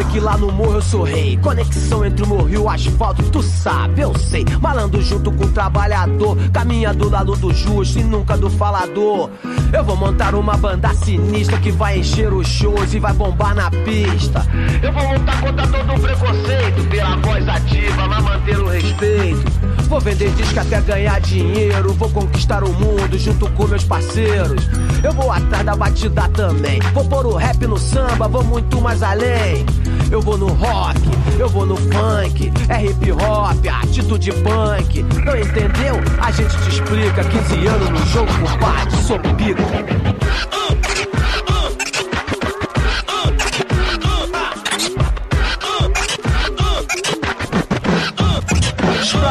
Provei 0.00 0.06
que 0.06 0.20
lá 0.20 0.36
no 0.36 0.50
morro 0.50 0.74
eu 0.74 0.82
sou 0.82 1.02
rei. 1.02 1.36
Conexão 1.36 2.04
entre 2.04 2.22
o 2.24 2.26
morro 2.26 2.48
e 2.48 2.56
o 2.56 2.68
asfalto, 2.68 3.22
tu 3.30 3.42
sabe, 3.42 4.00
eu 4.02 4.16
sei. 4.16 4.44
Malandro 4.60 5.02
junto 5.02 5.30
com 5.30 5.44
o 5.44 5.48
trabalhador, 5.48 6.36
caminha 6.52 6.94
do 6.94 7.10
lado 7.10 7.36
do 7.36 7.52
justo 7.52 7.98
e 7.98 8.02
nunca 8.02 8.36
do 8.36 8.48
falador. 8.48 9.30
Eu 9.72 9.84
vou 9.84 9.96
montar 9.96 10.34
uma 10.34 10.56
banda 10.56 10.92
sinistra 10.94 11.58
que 11.58 11.70
vai 11.70 11.98
encher 11.98 12.32
os 12.32 12.48
shows 12.48 12.94
e 12.94 12.98
vai 12.98 13.12
bombar 13.12 13.54
na 13.54 13.70
pista. 13.70 14.46
Eu 14.82 14.92
vou 14.92 15.12
lutar 15.12 15.40
contra 15.40 15.66
todo 15.66 15.94
o 15.94 16.00
preconceito, 16.00 16.88
pela 16.88 17.16
voz 17.16 17.48
ativa, 17.48 18.08
mas 18.08 18.24
manter 18.24 18.58
o 18.58 18.68
respeito. 18.68 19.79
Vou 19.90 20.00
vender 20.00 20.30
disco 20.34 20.60
até 20.60 20.80
ganhar 20.82 21.20
dinheiro. 21.20 21.92
Vou 21.94 22.08
conquistar 22.10 22.62
o 22.62 22.72
mundo 22.72 23.18
junto 23.18 23.50
com 23.50 23.66
meus 23.66 23.82
parceiros. 23.82 24.64
Eu 25.02 25.12
vou 25.12 25.32
atrás 25.32 25.66
da 25.66 25.74
batida 25.74 26.28
também. 26.28 26.78
Vou 26.94 27.04
pôr 27.04 27.26
o 27.26 27.34
rap 27.34 27.66
no 27.66 27.76
samba, 27.76 28.28
vou 28.28 28.44
muito 28.44 28.80
mais 28.80 29.02
além. 29.02 29.66
Eu 30.08 30.22
vou 30.22 30.38
no 30.38 30.46
rock, 30.46 31.00
eu 31.40 31.48
vou 31.48 31.66
no 31.66 31.76
funk. 31.76 32.52
É 32.68 32.86
hip 32.86 33.10
hop, 33.10 33.66
atitude 33.82 34.32
punk. 34.32 35.02
Não 35.24 35.36
entendeu? 35.36 35.96
A 36.22 36.30
gente 36.30 36.56
te 36.56 36.68
explica. 36.68 37.24
15 37.24 37.66
anos 37.66 37.90
no 37.90 38.06
jogo, 38.06 38.32
compadre, 38.38 38.96
sou 39.02 39.18
pico. 39.18 40.89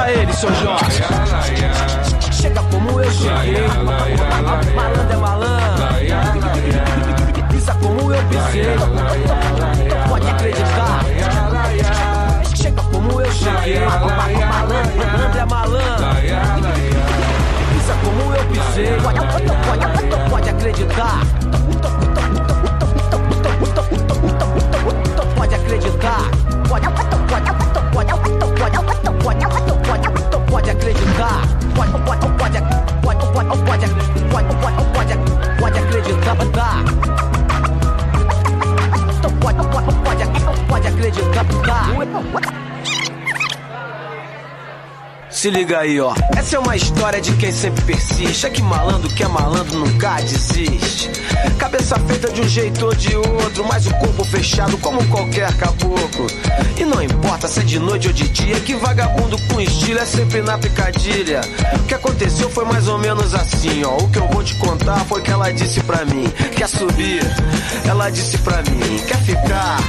Pra 0.10 0.22
ele, 0.22 0.34
seu 0.34 0.54
Jorge. 0.56 1.04
Chega 2.32 2.62
como 2.63 3.00
eu 3.00 3.12
cheguei. 3.12 3.67
Malandro 4.76 5.13
é 5.13 5.17
malandro. 5.17 5.88
Pisa 7.50 7.74
como 7.76 8.13
eu 8.13 8.24
pisei. 8.26 8.76
Pode 10.08 10.30
acreditar. 10.30 11.06
Chega 12.56 12.82
como 12.82 13.22
eu 13.22 13.32
cheguei. 13.32 13.80
Malandro, 13.86 15.39
é 15.39 15.45
malandro. 15.45 16.06
Pisa 17.72 17.93
como 18.04 18.36
eu 18.36 18.43
pisei. 18.45 18.98
Pode 19.02 19.19
acreditar. 20.50 21.19
Pode 25.38 25.56
acreditar. 25.56 26.19
Pode, 26.67 26.88
pode, 26.88 27.59
Goodbye. 30.93 31.45
What, 31.75 31.93
what, 31.93 32.23
what? 32.23 32.29
Se 45.39 45.49
liga 45.49 45.80
aí, 45.80 46.02
ó. 46.02 46.13
Essa 46.36 46.58
é 46.58 46.60
uma 46.60 46.75
história 46.75 47.21
de 47.21 47.32
quem 47.38 47.49
sempre 47.49 47.82
persiste. 47.86 48.45
É 48.45 48.49
que 48.49 48.62
malandro 48.62 49.10
que 49.10 49.23
é 49.23 49.28
malandro 49.30 49.80
nunca 49.80 50.15
desiste. 50.15 51.10
Cabeça 51.58 51.97
feita 51.97 52.30
de 52.30 52.41
um 52.41 52.49
jeito 52.49 52.86
ou 52.86 52.93
de 52.93 53.15
outro, 53.15 53.65
mas 53.65 53.88
o 53.88 53.93
corpo 53.93 54.25
fechado 54.25 54.78
como 54.80 55.02
qualquer 55.08 55.56
caboclo. 55.56 56.28
E 56.78 56.84
não 56.84 57.02
importa 57.02 57.47
se 57.47 57.62
é 57.62 57.63
de 57.63 57.80
noite 57.80 58.08
ou 58.10 58.13
de 58.13 58.28
dia, 58.28 58.60
que 58.60 58.75
vagabundo 58.75 59.38
com 59.43 59.62
estilo 59.62 59.99
é 59.99 60.06
sempre 60.06 60.41
na 60.41 60.58
picadilha. 60.58 61.39
O 61.73 61.84
que 61.86 61.93
aconteceu 61.93 62.49
foi 62.49 62.65
mais 62.65 62.89
ou 62.89 62.97
menos 62.97 63.34
assim, 63.34 63.82
ó. 63.86 63.95
O 63.95 64.10
que 64.10 64.19
eu 64.19 64.28
vou 64.28 64.43
te 64.43 64.56
contar 64.56 65.06
foi 65.06 65.21
que 65.21 65.32
ela 65.32 65.54
disse 65.54 65.80
pra 65.84 66.04
mim: 66.04 66.28
quer 66.54 66.67
subir? 66.67 67.21
Ela 67.88 68.10
disse 68.10 68.38
pra 68.39 68.58
mim: 68.63 68.99
quer 69.08 69.19
ficar? 69.19 69.80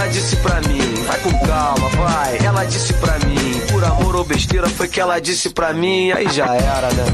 Ela 0.00 0.08
disse 0.08 0.34
pra 0.36 0.62
mim: 0.62 0.94
vai 1.06 1.20
com 1.20 1.46
calma, 1.46 1.88
vai. 1.90 2.38
Ela 2.38 2.64
disse 2.64 2.90
pra 2.94 3.18
mim: 3.18 3.60
por 3.70 3.84
amor 3.84 4.16
ou 4.16 4.24
besteira 4.24 4.66
foi 4.66 4.88
que 4.88 4.98
ela 4.98 5.18
disse 5.18 5.50
pra 5.50 5.74
mim, 5.74 6.10
aí 6.10 6.26
já 6.30 6.46
era, 6.54 6.90
né? 6.90 7.04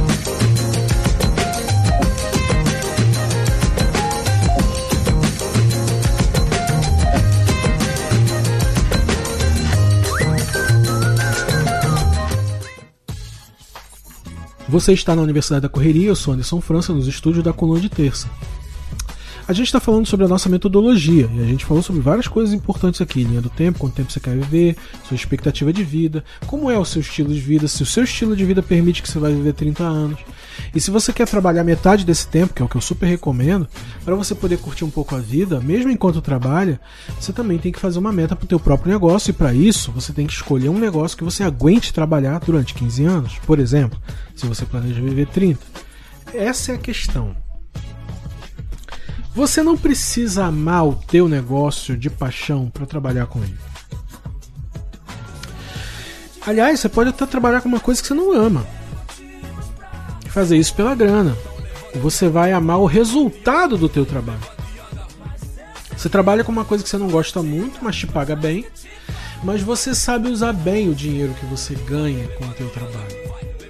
Você 14.68 14.92
está 14.92 15.16
na 15.16 15.22
Universidade 15.22 15.62
da 15.62 15.68
Correria, 15.68 16.06
eu 16.06 16.14
sou 16.14 16.34
Anderson 16.34 16.60
França, 16.60 16.92
nos 16.92 17.08
estúdios 17.08 17.42
da 17.42 17.52
Coluna 17.52 17.80
de 17.80 17.88
Terça. 17.88 18.28
A 19.48 19.52
gente 19.52 19.66
está 19.66 19.78
falando 19.78 20.06
sobre 20.06 20.26
a 20.26 20.28
nossa 20.28 20.48
metodologia 20.48 21.30
e 21.32 21.40
a 21.40 21.44
gente 21.44 21.64
falou 21.64 21.80
sobre 21.80 22.02
várias 22.02 22.26
coisas 22.26 22.52
importantes 22.52 23.00
aqui: 23.00 23.22
linha 23.22 23.40
do 23.40 23.48
tempo, 23.48 23.78
quanto 23.78 23.94
tempo 23.94 24.10
você 24.10 24.18
quer 24.18 24.34
viver, 24.34 24.76
sua 25.06 25.14
expectativa 25.14 25.72
de 25.72 25.84
vida, 25.84 26.24
como 26.48 26.68
é 26.68 26.76
o 26.76 26.84
seu 26.84 27.00
estilo 27.00 27.32
de 27.32 27.38
vida, 27.38 27.68
se 27.68 27.80
o 27.80 27.86
seu 27.86 28.02
estilo 28.02 28.34
de 28.34 28.44
vida 28.44 28.60
permite 28.60 29.00
que 29.00 29.08
você 29.08 29.20
vai 29.20 29.32
viver 29.32 29.52
30 29.52 29.84
anos. 29.84 30.18
E 30.74 30.80
se 30.80 30.90
você 30.90 31.12
quer 31.12 31.28
trabalhar 31.28 31.62
metade 31.62 32.04
desse 32.04 32.26
tempo, 32.26 32.54
que 32.54 32.60
é 32.60 32.64
o 32.64 32.68
que 32.68 32.76
eu 32.76 32.80
super 32.80 33.06
recomendo, 33.06 33.68
para 34.04 34.16
você 34.16 34.34
poder 34.34 34.58
curtir 34.58 34.84
um 34.84 34.90
pouco 34.90 35.14
a 35.14 35.20
vida, 35.20 35.60
mesmo 35.60 35.92
enquanto 35.92 36.20
trabalha, 36.20 36.80
você 37.20 37.32
também 37.32 37.56
tem 37.56 37.70
que 37.70 37.78
fazer 37.78 38.00
uma 38.00 38.10
meta 38.10 38.34
para 38.34 38.46
o 38.46 38.48
teu 38.48 38.58
próprio 38.58 38.90
negócio 38.90 39.30
e 39.30 39.32
para 39.32 39.54
isso 39.54 39.92
você 39.92 40.12
tem 40.12 40.26
que 40.26 40.32
escolher 40.32 40.70
um 40.70 40.78
negócio 40.78 41.16
que 41.16 41.22
você 41.22 41.44
aguente 41.44 41.94
trabalhar 41.94 42.40
durante 42.40 42.74
15 42.74 43.04
anos. 43.04 43.38
Por 43.46 43.60
exemplo, 43.60 44.00
se 44.34 44.44
você 44.44 44.64
planeja 44.64 45.00
viver 45.00 45.28
30. 45.28 45.60
Essa 46.34 46.72
é 46.72 46.74
a 46.74 46.78
questão. 46.78 47.45
Você 49.36 49.62
não 49.62 49.76
precisa 49.76 50.46
amar 50.46 50.88
o 50.88 50.94
teu 50.94 51.28
negócio 51.28 51.94
de 51.94 52.08
paixão 52.08 52.70
para 52.70 52.86
trabalhar 52.86 53.26
com 53.26 53.38
ele. 53.42 53.58
Aliás, 56.46 56.80
você 56.80 56.88
pode 56.88 57.10
até 57.10 57.26
trabalhar 57.26 57.60
com 57.60 57.68
uma 57.68 57.78
coisa 57.78 58.00
que 58.00 58.08
você 58.08 58.14
não 58.14 58.32
ama. 58.32 58.66
Fazer 60.28 60.56
isso 60.56 60.72
pela 60.72 60.94
grana. 60.94 61.36
Você 61.96 62.30
vai 62.30 62.50
amar 62.50 62.78
o 62.78 62.86
resultado 62.86 63.76
do 63.76 63.90
teu 63.90 64.06
trabalho. 64.06 64.40
Você 65.94 66.08
trabalha 66.08 66.42
com 66.42 66.50
uma 66.50 66.64
coisa 66.64 66.82
que 66.82 66.88
você 66.88 66.96
não 66.96 67.10
gosta 67.10 67.42
muito, 67.42 67.84
mas 67.84 67.96
te 67.96 68.06
paga 68.06 68.34
bem, 68.34 68.64
mas 69.44 69.60
você 69.60 69.94
sabe 69.94 70.30
usar 70.30 70.54
bem 70.54 70.88
o 70.88 70.94
dinheiro 70.94 71.34
que 71.34 71.44
você 71.44 71.74
ganha 71.74 72.26
com 72.38 72.46
o 72.46 72.54
teu 72.54 72.70
trabalho. 72.70 73.16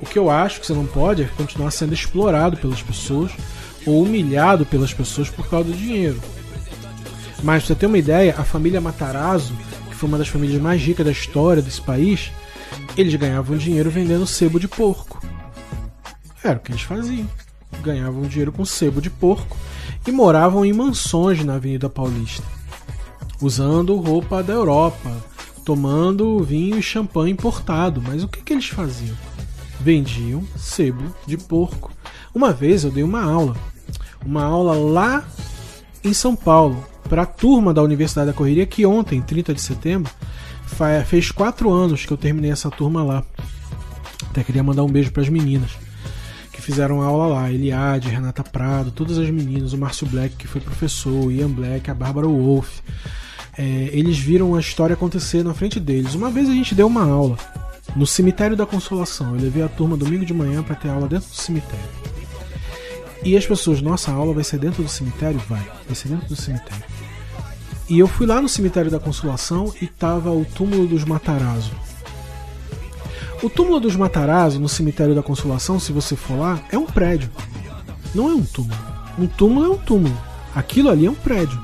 O 0.00 0.06
que 0.06 0.16
eu 0.16 0.30
acho 0.30 0.60
que 0.60 0.66
você 0.68 0.74
não 0.74 0.86
pode 0.86 1.24
é 1.24 1.30
continuar 1.36 1.72
sendo 1.72 1.92
explorado 1.92 2.56
pelas 2.56 2.82
pessoas 2.82 3.32
ou 3.86 4.02
humilhado 4.02 4.66
pelas 4.66 4.92
pessoas 4.92 5.30
por 5.30 5.48
causa 5.48 5.70
do 5.70 5.76
dinheiro. 5.76 6.20
Mas 7.42 7.62
pra 7.62 7.68
você 7.68 7.74
ter 7.74 7.86
uma 7.86 7.98
ideia, 7.98 8.34
a 8.36 8.44
família 8.44 8.80
Matarazzo, 8.80 9.54
que 9.88 9.94
foi 9.94 10.08
uma 10.08 10.18
das 10.18 10.28
famílias 10.28 10.60
mais 10.60 10.82
ricas 10.82 11.06
da 11.06 11.12
história 11.12 11.62
desse 11.62 11.80
país, 11.80 12.32
eles 12.96 13.14
ganhavam 13.14 13.56
dinheiro 13.56 13.90
vendendo 13.90 14.26
sebo 14.26 14.58
de 14.58 14.66
porco. 14.66 15.24
Era 16.42 16.58
o 16.58 16.60
que 16.60 16.72
eles 16.72 16.82
faziam. 16.82 17.28
Ganhavam 17.82 18.22
dinheiro 18.22 18.52
com 18.52 18.64
sebo 18.64 19.00
de 19.00 19.10
porco 19.10 19.56
e 20.06 20.12
moravam 20.12 20.64
em 20.64 20.72
mansões 20.72 21.44
na 21.44 21.56
Avenida 21.56 21.90
Paulista, 21.90 22.44
usando 23.40 23.96
roupa 23.96 24.42
da 24.42 24.52
Europa, 24.52 25.10
tomando 25.64 26.42
vinho 26.42 26.78
e 26.78 26.82
champanhe 26.82 27.32
importado. 27.32 28.00
Mas 28.00 28.22
o 28.22 28.28
que, 28.28 28.40
que 28.40 28.52
eles 28.52 28.68
faziam? 28.68 29.16
Vendiam 29.80 30.42
sebo 30.56 31.14
de 31.26 31.36
porco. 31.36 31.92
Uma 32.34 32.52
vez 32.52 32.84
eu 32.84 32.90
dei 32.90 33.02
uma 33.02 33.22
aula, 33.22 33.56
uma 34.26 34.42
aula 34.42 34.74
lá 34.74 35.24
em 36.02 36.12
São 36.12 36.36
Paulo, 36.36 36.84
para 37.08 37.22
a 37.22 37.26
turma 37.26 37.72
da 37.72 37.82
Universidade 37.82 38.28
da 38.28 38.32
Correria, 38.32 38.66
que 38.66 38.84
ontem, 38.84 39.22
30 39.22 39.54
de 39.54 39.60
setembro, 39.60 40.12
fez 41.06 41.30
quatro 41.30 41.72
anos 41.72 42.04
que 42.04 42.12
eu 42.12 42.16
terminei 42.16 42.50
essa 42.50 42.70
turma 42.70 43.02
lá. 43.02 43.24
Até 44.30 44.42
queria 44.42 44.62
mandar 44.62 44.82
um 44.82 44.88
beijo 44.88 45.12
para 45.12 45.22
as 45.22 45.28
meninas 45.28 45.70
que 46.52 46.60
fizeram 46.60 47.02
aula 47.02 47.26
lá. 47.26 47.52
Eliade, 47.52 48.08
Renata 48.08 48.42
Prado, 48.42 48.90
todas 48.90 49.18
as 49.18 49.30
meninas, 49.30 49.72
o 49.72 49.78
Márcio 49.78 50.06
Black, 50.06 50.34
que 50.36 50.48
foi 50.48 50.60
professor, 50.60 51.26
o 51.26 51.30
Ian 51.30 51.50
Black, 51.50 51.90
a 51.90 51.94
Bárbara 51.94 52.26
Wolff. 52.26 52.82
É, 53.56 53.90
eles 53.92 54.18
viram 54.18 54.54
a 54.54 54.60
história 54.60 54.94
acontecer 54.94 55.44
na 55.44 55.54
frente 55.54 55.78
deles. 55.78 56.14
Uma 56.14 56.30
vez 56.30 56.48
a 56.48 56.52
gente 56.52 56.74
deu 56.74 56.88
uma 56.88 57.04
aula 57.04 57.36
no 57.94 58.06
Cemitério 58.06 58.56
da 58.56 58.66
Consolação. 58.66 59.34
Eu 59.34 59.40
levei 59.40 59.62
a 59.62 59.68
turma 59.68 59.96
domingo 59.96 60.24
de 60.24 60.34
manhã 60.34 60.62
para 60.62 60.74
ter 60.74 60.88
aula 60.88 61.08
dentro 61.08 61.28
do 61.28 61.36
cemitério. 61.36 62.15
E 63.26 63.36
as 63.36 63.44
pessoas, 63.44 63.82
nossa, 63.82 64.12
a 64.12 64.14
aula 64.14 64.32
vai 64.32 64.44
ser 64.44 64.56
dentro 64.56 64.84
do 64.84 64.88
cemitério? 64.88 65.42
Vai, 65.48 65.60
vai 65.84 65.96
ser 65.96 66.06
dentro 66.06 66.28
do 66.28 66.36
cemitério. 66.36 66.84
E 67.88 67.98
eu 67.98 68.06
fui 68.06 68.24
lá 68.24 68.40
no 68.40 68.48
cemitério 68.48 68.88
da 68.88 69.00
Consolação 69.00 69.74
e 69.82 69.88
tava 69.88 70.30
o 70.30 70.44
túmulo 70.44 70.86
dos 70.86 71.02
Matarazzo. 71.02 71.72
O 73.42 73.50
túmulo 73.50 73.80
dos 73.80 73.96
Matarazzo, 73.96 74.60
no 74.60 74.68
cemitério 74.68 75.12
da 75.12 75.24
Consolação, 75.24 75.80
se 75.80 75.90
você 75.90 76.14
for 76.14 76.38
lá, 76.38 76.62
é 76.70 76.78
um 76.78 76.86
prédio. 76.86 77.28
Não 78.14 78.30
é 78.30 78.32
um 78.32 78.44
túmulo. 78.44 78.78
Um 79.18 79.26
túmulo 79.26 79.66
é 79.66 79.70
um 79.70 79.78
túmulo. 79.78 80.16
Aquilo 80.54 80.88
ali 80.88 81.06
é 81.06 81.10
um 81.10 81.14
prédio. 81.14 81.60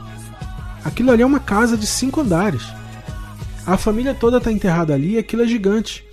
Aquilo 0.84 1.12
ali 1.12 1.22
é 1.22 1.26
uma 1.26 1.38
casa 1.38 1.76
de 1.76 1.86
cinco 1.86 2.22
andares. 2.22 2.64
A 3.64 3.76
família 3.76 4.14
toda 4.14 4.38
está 4.38 4.50
enterrada 4.50 4.94
ali 4.94 5.12
e 5.12 5.18
aquilo 5.18 5.42
é 5.42 5.46
gigante. 5.46 6.04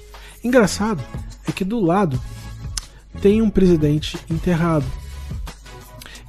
Engraçado 0.43 1.04
é 1.47 1.52
que 1.52 1.66
do 1.66 1.80
lado 1.80 2.22
tem 3.20 3.41
um 3.41 3.50
presidente 3.50 4.16
enterrado. 4.30 4.86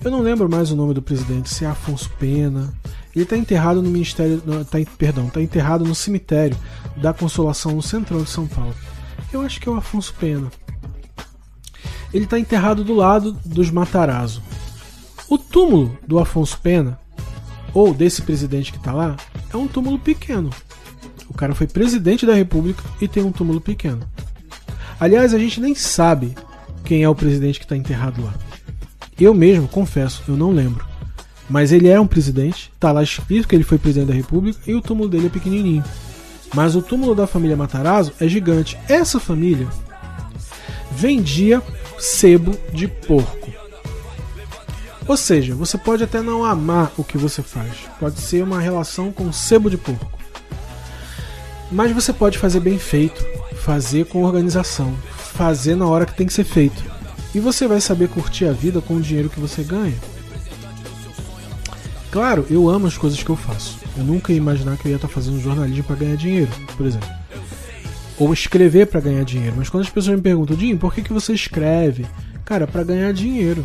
Eu 0.03 0.11
não 0.11 0.21
lembro 0.21 0.49
mais 0.49 0.71
o 0.71 0.77
nome 0.77 0.95
do 0.95 1.03
presidente, 1.03 1.51
se 1.51 1.65
é 1.65 1.69
Afonso 1.69 2.11
Pena, 2.19 2.73
ele 3.15 3.25
está 3.25 3.37
enterrado 3.37 3.83
no 3.83 3.91
Ministério. 3.91 4.41
Tá, 4.41 4.79
perdão, 4.97 5.27
está 5.27 5.43
enterrado 5.43 5.85
no 5.85 5.95
cemitério 5.95 6.57
da 6.97 7.13
Consolação, 7.13 7.73
no 7.73 7.83
centrão 7.83 8.23
de 8.23 8.31
São 8.31 8.47
Paulo. 8.47 8.75
Eu 9.31 9.43
acho 9.43 9.61
que 9.61 9.69
é 9.69 9.73
o 9.73 9.77
Afonso 9.77 10.15
Pena. 10.19 10.51
Ele 12.15 12.25
está 12.25 12.39
enterrado 12.39 12.83
do 12.83 12.95
lado 12.95 13.33
dos 13.45 13.71
Matarazzo. 13.71 14.43
O 15.29 15.37
túmulo 15.37 15.97
do 16.07 16.19
Afonso 16.19 16.59
Pena, 16.61 16.99
ou 17.75 17.93
desse 17.93 18.23
presidente 18.23 18.73
que 18.73 18.79
está 18.79 18.93
lá, 18.93 19.17
é 19.53 19.57
um 19.57 19.69
túmulo 19.69 19.99
pequeno. 19.99 20.51
O 21.29 21.35
cara 21.35 21.55
foi 21.55 21.67
presidente 21.67 22.25
da 22.25 22.35
República 22.35 22.83
e 23.01 23.07
tem 23.07 23.23
um 23.23 23.31
túmulo 23.31 23.61
pequeno. 23.61 24.01
Aliás, 24.99 25.35
a 25.35 25.39
gente 25.39 25.61
nem 25.61 25.75
sabe 25.75 26.35
quem 26.85 27.03
é 27.03 27.09
o 27.09 27.15
presidente 27.15 27.59
que 27.59 27.65
está 27.65 27.77
enterrado 27.77 28.25
lá. 28.25 28.35
Eu 29.21 29.35
mesmo, 29.35 29.69
confesso, 29.69 30.23
eu 30.27 30.37
não 30.37 30.51
lembro. 30.51 30.85
Mas 31.49 31.73
ele 31.73 31.89
é 31.89 32.01
um 32.01 32.07
presidente, 32.07 32.73
tá 32.81 32.91
lá 32.91 33.03
escrito 33.03 33.47
que 33.47 33.55
ele 33.55 33.65
foi 33.65 33.77
presidente 33.77 34.09
da 34.09 34.15
República 34.15 34.59
e 34.67 34.75
o 34.75 34.81
túmulo 34.81 35.09
dele 35.09 35.27
é 35.27 35.31
pequenininho. 35.31 35.85
Mas 36.55 36.75
o 36.75 36.83
túmulo 36.83 37.15
da 37.15 37.27
família 37.27 37.57
Matarazzo 37.57 38.13
é 38.21 38.27
gigante. 38.29 38.79
Essa 38.89 39.21
família 39.21 39.69
vendia 40.93 41.63
sebo 41.99 42.57
de 42.73 42.89
porco. 42.89 43.51
Ou 45.07 45.17
seja, 45.17 45.55
você 45.55 45.77
pode 45.77 46.05
até 46.05 46.23
não 46.23 46.45
amar 46.45 46.93
o 46.97 47.03
que 47.03 47.19
você 47.19 47.43
faz, 47.43 47.73
pode 47.99 48.21
ser 48.21 48.45
uma 48.45 48.61
relação 48.61 49.11
com 49.11 49.33
sebo 49.33 49.69
de 49.69 49.77
porco. 49.77 50.19
Mas 51.71 51.93
você 51.93 52.13
pode 52.13 52.39
fazer 52.39 52.61
bem 52.61 52.79
feito, 52.79 53.25
fazer 53.57 54.07
com 54.07 54.23
organização, 54.23 54.95
fazer 55.35 55.75
na 55.75 55.87
hora 55.87 56.07
que 56.07 56.15
tem 56.15 56.27
que 56.27 56.33
ser 56.33 56.45
feito. 56.45 57.00
E 57.35 57.41
você 57.41 57.69
vai 57.69 57.81
saber 57.81 58.09
curtir 58.09 58.47
a 58.47 58.53
vida 58.53 58.81
com 58.81 58.97
o 58.97 59.01
dinheiro 59.01 59.31
que 59.31 59.39
você 59.39 59.63
ganha. 59.63 59.97
Claro, 62.11 62.45
eu 62.51 62.69
amo 62.69 62.89
as 62.89 62.99
coisas 62.99 63.23
que 63.23 63.31
eu 63.31 63.37
faço. 63.37 63.79
Eu 63.97 64.03
nunca 64.03 64.33
ia 64.33 64.39
imaginar 64.39 64.77
que 64.77 64.87
eu 64.87 64.91
ia 64.91 64.97
estar 64.97 65.09
fazendo 65.09 65.41
jornalismo 65.41 65.85
para 65.85 65.97
ganhar 65.97 66.17
dinheiro, 66.17 66.51
por 66.77 66.85
exemplo. 66.85 67.09
Ou 68.19 68.33
escrever 68.33 68.87
para 68.87 69.01
ganhar 69.01 69.25
dinheiro. 69.25 69.55
Mas 69.57 69.69
quando 69.69 69.85
as 69.85 69.91
pessoas 69.91 70.17
me 70.17 70.23
perguntam, 70.23 70.57
Jim, 70.57 70.77
por 70.77 70.93
que, 70.93 71.03
que 71.03 71.13
você 71.13 71.33
escreve? 71.33 72.05
Cara, 72.45 72.67
para 72.67 72.83
ganhar 72.83 73.13
dinheiro. 73.13 73.65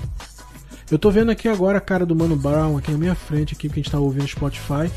Eu 0.92 1.00
tô 1.00 1.10
vendo 1.10 1.32
aqui 1.32 1.48
agora 1.48 1.80
a 1.80 1.82
cara 1.82 2.06
do 2.06 2.16
Mano 2.16 2.36
Brown 2.36 2.78
aqui 2.78 2.92
na 2.92 2.98
minha 2.98 3.16
frente, 3.16 3.56
aqui 3.56 3.68
que 3.68 3.80
a 3.80 3.82
gente 3.82 3.92
tá 3.92 4.00
ouvindo 4.00 4.28
Spotify. 4.28 4.92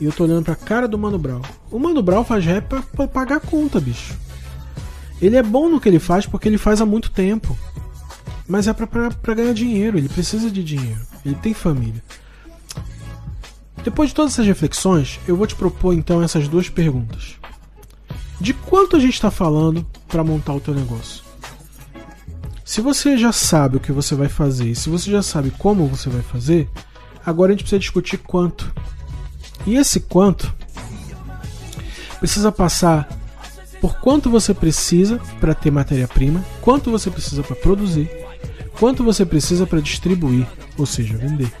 E 0.00 0.04
eu 0.04 0.12
tô 0.12 0.22
olhando 0.22 0.44
pra 0.44 0.54
cara 0.54 0.86
do 0.86 0.96
Mano 0.96 1.18
Brown. 1.18 1.42
O 1.70 1.80
Mano 1.80 2.02
Brown 2.02 2.22
faz 2.22 2.44
rap 2.44 2.68
pra, 2.68 2.82
pra 2.82 3.08
pagar 3.08 3.40
conta, 3.40 3.80
bicho. 3.80 4.14
Ele 5.20 5.36
é 5.36 5.42
bom 5.42 5.68
no 5.68 5.80
que 5.80 5.88
ele 5.88 5.98
faz 5.98 6.24
porque 6.24 6.48
ele 6.48 6.58
faz 6.58 6.80
há 6.80 6.86
muito 6.86 7.10
tempo. 7.10 7.58
Mas 8.52 8.68
é 8.68 8.74
pra 8.74 9.34
ganhar 9.34 9.54
dinheiro, 9.54 9.96
ele 9.96 10.10
precisa 10.10 10.50
de 10.50 10.62
dinheiro. 10.62 11.00
Ele 11.24 11.34
tem 11.36 11.54
família. 11.54 12.04
Depois 13.82 14.10
de 14.10 14.14
todas 14.14 14.34
essas 14.34 14.46
reflexões, 14.46 15.18
eu 15.26 15.38
vou 15.38 15.46
te 15.46 15.54
propor 15.54 15.94
então 15.94 16.22
essas 16.22 16.46
duas 16.48 16.68
perguntas. 16.68 17.36
De 18.38 18.52
quanto 18.52 18.94
a 18.94 19.00
gente 19.00 19.14
está 19.14 19.30
falando 19.30 19.86
para 20.06 20.22
montar 20.22 20.52
o 20.52 20.60
teu 20.60 20.74
negócio? 20.74 21.24
Se 22.62 22.82
você 22.82 23.16
já 23.16 23.32
sabe 23.32 23.78
o 23.78 23.80
que 23.80 23.90
você 23.90 24.14
vai 24.14 24.28
fazer 24.28 24.68
e 24.68 24.76
se 24.76 24.90
você 24.90 25.10
já 25.10 25.22
sabe 25.22 25.50
como 25.52 25.88
você 25.88 26.10
vai 26.10 26.20
fazer, 26.20 26.68
agora 27.24 27.52
a 27.52 27.54
gente 27.54 27.62
precisa 27.62 27.80
discutir 27.80 28.18
quanto. 28.18 28.70
E 29.66 29.76
esse 29.76 29.98
quanto 29.98 30.54
precisa 32.18 32.52
passar 32.52 33.08
por 33.80 33.98
quanto 33.98 34.28
você 34.28 34.52
precisa 34.52 35.18
para 35.40 35.54
ter 35.54 35.70
matéria-prima, 35.70 36.44
quanto 36.60 36.90
você 36.90 37.10
precisa 37.10 37.42
para 37.42 37.56
produzir, 37.56 38.21
quanto 38.82 39.04
você 39.04 39.24
precisa 39.24 39.64
para 39.64 39.80
distribuir, 39.80 40.44
ou 40.76 40.84
seja, 40.84 41.16
vender. 41.16 41.52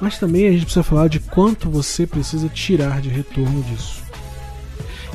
Mas 0.00 0.18
também 0.18 0.48
a 0.48 0.50
gente 0.50 0.64
precisa 0.64 0.82
falar 0.82 1.06
de 1.06 1.20
quanto 1.20 1.70
você 1.70 2.08
precisa 2.08 2.48
tirar 2.48 3.00
de 3.00 3.08
retorno 3.08 3.62
disso. 3.62 4.02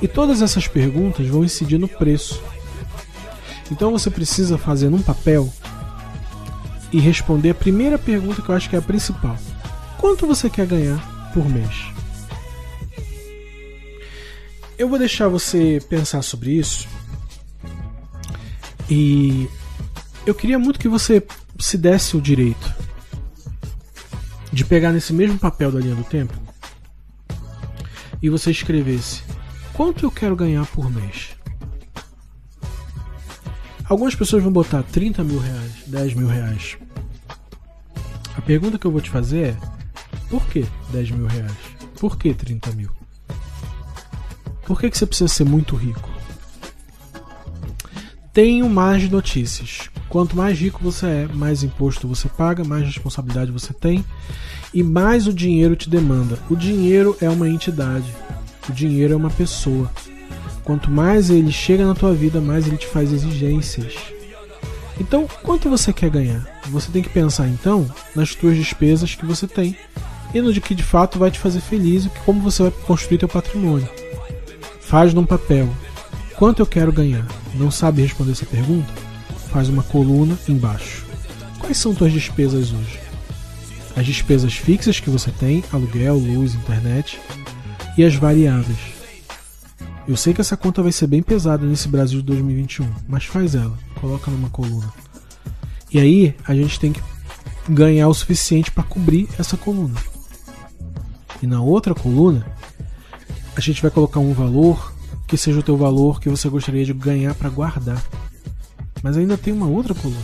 E 0.02 0.08
todas 0.08 0.42
essas 0.42 0.66
perguntas 0.66 1.28
vão 1.28 1.44
incidir 1.44 1.78
no 1.78 1.90
preço. 1.90 2.42
Então 3.70 3.92
você 3.92 4.10
precisa 4.10 4.58
fazer 4.58 4.90
num 4.90 5.02
papel 5.02 5.54
e 6.90 7.02
responder 7.02 7.50
a 7.50 7.56
primeira 7.56 8.00
pergunta 8.00 8.42
que 8.42 8.48
eu 8.48 8.56
acho 8.56 8.70
que 8.70 8.76
é 8.78 8.80
a 8.80 8.82
principal: 8.82 9.38
quanto 9.98 10.26
você 10.26 10.50
quer 10.50 10.66
ganhar 10.66 11.32
por 11.34 11.44
mês? 11.50 11.84
Eu 14.78 14.88
vou 14.88 14.98
deixar 14.98 15.28
você 15.28 15.82
pensar 15.90 16.22
sobre 16.22 16.52
isso. 16.52 16.88
E 18.90 19.50
eu 20.26 20.34
queria 20.34 20.58
muito 20.58 20.80
que 20.80 20.88
você 20.88 21.26
se 21.60 21.78
desse 21.78 22.16
o 22.16 22.22
direito 22.22 22.74
de 24.52 24.64
pegar 24.64 24.92
nesse 24.92 25.12
mesmo 25.14 25.38
papel 25.38 25.72
da 25.72 25.80
linha 25.80 25.96
do 25.96 26.04
tempo 26.04 26.34
e 28.22 28.30
você 28.30 28.52
escrevesse 28.52 29.24
quanto 29.74 30.06
eu 30.06 30.12
quero 30.12 30.36
ganhar 30.36 30.66
por 30.68 30.90
mês. 30.90 31.32
Algumas 33.86 34.16
pessoas 34.16 34.42
vão 34.44 34.52
botar 34.52 34.82
30 34.84 35.24
mil 35.24 35.40
reais, 35.40 35.74
10 35.88 36.14
mil 36.14 36.28
reais. 36.28 36.78
A 38.38 38.42
pergunta 38.42 38.78
que 38.78 38.88
eu 38.88 38.92
vou 38.92 39.02
te 39.02 39.10
fazer 39.10 39.50
é: 39.50 39.58
por 40.30 40.46
que 40.48 40.66
10 40.92 41.12
mil 41.12 41.28
reais? 41.28 41.58
Por 42.00 42.18
que 42.18 42.34
30 42.34 42.72
mil? 42.72 42.90
Por 44.66 44.80
que, 44.80 44.90
que 44.90 44.98
você 44.98 45.06
precisa 45.06 45.28
ser 45.28 45.44
muito 45.44 45.76
rico? 45.76 46.13
Tenho 48.34 48.68
mais 48.68 49.08
notícias. 49.12 49.92
Quanto 50.10 50.36
mais 50.36 50.58
rico 50.58 50.80
você 50.84 51.06
é, 51.06 51.28
mais 51.32 51.62
imposto 51.62 52.08
você 52.08 52.28
paga, 52.28 52.64
mais 52.64 52.84
responsabilidade 52.84 53.52
você 53.52 53.72
tem 53.72 54.04
e 54.74 54.82
mais 54.82 55.28
o 55.28 55.34
dinheiro 55.34 55.76
te 55.76 55.88
demanda. 55.88 56.40
O 56.50 56.56
dinheiro 56.56 57.16
é 57.22 57.30
uma 57.30 57.48
entidade, 57.48 58.12
o 58.68 58.74
dinheiro 58.74 59.14
é 59.14 59.16
uma 59.16 59.30
pessoa. 59.30 59.92
Quanto 60.64 60.90
mais 60.90 61.30
ele 61.30 61.52
chega 61.52 61.86
na 61.86 61.94
tua 61.94 62.12
vida, 62.12 62.42
mais 62.42 62.66
ele 62.66 62.78
te 62.78 62.88
faz 62.88 63.14
exigências. 63.14 63.94
Então, 65.00 65.28
quanto 65.44 65.70
você 65.70 65.94
quer 65.94 66.10
ganhar? 66.10 66.44
Você 66.70 66.92
tem 66.92 67.04
que 67.04 67.10
pensar 67.10 67.48
então 67.48 67.88
nas 68.16 68.34
tuas 68.34 68.58
despesas 68.58 69.14
que 69.14 69.28
você 69.28 69.48
tem 69.48 69.78
e 70.34 70.42
no 70.42 70.52
de 70.52 70.60
que 70.60 70.74
de 70.74 70.84
fato 70.84 71.20
vai 71.20 71.30
te 71.30 71.38
fazer 71.38 71.62
feliz 71.62 72.06
e 72.06 72.12
como 72.26 72.42
você 72.42 72.64
vai 72.64 72.72
construir 72.72 73.20
teu 73.20 73.30
patrimônio. 73.30 73.88
Faz 74.82 75.14
num 75.14 75.26
papel. 75.26 75.70
Quanto 76.36 76.64
eu 76.64 76.66
quero 76.66 76.92
ganhar? 76.92 77.28
Não 77.54 77.70
sabe 77.72 78.02
responder 78.02 78.32
essa 78.32 78.46
pergunta? 78.46 78.92
faz 79.54 79.70
uma 79.70 79.84
coluna 79.84 80.36
embaixo. 80.50 81.06
Quais 81.60 81.78
são 81.78 81.94
tuas 81.94 82.12
despesas 82.12 82.72
hoje? 82.72 83.00
As 83.96 84.04
despesas 84.04 84.56
fixas 84.56 85.00
que 85.00 85.12
você 85.12 85.30
tem, 85.30 85.64
aluguel, 85.72 86.18
luz, 86.18 86.56
internet, 86.56 87.22
e 87.96 88.04
as 88.04 88.16
variáveis. 88.16 88.80
Eu 90.08 90.18
sei 90.18 90.34
que 90.34 90.42
essa 90.42 90.58
conta 90.58 90.82
vai 90.82 90.92
ser 90.92 91.06
bem 91.06 91.22
pesada 91.22 91.68
nesse 91.68 91.88
Brasil 91.88 92.20
de 92.20 92.26
2021, 92.26 92.90
mas 93.08 93.26
faz 93.26 93.54
ela, 93.54 93.78
coloca 94.02 94.32
numa 94.32 94.50
coluna. 94.50 94.92
E 95.92 96.00
aí 96.00 96.36
a 96.48 96.56
gente 96.56 96.80
tem 96.80 96.92
que 96.92 97.02
ganhar 97.70 98.08
o 98.08 98.14
suficiente 98.14 98.72
para 98.72 98.84
cobrir 98.84 99.30
essa 99.38 99.56
coluna. 99.56 100.02
E 101.44 101.48
na 101.48 101.62
outra 101.62 101.94
coluna, 101.94 102.44
a 103.56 103.62
gente 103.62 103.84
vai 103.84 103.92
colocar 103.92 104.20
um 104.20 104.34
valor 104.34 104.93
que 105.34 105.38
seja 105.38 105.62
o 105.62 105.64
teu 105.64 105.76
valor 105.76 106.22
que 106.22 106.30
você 106.30 106.48
gostaria 106.48 106.86
de 106.86 106.94
ganhar 106.94 107.34
para 107.34 107.50
guardar. 107.50 108.00
Mas 109.02 109.18
ainda 109.18 109.36
tem 109.36 109.52
uma 109.52 109.66
outra 109.66 109.96
coluna, 109.96 110.22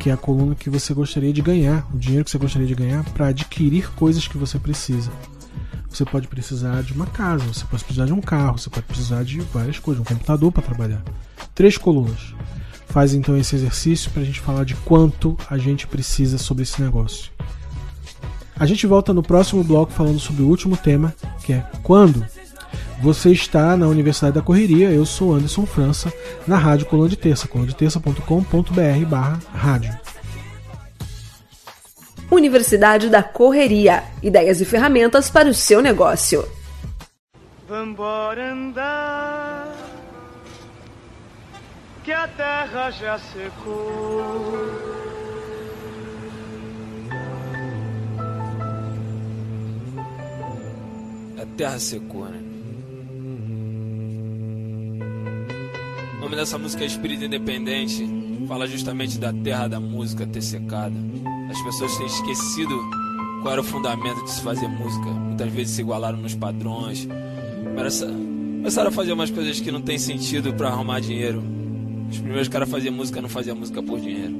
que 0.00 0.10
é 0.10 0.12
a 0.12 0.16
coluna 0.16 0.56
que 0.56 0.68
você 0.68 0.92
gostaria 0.92 1.32
de 1.32 1.40
ganhar, 1.40 1.88
o 1.94 1.96
dinheiro 1.96 2.24
que 2.24 2.30
você 2.32 2.36
gostaria 2.36 2.66
de 2.66 2.74
ganhar 2.74 3.04
para 3.10 3.28
adquirir 3.28 3.88
coisas 3.92 4.26
que 4.26 4.36
você 4.36 4.58
precisa. 4.58 5.12
Você 5.88 6.04
pode 6.04 6.26
precisar 6.26 6.82
de 6.82 6.92
uma 6.92 7.06
casa, 7.06 7.44
você 7.44 7.64
pode 7.64 7.84
precisar 7.84 8.06
de 8.06 8.12
um 8.12 8.20
carro, 8.20 8.58
você 8.58 8.68
pode 8.68 8.84
precisar 8.84 9.22
de 9.22 9.38
várias 9.42 9.78
coisas, 9.78 10.00
um 10.00 10.04
computador 10.04 10.50
para 10.50 10.64
trabalhar. 10.64 11.04
Três 11.54 11.78
colunas. 11.78 12.34
Faz 12.88 13.14
então 13.14 13.36
esse 13.36 13.54
exercício 13.54 14.10
para 14.10 14.22
a 14.22 14.24
gente 14.24 14.40
falar 14.40 14.64
de 14.64 14.74
quanto 14.74 15.38
a 15.48 15.56
gente 15.56 15.86
precisa 15.86 16.36
sobre 16.36 16.64
esse 16.64 16.82
negócio. 16.82 17.30
A 18.56 18.66
gente 18.66 18.88
volta 18.88 19.14
no 19.14 19.22
próximo 19.22 19.62
bloco 19.62 19.92
falando 19.92 20.18
sobre 20.18 20.42
o 20.42 20.48
último 20.48 20.76
tema, 20.76 21.14
que 21.44 21.52
é 21.52 21.64
quando 21.84 22.26
você 23.00 23.32
está 23.32 23.76
na 23.76 23.88
Universidade 23.88 24.34
da 24.34 24.42
Correria, 24.42 24.90
eu 24.90 25.06
sou 25.06 25.34
Anderson 25.34 25.64
França, 25.64 26.12
na 26.46 26.58
Rádio 26.58 26.86
Coluna 26.86 27.08
de 27.08 27.16
Terça, 27.16 27.48
colunadeterça.com.br 27.48 29.06
barra 29.08 29.40
rádio. 29.52 29.98
Universidade 32.30 33.08
da 33.08 33.22
Correria, 33.22 34.04
ideias 34.22 34.60
e 34.60 34.64
ferramentas 34.64 35.30
para 35.30 35.48
o 35.48 35.54
seu 35.54 35.80
negócio. 35.80 36.46
Vambora 37.66 38.52
andar, 38.52 39.74
que 42.04 42.12
a 42.12 42.28
terra 42.28 42.90
já 42.90 43.18
secou. 43.18 44.68
A 51.40 51.46
terra 51.56 51.78
secou, 51.78 52.26
né? 52.26 52.49
Nome 56.30 56.42
dessa 56.42 56.58
música 56.58 56.84
é 56.84 56.86
Espírito 56.86 57.24
Independente. 57.24 58.08
Fala 58.46 58.64
justamente 58.68 59.18
da 59.18 59.32
terra 59.32 59.66
da 59.66 59.80
música 59.80 60.24
ter 60.24 60.40
secado. 60.40 60.94
As 61.50 61.60
pessoas 61.60 61.96
têm 61.96 62.06
esquecido 62.06 62.72
qual 63.42 63.54
era 63.54 63.60
o 63.60 63.64
fundamento 63.64 64.22
de 64.22 64.30
se 64.30 64.40
fazer 64.40 64.68
música. 64.68 65.06
Muitas 65.10 65.52
vezes 65.52 65.74
se 65.74 65.80
igualaram 65.80 66.18
nos 66.18 66.36
padrões. 66.36 67.08
Começaram 67.74 68.90
a 68.90 68.92
fazer 68.92 69.12
umas 69.12 69.28
coisas 69.28 69.58
que 69.58 69.72
não 69.72 69.82
tem 69.82 69.98
sentido 69.98 70.54
para 70.54 70.68
arrumar 70.68 71.00
dinheiro. 71.00 71.42
Os 72.08 72.18
primeiros 72.18 72.46
caras 72.46 72.70
faziam 72.70 72.94
música 72.94 73.20
não 73.20 73.28
faziam 73.28 73.56
música 73.56 73.82
por 73.82 73.98
dinheiro. 73.98 74.36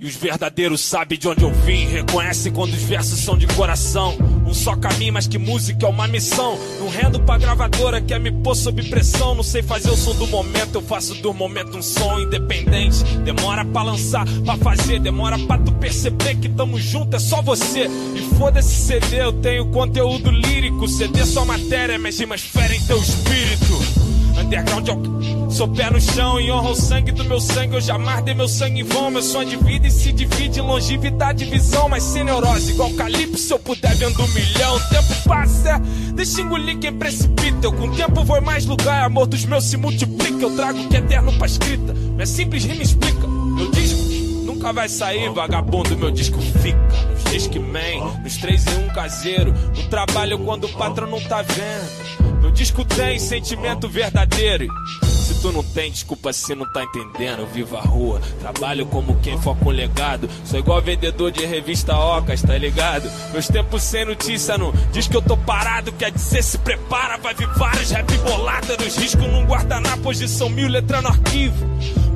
E 0.00 0.06
os 0.06 0.16
verdadeiros 0.16 0.80
sabem 0.80 1.18
de 1.18 1.28
onde 1.28 1.42
eu 1.42 1.52
vim, 1.52 1.84
reconhecem 1.84 2.50
quando 2.52 2.72
os 2.72 2.82
versos 2.84 3.18
são 3.18 3.36
de 3.36 3.46
coração. 3.48 4.16
Um 4.48 4.54
só 4.54 4.74
caminho, 4.74 5.12
mas 5.12 5.26
que 5.26 5.36
música 5.36 5.84
é 5.84 5.88
uma 5.90 6.08
missão. 6.08 6.58
Não 6.80 6.88
rendo 6.88 7.20
pra 7.20 7.36
gravadora, 7.36 8.00
quer 8.00 8.18
me 8.18 8.32
pôr 8.32 8.56
sob 8.56 8.82
pressão. 8.88 9.34
Não 9.34 9.42
sei 9.42 9.62
fazer 9.62 9.90
o 9.90 9.96
som 9.96 10.14
do 10.14 10.26
momento, 10.26 10.76
eu 10.76 10.80
faço 10.80 11.14
do 11.16 11.34
momento 11.34 11.76
um 11.76 11.82
som 11.82 12.18
independente. 12.18 13.04
Demora 13.24 13.62
pra 13.66 13.82
lançar, 13.82 14.24
pra 14.46 14.56
fazer, 14.56 15.00
demora 15.00 15.38
pra 15.38 15.58
tu 15.58 15.70
perceber 15.72 16.34
que 16.36 16.48
tamo 16.48 16.80
junto, 16.80 17.14
é 17.14 17.18
só 17.18 17.42
você. 17.42 17.88
E 18.16 18.36
foda-se 18.38 18.74
CD, 18.74 19.20
eu 19.20 19.34
tenho 19.34 19.66
conteúdo 19.66 20.30
lírico. 20.30 20.88
CD 20.88 21.26
só 21.26 21.44
matéria, 21.44 21.98
mas 21.98 22.18
rimas 22.18 22.40
ferem 22.40 22.80
teu 22.86 22.96
espírito. 22.96 23.97
Underground 24.40 24.88
eu 24.88 25.50
sou 25.50 25.68
pé 25.68 25.90
no 25.90 26.00
chão 26.00 26.40
e 26.40 26.50
honra 26.50 26.70
o 26.70 26.74
sangue 26.74 27.12
do 27.12 27.24
meu 27.24 27.40
sangue. 27.40 27.74
Eu 27.74 27.80
jamais 27.80 28.24
dei 28.24 28.34
meu 28.34 28.48
sangue 28.48 28.80
em 28.80 28.84
vão. 28.84 29.10
Meu 29.10 29.22
sonho 29.22 29.48
de 29.48 29.56
vida 29.56 29.86
e 29.86 29.90
se 29.90 30.12
divide 30.12 30.60
em 30.60 30.62
longevidade 30.62 31.44
e 31.44 31.50
visão. 31.50 31.88
Mas 31.88 32.02
sem 32.02 32.24
neurose, 32.24 32.72
igual 32.72 32.90
Calypso, 32.90 33.38
se 33.38 33.52
eu 33.52 33.58
puder 33.58 33.94
vendo 33.96 34.22
um 34.22 34.28
milhão. 34.28 34.76
O 34.76 34.80
tempo 34.88 35.14
passa, 35.26 35.70
é, 35.70 35.78
deixa 36.12 36.40
engolir 36.40 36.78
quem 36.78 36.92
precipita. 36.92 37.66
Eu 37.66 37.72
com 37.72 37.88
o 37.88 37.96
tempo 37.96 38.24
vou 38.24 38.38
em 38.38 38.42
mais 38.42 38.64
lugar, 38.66 39.04
amor 39.04 39.26
dos 39.26 39.44
meus 39.44 39.64
se 39.64 39.76
multiplica. 39.76 40.42
Eu 40.42 40.54
trago 40.54 40.80
o 40.80 40.88
que 40.88 40.96
é 40.96 41.00
eterno 41.00 41.32
pra 41.32 41.46
escrita. 41.46 41.92
Minha 41.92 42.26
simples 42.26 42.64
rima 42.64 42.82
explica. 42.82 43.26
Meu 43.26 43.70
disco 43.70 43.98
nunca 44.44 44.72
vai 44.72 44.88
sair, 44.88 45.30
vagabundo. 45.30 45.96
Meu 45.96 46.10
disco 46.10 46.40
fica 46.40 46.78
nos 47.10 47.24
Discman, 47.24 48.18
nos 48.22 48.36
3 48.36 48.66
em 48.66 48.84
1 48.84 48.88
caseiro. 48.94 49.52
No 49.52 49.82
trabalho 49.88 50.38
quando 50.38 50.64
o 50.64 50.68
patrão 50.70 51.08
não 51.08 51.20
tá 51.20 51.42
vendo. 51.42 52.17
Disco 52.58 52.84
tem 52.84 53.20
sentimento 53.20 53.88
verdadeiro. 53.88 54.66
Se 55.04 55.40
tu 55.40 55.52
não 55.52 55.62
tem, 55.62 55.92
desculpa 55.92 56.32
se 56.32 56.56
não 56.56 56.66
tá 56.72 56.82
entendendo. 56.82 57.42
Eu 57.42 57.46
vivo 57.46 57.76
a 57.76 57.80
rua, 57.80 58.20
trabalho 58.40 58.84
como 58.86 59.14
quem 59.20 59.40
foca 59.40 59.64
um 59.64 59.70
legado. 59.70 60.28
Sou 60.44 60.58
igual 60.58 60.82
vendedor 60.82 61.30
de 61.30 61.46
revista 61.46 61.96
Ocas, 61.96 62.42
tá 62.42 62.58
ligado? 62.58 63.08
Meus 63.30 63.46
tempos 63.46 63.84
sem 63.84 64.04
notícia 64.04 64.58
não 64.58 64.72
diz 64.90 65.06
que 65.06 65.16
eu 65.16 65.22
tô 65.22 65.36
parado. 65.36 65.92
Quer 65.92 66.10
dizer, 66.10 66.42
se 66.42 66.58
prepara, 66.58 67.16
vai 67.18 67.32
vir 67.32 67.46
vários 67.50 67.92
rap 67.92 68.12
bolada 68.18 68.76
nos 68.76 68.96
riscos 68.96 69.28
num 69.28 69.46
guardanapo. 69.46 70.02
Posição 70.02 70.48
mil, 70.48 70.66
letra 70.66 71.00
no 71.00 71.10
arquivo. 71.10 71.64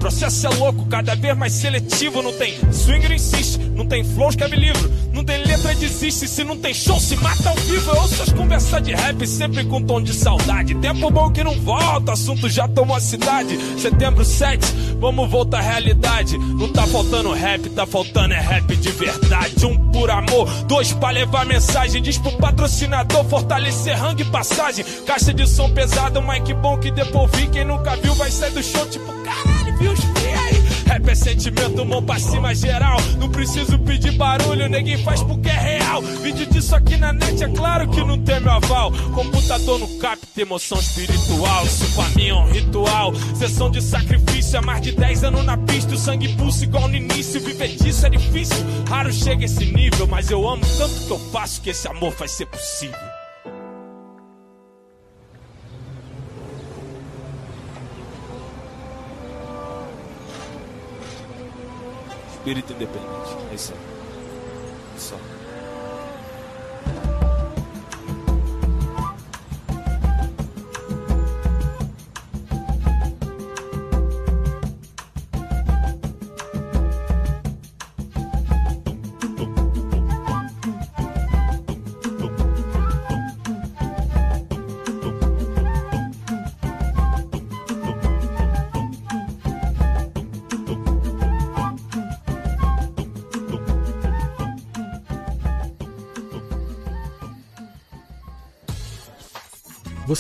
Processo 0.03 0.49
é 0.49 0.51
louco, 0.57 0.85
cada 0.87 1.15
vez 1.15 1.39
mais 1.39 1.53
seletivo. 1.53 2.23
Não 2.23 2.33
tem 2.33 2.59
swinger, 2.73 3.13
insiste. 3.13 3.57
Não 3.73 3.87
tem 3.87 4.03
flow, 4.03 4.31
escreve 4.31 4.57
livro. 4.57 4.91
Não 5.13 5.25
tem 5.25 5.45
letra, 5.45 5.73
desiste. 5.77 6.27
Se 6.27 6.43
não 6.43 6.57
tem 6.57 6.75
show, 6.75 6.99
se 6.99 7.15
mata 7.19 7.51
ao 7.51 7.55
vivo. 7.55 7.89
Eu 7.89 8.03
ouço 8.03 8.21
as 8.21 8.33
conversas 8.33 8.83
de 8.83 8.93
rap 8.93 9.25
sempre 9.29 9.65
com 9.65 9.81
tom 9.81 10.03
de 10.03 10.13
saudade. 10.13 10.75
Tempo 10.75 11.09
bom 11.09 11.31
que 11.31 11.45
não 11.45 11.55
volta, 11.61 12.15
assunto 12.15 12.49
já 12.49 12.67
tomou 12.67 12.97
a 12.97 13.01
cidade. 13.01 13.57
Setembro 13.81 14.25
7, 14.25 14.67
vamos 14.99 15.31
voltar 15.31 15.59
à 15.59 15.63
realidade. 15.63 16.37
Não 16.37 16.73
tá 16.73 16.85
faltando 16.85 17.33
rap, 17.33 17.71
tá 17.71 17.87
faltando 17.87 18.35
é 18.35 18.41
rap 18.41 18.75
de 18.75 18.91
verdade. 18.91 19.65
Um 19.65 19.79
por 19.93 20.11
amor, 20.11 20.49
dois 20.65 20.93
pra 20.93 21.11
levar 21.11 21.47
mensagem. 21.47 22.03
Diz 22.03 22.19
pro 22.19 22.33
patrocinador 22.39 23.25
fortalecer 23.27 23.97
e 24.19 24.25
passagem. 24.25 24.85
Caixa 25.07 25.33
de 25.33 25.47
som 25.47 25.71
pesado, 25.71 26.21
mic 26.21 26.53
bom 26.55 26.77
que 26.77 26.91
depois 26.91 27.31
vi. 27.37 27.47
Quem 27.47 27.65
nunca 27.65 27.95
viu 27.95 28.17
vai 28.17 28.33
sair 28.33 28.51
do 28.51 28.63
show 28.65 28.85
tipo 28.87 29.22
aí. 29.81 30.62
Rap 30.87 31.09
é 31.09 31.14
sentimento, 31.14 31.85
mão 31.85 32.03
pra 32.03 32.18
cima 32.18 32.55
geral. 32.55 32.99
Não 33.18 33.29
preciso 33.29 33.79
pedir 33.79 34.12
barulho, 34.12 34.68
ninguém 34.68 34.99
faz 34.99 35.23
porque 35.23 35.49
é 35.49 35.79
real. 35.79 36.03
Vídeo 36.03 36.47
disso 36.47 36.75
aqui 36.75 36.97
na 36.97 37.12
net, 37.12 37.43
é 37.43 37.49
claro 37.49 37.89
que 37.89 38.03
não 38.05 38.18
tem 38.18 38.41
meu 38.41 38.53
aval. 38.53 38.93
Computador 39.14 39.79
no 39.79 39.89
capta 39.99 40.41
emoção 40.41 40.79
espiritual. 40.79 41.64
Isso 41.64 41.95
pra 41.95 42.09
mim 42.11 42.29
é 42.29 42.35
um 42.35 42.51
ritual. 42.51 43.12
Sessão 43.35 43.70
de 43.70 43.81
sacrifício, 43.81 44.59
há 44.59 44.62
mais 44.62 44.83
de 44.83 44.93
10 44.93 45.25
anos 45.25 45.45
na 45.45 45.57
pista. 45.57 45.95
O 45.95 45.99
sangue 45.99 46.29
pulsa 46.37 46.64
igual 46.64 46.89
no 46.89 46.97
início. 46.97 47.41
Viver 47.41 47.68
disso 47.68 48.07
é 48.07 48.11
difícil. 48.11 48.64
Raro 48.89 49.12
chega 49.12 49.45
esse 49.45 49.64
nível, 49.66 50.07
mas 50.07 50.31
eu 50.31 50.49
amo 50.49 50.62
tanto 50.79 51.07
que 51.07 51.11
eu 51.11 51.18
faço 51.31 51.61
que 51.61 51.70
esse 51.70 51.89
amor 51.89 52.12
vai 52.18 52.29
ser 52.29 52.47
possível. 52.47 53.12
Espírito 62.43 62.72
independente. 62.72 63.36
É 63.51 63.55
isso 63.55 63.72
aí. 63.72 63.91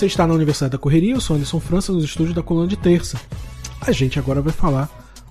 Você 0.02 0.06
está 0.06 0.26
na 0.26 0.34
Universidade 0.34 0.72
da 0.72 0.78
Correria, 0.78 1.14
eu 1.14 1.20
sou 1.20 1.36
Anderson 1.36 1.60
França, 1.60 1.92
nos 1.92 2.02
estúdios 2.02 2.34
da 2.34 2.42
Coluna 2.42 2.66
de 2.66 2.76
Terça. 2.76 3.20
A 3.80 3.92
gente 3.92 4.18
agora 4.18 4.42
vai 4.42 4.52
falar 4.52 4.90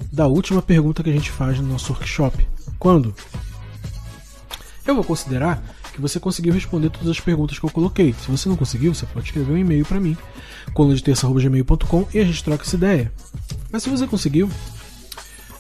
da 0.10 0.28
última 0.28 0.62
pergunta 0.62 1.04
que 1.04 1.10
a 1.10 1.14
gente 1.14 1.30
faz 1.30 1.60
no 1.60 1.68
nosso 1.68 1.92
workshop. 1.92 2.48
Quando? 2.80 3.14
Eu 4.88 4.96
vou 4.96 5.04
considerar 5.04 5.62
que 5.92 6.00
você 6.00 6.22
conseguiu 6.22 6.54
responder 6.54 6.90
todas 6.90 7.10
as 7.10 7.20
perguntas 7.20 7.60
que 7.60 7.66
eu 7.66 7.70
coloquei. 7.70 8.14
Se 8.14 8.32
você 8.32 8.48
não 8.48 8.56
conseguiu, 8.56 8.96
você 8.96 9.06
pode 9.06 9.26
escrever 9.26 9.52
um 9.52 9.58
e-mail 9.58 9.86
para 9.86 10.00
mim, 10.00 10.16
colunadeterça.gmail.com 10.74 12.08
e 12.14 12.20
a 12.20 12.24
gente 12.24 12.42
troca 12.42 12.64
essa 12.64 12.78
ideia. 12.78 13.12
Mas 13.70 13.84
se 13.84 13.90
você 13.90 14.08
conseguiu, 14.08 14.50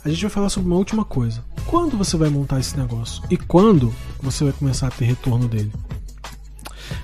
a 0.05 0.09
gente 0.09 0.22
vai 0.22 0.32
falar 0.32 0.47
sobre 0.47 0.70
uma 0.70 0.78
última 0.78 1.03
coisa. 1.03 1.43
Quando 1.66 1.97
você 1.97 2.16
vai 2.16 2.30
montar 2.30 2.62
esse 2.62 2.78
negócio? 2.78 3.22
E 3.30 3.36
quando 3.36 3.93
você 4.22 4.45
vai 4.45 4.53
começar 4.53 4.88
a 4.88 4.91
ter 4.91 5.03
retorno 5.03 5.49
dele? 5.49 5.70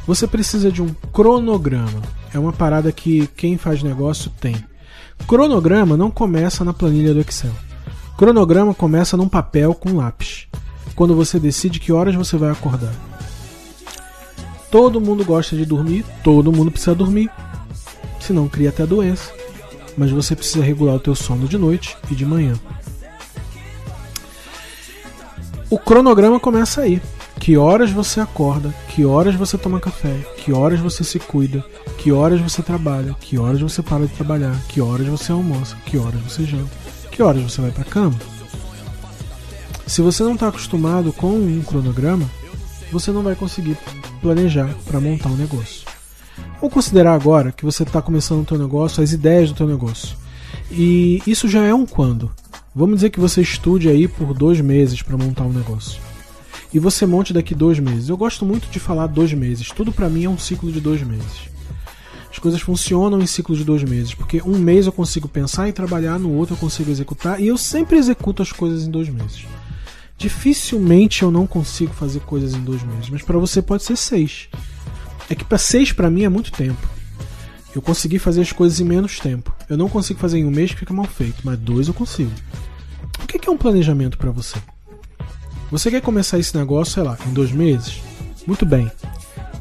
Você 0.07 0.25
precisa 0.25 0.71
de 0.71 0.81
um 0.81 0.87
cronograma. 1.11 2.01
É 2.33 2.39
uma 2.39 2.53
parada 2.53 2.93
que 2.93 3.27
quem 3.35 3.57
faz 3.57 3.83
negócio 3.83 4.31
tem. 4.39 4.55
Cronograma 5.27 5.97
não 5.97 6.09
começa 6.09 6.63
na 6.63 6.73
planilha 6.73 7.13
do 7.13 7.19
Excel. 7.19 7.51
Cronograma 8.17 8.73
começa 8.73 9.17
num 9.17 9.27
papel 9.27 9.75
com 9.75 9.97
lápis. 9.97 10.47
Quando 10.95 11.13
você 11.13 11.37
decide 11.37 11.79
que 11.79 11.91
horas 11.91 12.15
você 12.15 12.37
vai 12.37 12.49
acordar. 12.49 12.93
Todo 14.71 15.01
mundo 15.01 15.25
gosta 15.25 15.57
de 15.57 15.65
dormir, 15.65 16.05
todo 16.23 16.51
mundo 16.53 16.71
precisa 16.71 16.95
dormir. 16.95 17.29
Senão 18.21 18.47
cria 18.47 18.69
até 18.69 18.85
doença. 18.85 19.33
Mas 19.97 20.09
você 20.09 20.35
precisa 20.37 20.63
regular 20.63 20.95
o 20.95 20.99
teu 20.99 21.15
sono 21.15 21.47
de 21.47 21.57
noite 21.57 21.97
e 22.09 22.15
de 22.15 22.25
manhã. 22.25 22.53
O 25.69 25.77
cronograma 25.77 26.39
começa 26.39 26.81
aí. 26.81 27.01
Que 27.39 27.57
horas 27.57 27.91
você 27.91 28.19
acorda, 28.19 28.73
que 28.89 29.05
horas 29.05 29.35
você 29.35 29.57
toma 29.57 29.79
café, 29.79 30.17
que 30.37 30.51
horas 30.51 30.79
você 30.79 31.03
se 31.03 31.19
cuida, 31.19 31.63
que 31.97 32.11
horas 32.11 32.41
você 32.41 32.61
trabalha, 32.61 33.15
que 33.19 33.37
horas 33.37 33.61
você 33.61 33.81
para 33.81 34.05
de 34.05 34.13
trabalhar, 34.13 34.59
que 34.67 34.81
horas 34.81 35.07
você 35.07 35.31
almoça, 35.31 35.75
que 35.85 35.97
horas 35.97 36.19
você 36.21 36.43
janta, 36.43 36.69
que 37.11 37.23
horas 37.23 37.41
você 37.41 37.61
vai 37.61 37.71
para 37.71 37.85
cama. 37.85 38.15
Se 39.85 40.01
você 40.01 40.23
não 40.23 40.33
está 40.33 40.49
acostumado 40.49 41.13
com 41.13 41.29
um 41.29 41.63
cronograma, 41.65 42.29
você 42.91 43.11
não 43.11 43.23
vai 43.23 43.35
conseguir 43.35 43.77
planejar 44.21 44.69
para 44.85 44.99
montar 44.99 45.29
um 45.29 45.37
negócio. 45.37 45.87
Vamos 46.59 46.73
considerar 46.73 47.13
agora 47.13 47.51
que 47.51 47.63
você 47.63 47.83
está 47.83 48.01
começando 48.01 48.41
o 48.41 48.45
teu 48.45 48.57
negócio, 48.57 49.01
as 49.01 49.11
ideias 49.11 49.49
do 49.49 49.55
teu 49.55 49.67
negócio. 49.67 50.17
E 50.71 51.21
isso 51.25 51.47
já 51.47 51.63
é 51.63 51.73
um 51.73 51.85
quando. 51.85 52.31
Vamos 52.75 52.95
dizer 52.95 53.09
que 53.09 53.19
você 53.19 53.41
estude 53.41 53.89
aí 53.89 54.07
por 54.07 54.33
dois 54.33 54.59
meses 54.59 55.01
para 55.01 55.17
montar 55.17 55.43
um 55.43 55.53
negócio. 55.53 55.99
E 56.77 56.79
você 56.79 57.07
monte 57.07 57.33
daqui 57.33 57.55
dois 57.55 57.79
meses. 57.79 58.07
Eu 58.07 58.15
gosto 58.15 58.45
muito 58.45 58.69
de 58.69 58.79
falar 58.79 59.07
dois 59.07 59.33
meses. 59.33 59.69
Tudo 59.69 59.91
para 59.91 60.07
mim 60.07 60.25
é 60.25 60.29
um 60.29 60.37
ciclo 60.37 60.71
de 60.71 60.79
dois 60.79 61.01
meses. 61.01 61.49
As 62.29 62.37
coisas 62.37 62.61
funcionam 62.61 63.19
em 63.19 63.25
ciclos 63.25 63.57
de 63.57 63.63
dois 63.63 63.81
meses, 63.81 64.13
porque 64.13 64.43
um 64.45 64.59
mês 64.59 64.85
eu 64.85 64.91
consigo 64.91 65.27
pensar 65.27 65.67
e 65.67 65.73
trabalhar, 65.73 66.19
no 66.19 66.31
outro 66.31 66.53
eu 66.53 66.59
consigo 66.59 66.91
executar, 66.91 67.41
e 67.41 67.47
eu 67.47 67.57
sempre 67.57 67.97
executo 67.97 68.43
as 68.43 68.51
coisas 68.51 68.85
em 68.85 68.91
dois 68.91 69.09
meses. 69.09 69.47
Dificilmente 70.19 71.23
eu 71.23 71.31
não 71.31 71.47
consigo 71.47 71.93
fazer 71.93 72.19
coisas 72.19 72.53
em 72.53 72.61
dois 72.61 72.83
meses, 72.83 73.09
mas 73.09 73.23
para 73.23 73.39
você 73.39 73.59
pode 73.59 73.81
ser 73.81 73.97
seis. 73.97 74.47
É 75.31 75.33
que 75.33 75.43
para 75.43 75.57
seis 75.57 75.91
para 75.91 76.11
mim 76.11 76.25
é 76.25 76.29
muito 76.29 76.51
tempo. 76.51 76.87
Eu 77.73 77.81
consegui 77.81 78.19
fazer 78.19 78.41
as 78.41 78.51
coisas 78.51 78.79
em 78.79 78.85
menos 78.85 79.19
tempo. 79.19 79.51
Eu 79.67 79.77
não 79.77 79.89
consigo 79.89 80.19
fazer 80.19 80.37
em 80.37 80.45
um 80.45 80.51
mês 80.51 80.73
que 80.73 80.81
fica 80.81 80.93
mal 80.93 81.05
feito, 81.05 81.41
mas 81.43 81.57
dois 81.57 81.87
eu 81.87 81.93
consigo. 81.95 82.31
O 83.23 83.25
que 83.25 83.49
é 83.49 83.51
um 83.51 83.57
planejamento 83.57 84.15
para 84.15 84.29
você? 84.29 84.59
Você 85.69 85.91
quer 85.91 86.01
começar 86.01 86.39
esse 86.39 86.55
negócio, 86.57 86.93
sei 86.93 87.03
lá, 87.03 87.17
em 87.27 87.33
dois 87.33 87.51
meses? 87.51 88.01
Muito 88.45 88.65
bem. 88.65 88.89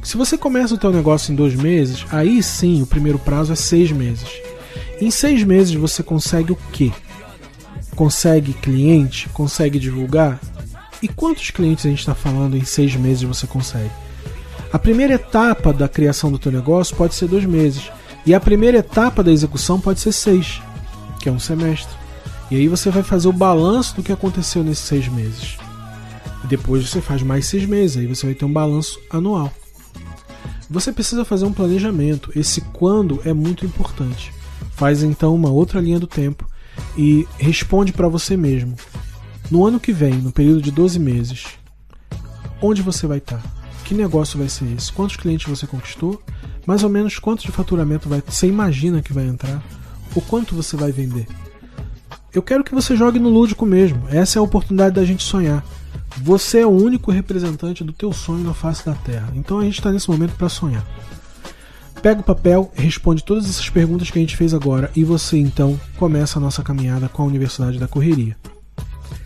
Se 0.04 0.16
você 0.16 0.38
começa 0.38 0.72
o 0.72 0.78
teu 0.78 0.92
negócio 0.92 1.32
em 1.32 1.34
dois 1.34 1.56
meses, 1.56 2.06
aí 2.12 2.40
sim 2.44 2.80
o 2.80 2.86
primeiro 2.86 3.18
prazo 3.18 3.52
é 3.52 3.56
seis 3.56 3.90
meses. 3.90 4.28
Em 5.00 5.10
seis 5.10 5.42
meses 5.42 5.74
você 5.74 6.04
consegue 6.04 6.52
o 6.52 6.58
quê? 6.70 6.92
Consegue 7.96 8.52
cliente? 8.52 9.28
Consegue 9.30 9.80
divulgar? 9.80 10.38
E 11.02 11.08
quantos 11.08 11.50
clientes 11.50 11.84
a 11.84 11.88
gente 11.88 11.98
está 11.98 12.14
falando 12.14 12.56
em 12.56 12.64
seis 12.64 12.94
meses 12.94 13.24
você 13.24 13.48
consegue? 13.48 13.90
A 14.72 14.78
primeira 14.78 15.14
etapa 15.14 15.72
da 15.72 15.88
criação 15.88 16.30
do 16.30 16.38
teu 16.38 16.52
negócio 16.52 16.94
pode 16.94 17.16
ser 17.16 17.26
dois 17.26 17.44
meses. 17.44 17.90
E 18.24 18.32
a 18.32 18.38
primeira 18.38 18.78
etapa 18.78 19.24
da 19.24 19.32
execução 19.32 19.80
pode 19.80 19.98
ser 19.98 20.12
seis, 20.12 20.62
que 21.18 21.28
é 21.28 21.32
um 21.32 21.40
semestre. 21.40 21.94
E 22.48 22.56
aí 22.56 22.68
você 22.68 22.90
vai 22.90 23.02
fazer 23.02 23.26
o 23.26 23.32
balanço 23.32 23.96
do 23.96 24.04
que 24.04 24.12
aconteceu 24.12 24.62
nesses 24.62 24.84
seis 24.84 25.08
meses. 25.08 25.65
Depois 26.44 26.88
você 26.88 27.00
faz 27.00 27.22
mais 27.22 27.46
seis 27.46 27.66
meses, 27.66 27.96
aí 27.96 28.06
você 28.06 28.26
vai 28.26 28.34
ter 28.34 28.44
um 28.44 28.52
balanço 28.52 29.00
anual. 29.10 29.52
Você 30.68 30.92
precisa 30.92 31.24
fazer 31.24 31.44
um 31.44 31.52
planejamento. 31.52 32.30
Esse 32.36 32.60
quando 32.60 33.20
é 33.24 33.32
muito 33.32 33.64
importante. 33.64 34.32
Faz 34.72 35.02
então 35.02 35.34
uma 35.34 35.50
outra 35.50 35.80
linha 35.80 36.00
do 36.00 36.06
tempo 36.06 36.48
e 36.96 37.26
responde 37.38 37.92
para 37.92 38.08
você 38.08 38.36
mesmo. 38.36 38.76
No 39.50 39.64
ano 39.64 39.78
que 39.78 39.92
vem, 39.92 40.14
no 40.14 40.32
período 40.32 40.60
de 40.60 40.70
12 40.70 40.98
meses, 40.98 41.46
onde 42.60 42.82
você 42.82 43.06
vai 43.06 43.18
estar? 43.18 43.42
Que 43.84 43.94
negócio 43.94 44.38
vai 44.38 44.48
ser 44.48 44.64
esse? 44.76 44.92
Quantos 44.92 45.16
clientes 45.16 45.48
você 45.48 45.66
conquistou? 45.66 46.20
Mais 46.66 46.82
ou 46.82 46.90
menos 46.90 47.18
quanto 47.20 47.42
de 47.42 47.52
faturamento 47.52 48.08
vai, 48.08 48.20
você 48.26 48.48
imagina 48.48 49.00
que 49.00 49.12
vai 49.12 49.24
entrar? 49.24 49.62
O 50.14 50.20
quanto 50.20 50.54
você 50.54 50.76
vai 50.76 50.90
vender? 50.90 51.28
Eu 52.34 52.42
quero 52.42 52.64
que 52.64 52.74
você 52.74 52.96
jogue 52.96 53.20
no 53.20 53.28
lúdico 53.28 53.64
mesmo. 53.64 54.02
Essa 54.08 54.38
é 54.38 54.40
a 54.40 54.42
oportunidade 54.42 54.96
da 54.96 55.04
gente 55.04 55.22
sonhar. 55.22 55.64
Você 56.22 56.60
é 56.60 56.66
o 56.66 56.70
único 56.70 57.10
representante 57.10 57.84
do 57.84 57.92
teu 57.92 58.12
sonho 58.12 58.44
na 58.44 58.54
face 58.54 58.84
da 58.84 58.94
Terra. 58.94 59.32
Então 59.34 59.58
a 59.58 59.64
gente 59.64 59.78
está 59.78 59.92
nesse 59.92 60.10
momento 60.10 60.34
para 60.36 60.48
sonhar. 60.48 60.84
Pega 62.02 62.20
o 62.20 62.24
papel, 62.24 62.70
responde 62.74 63.24
todas 63.24 63.44
essas 63.44 63.68
perguntas 63.68 64.10
que 64.10 64.18
a 64.18 64.20
gente 64.20 64.36
fez 64.36 64.54
agora 64.54 64.90
e 64.94 65.02
você 65.02 65.38
então 65.38 65.78
começa 65.96 66.38
a 66.38 66.42
nossa 66.42 66.62
caminhada 66.62 67.08
com 67.08 67.22
a 67.22 67.26
Universidade 67.26 67.78
da 67.78 67.88
Correria. 67.88 68.36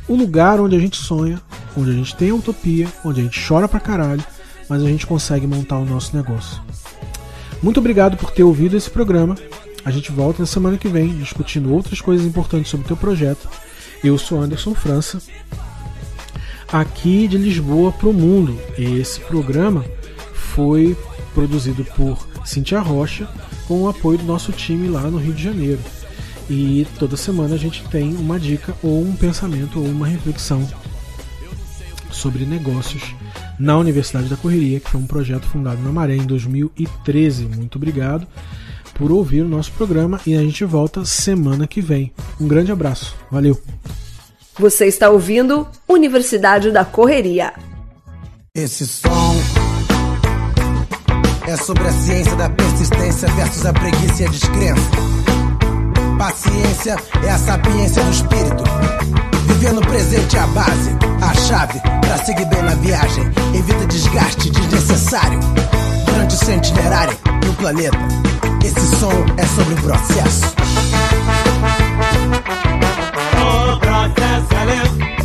O 0.09 0.17
lugar 0.17 0.61
onde 0.61 0.75
a 0.75 0.79
gente 0.79 0.97
sonha, 0.97 1.41
onde 1.77 1.91
a 1.91 1.95
gente 1.95 2.17
tem 2.17 2.31
a 2.31 2.35
utopia, 2.35 2.89
onde 3.05 3.21
a 3.21 3.25
gente 3.25 3.47
chora 3.47 3.69
pra 3.69 3.79
caralho, 3.79 4.25
mas 4.69 4.83
a 4.83 4.87
gente 4.87 5.07
consegue 5.07 5.47
montar 5.47 5.79
o 5.79 5.85
nosso 5.85 6.17
negócio. 6.17 6.61
Muito 7.63 7.79
obrigado 7.79 8.17
por 8.17 8.31
ter 8.31 8.43
ouvido 8.43 8.77
esse 8.77 8.91
programa. 8.91 9.37
A 9.85 9.91
gente 9.91 10.11
volta 10.11 10.41
na 10.41 10.47
semana 10.47 10.79
que 10.79 10.89
vem 10.89 11.19
discutindo 11.19 11.73
outras 11.73 12.01
coisas 12.01 12.27
importantes 12.27 12.71
sobre 12.71 12.85
o 12.85 12.89
teu 12.89 12.97
projeto. 12.97 13.49
Eu 14.03 14.17
sou 14.17 14.41
Anderson 14.41 14.75
França, 14.75 15.21
aqui 16.73 17.27
de 17.27 17.37
Lisboa 17.37 17.93
para 17.93 18.09
o 18.09 18.13
mundo. 18.13 18.59
Esse 18.79 19.21
programa 19.21 19.85
foi 20.33 20.97
produzido 21.35 21.85
por 21.97 22.27
Cintia 22.45 22.81
Rocha 22.81 23.29
com 23.67 23.83
o 23.83 23.89
apoio 23.89 24.19
do 24.19 24.25
nosso 24.25 24.53
time 24.53 24.89
lá 24.89 25.03
no 25.03 25.19
Rio 25.19 25.33
de 25.33 25.43
Janeiro. 25.43 25.81
E 26.49 26.87
toda 26.99 27.17
semana 27.17 27.55
a 27.55 27.59
gente 27.59 27.85
tem 27.89 28.15
uma 28.17 28.39
dica 28.39 28.75
ou 28.83 29.03
um 29.03 29.15
pensamento 29.15 29.79
ou 29.79 29.87
uma 29.87 30.07
reflexão 30.07 30.69
sobre 32.11 32.45
negócios 32.45 33.15
na 33.59 33.79
Universidade 33.79 34.29
da 34.29 34.37
Correria, 34.37 34.81
que 34.81 34.91
foi 34.91 35.01
um 35.01 35.07
projeto 35.07 35.47
fundado 35.47 35.81
na 35.83 35.93
Maré 35.93 36.17
em 36.17 36.27
2013. 36.27 37.45
Muito 37.45 37.77
obrigado 37.77 38.27
por 38.95 39.13
ouvir 39.13 39.43
o 39.43 39.49
nosso 39.49 39.71
programa 39.73 40.21
e 40.27 40.35
a 40.35 40.41
gente 40.41 40.65
volta 40.65 41.05
semana 41.05 41.67
que 41.67 41.81
vem. 41.81 42.13
Um 42.41 42.49
grande 42.49 42.73
abraço. 42.73 43.15
Valeu. 43.31 43.61
Você 44.61 44.85
está 44.85 45.09
ouvindo 45.09 45.67
Universidade 45.89 46.71
da 46.71 46.85
Correria. 46.85 47.55
Esse 48.55 48.87
som 48.87 49.35
é 51.49 51.57
sobre 51.57 51.89
a 51.89 51.93
ciência 51.93 52.37
da 52.37 52.51
persistência 52.51 53.27
versus 53.29 53.65
a 53.65 53.73
preguiça 53.73 54.23
e 54.23 54.27
a 54.27 54.29
descrença. 54.29 54.91
Paciência 56.19 56.97
é 57.25 57.31
a 57.31 57.39
sapiência 57.39 58.05
do 58.05 58.11
espírito. 58.11 58.65
Viver 59.47 59.73
no 59.73 59.81
presente 59.81 60.37
é 60.37 60.41
a 60.41 60.47
base, 60.49 60.91
a 61.23 61.35
chave 61.35 61.81
para 61.81 62.19
seguir 62.27 62.45
bem 62.45 62.63
na 62.63 62.75
viagem. 62.75 63.25
Evita 63.55 63.87
desgaste 63.87 64.51
desnecessário 64.51 65.41
durante 66.05 66.35
o 66.35 66.39
seu 66.39 66.55
itinerário 66.55 67.17
no 67.47 67.55
planeta. 67.55 67.99
Esse 68.63 68.97
som 68.99 69.13
é 69.39 69.47
sobre 69.47 69.73
o 69.73 69.83
processo. 69.83 71.10
O 74.01 74.09
processo 74.15 75.20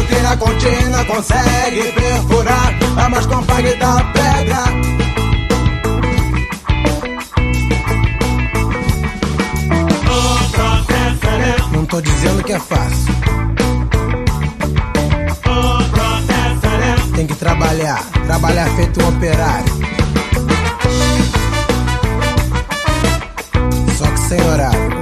Batalha 0.00 0.36
contínua 0.36 1.04
consegue 1.04 1.92
perfurar 1.92 2.74
a 2.96 3.08
mais 3.08 3.26
compacta 3.26 4.04
pedra. 4.12 4.64
É 11.22 11.36
lento, 11.36 11.68
Não 11.72 11.84
tô 11.84 12.00
dizendo 12.00 12.42
que 12.44 12.52
é 12.52 12.58
fácil. 12.58 13.14
Tem 17.14 17.26
que 17.26 17.34
trabalhar, 17.34 18.02
trabalhar 18.26 18.68
feito 18.76 19.02
um 19.02 19.08
operário. 19.08 19.74
Só 23.98 24.06
que 24.06 24.18
sem 24.20 24.40
horário. 24.40 24.99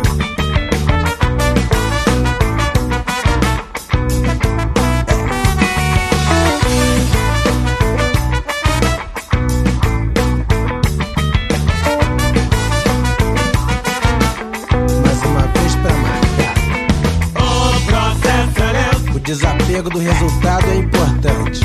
O 19.78 19.80
desapego 19.80 19.90
do 19.90 19.98
resultado 20.00 20.66
é 20.70 20.76
importante. 20.76 21.60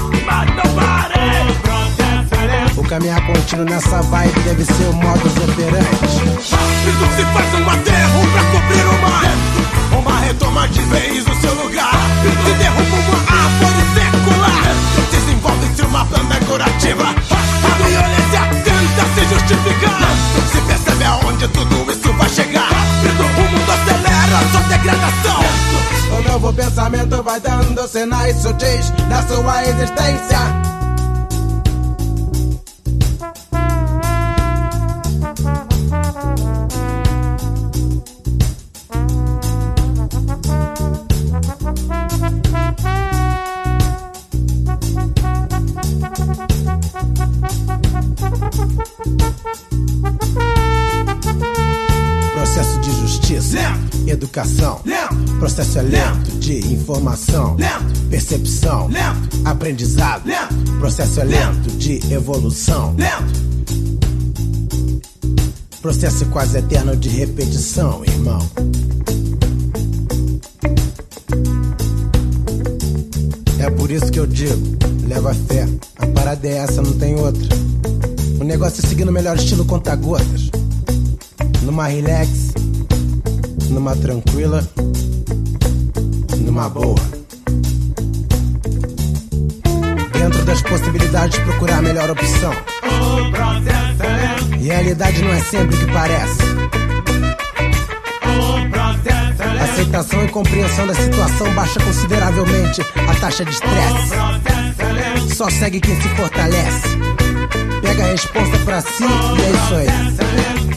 O 2.78 2.84
caminhar 2.84 3.26
contínuo 3.26 3.66
nessa 3.66 4.04
vibe 4.04 4.40
deve 4.42 4.66
ser 4.66 4.84
o 4.84 4.94
modus 4.94 5.36
operandi. 5.38 5.88
se 7.16 7.26
faz 7.34 7.54
um 7.56 7.70
aterro 7.72 8.22
pra 8.32 8.44
cobrir 8.52 8.86
o 8.86 9.02
mar. 9.02 10.00
Uma 10.00 10.20
retoma 10.20 10.68
de 10.68 10.82
vez 10.82 11.26
o 11.26 11.42
seu 11.42 11.56
lugar. 11.56 11.92
Se 12.46 12.54
derruba 12.54 12.96
uma 12.98 13.18
árvore 13.18 13.84
secular. 13.96 14.76
Desenvolve-se 15.10 15.82
uma 15.82 16.06
planta 16.06 16.46
curativa. 16.46 17.06
Rápido 17.06 17.90
e 17.90 17.96
olha 17.96 18.22
se 18.30 18.38
atenta 18.38 19.02
a 19.02 19.06
se 19.16 19.22
justificar. 19.34 20.10
Se 20.52 20.62
percebe 20.62 21.04
aonde 21.04 21.48
tudo 21.48 21.92
isso 21.92 22.14
vai 22.14 22.30
chegar. 22.30 22.83
Degradação. 24.70 25.40
O 26.18 26.32
novo 26.32 26.54
pensamento 26.54 27.24
vai 27.24 27.40
dando 27.40 27.88
sinais 27.88 28.38
sutis 28.42 28.92
da 29.10 29.22
sua 29.24 29.64
existência. 29.66 30.83
Processo 52.54 52.80
de 52.82 52.92
justiça, 53.02 53.58
Lento. 53.58 54.10
educação. 54.10 54.80
Lento. 54.86 55.16
Processo 55.40 55.80
é 55.80 55.82
lento 55.82 56.38
de 56.38 56.60
informação, 56.72 57.56
Lento. 57.56 58.00
percepção, 58.12 58.88
Lento. 58.90 59.42
aprendizado. 59.44 60.28
Lento. 60.28 60.72
Processo 60.78 61.22
é 61.22 61.24
lento 61.24 61.72
de 61.78 62.14
evolução. 62.14 62.96
Lento. 62.96 63.42
Processo 65.82 66.28
quase 66.28 66.60
eterno 66.60 66.96
de 66.96 67.10
repetição, 67.10 68.06
irmão. 68.06 68.48
É 73.58 73.68
por 73.72 73.90
isso 73.90 74.12
que 74.12 74.20
eu 74.20 74.28
digo, 74.28 74.78
leva 75.08 75.34
fé. 75.34 75.68
A 75.98 76.06
parada 76.06 76.48
é 76.48 76.58
essa, 76.58 76.84
não 76.84 76.94
tem 76.94 77.16
outra. 77.16 77.50
O 78.40 78.44
negócio 78.44 78.86
é 78.86 78.88
seguir 78.88 79.06
no 79.06 79.12
melhor 79.12 79.38
estilo 79.38 79.66
conta-gotas. 79.66 80.52
Numa 81.64 81.88
relax, 81.88 82.43
numa 83.74 83.96
tranquila, 83.96 84.64
numa 86.38 86.70
boa. 86.70 86.96
Dentro 90.12 90.46
das 90.46 90.62
possibilidades, 90.62 91.40
procurar 91.40 91.80
a 91.80 91.82
melhor 91.82 92.10
opção. 92.12 92.54
Realidade 94.62 95.22
não 95.24 95.34
é 95.34 95.40
sempre 95.42 95.76
o 95.76 95.80
que 95.80 95.92
parece. 95.92 96.44
Aceitação 99.64 100.24
e 100.24 100.28
compreensão 100.30 100.88
da 100.88 100.94
situação 100.94 101.54
baixa 101.56 101.80
consideravelmente 101.80 102.82
a 102.82 103.16
taxa 103.20 103.44
de 103.44 103.52
estresse. 103.52 105.36
Só 105.36 105.50
segue 105.50 105.82
quem 105.82 106.00
se 106.00 106.10
fortalece. 106.10 106.90
Pega 107.82 108.04
a 108.04 108.08
responsa 108.12 108.58
pra 108.64 108.82
si 108.82 109.04
e 109.04 109.42
é 109.42 109.50
isso 109.50 109.76
aí. 109.76 110.73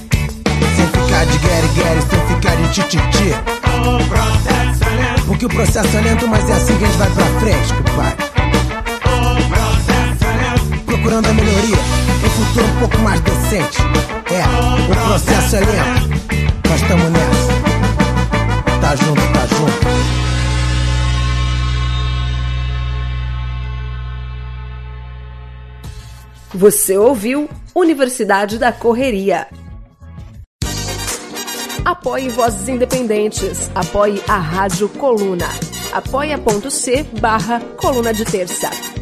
Ficar 1.16 1.24
de 1.24 1.38
guerre-guerre, 1.38 2.02
sem 2.02 2.20
ficar 2.26 2.56
de 2.56 2.68
tititi. 2.74 3.32
Porque 5.26 5.46
o 5.46 5.48
processo 5.48 5.96
é 5.96 6.00
lento, 6.02 6.28
mas 6.28 6.50
é 6.50 6.52
assim 6.52 6.76
que 6.76 6.84
a 6.84 6.86
gente 6.88 6.98
vai 6.98 7.10
pra 7.10 7.24
frente, 7.40 7.74
compadre. 7.74 8.26
Procurando 10.84 11.28
a 11.28 11.32
melhoria, 11.32 11.76
um 12.24 12.30
futuro 12.30 12.66
um 12.66 12.78
pouco 12.80 12.98
mais 12.98 13.20
decente. 13.20 13.78
É, 14.30 14.42
o 14.82 14.94
processo 15.08 15.56
é 15.56 15.60
lento, 15.60 16.08
mas 16.68 16.82
tamo 16.82 17.08
nessa. 17.08 17.46
Tá 18.80 18.96
junto, 18.96 19.22
tá 19.32 19.46
junto. 19.46 19.86
Você 26.54 26.96
ouviu 26.98 27.48
Universidade 27.74 28.58
da 28.58 28.72
Correria. 28.72 29.46
Apoie 31.86 32.28
Vozes 32.28 32.68
Independentes. 32.68 33.70
Apoie 33.72 34.20
a 34.26 34.38
Rádio 34.38 34.88
Coluna. 34.88 35.46
apoia.c 35.92 37.04
barra 37.20 37.60
Coluna 37.76 38.12
de 38.12 38.24
Terça. 38.24 38.95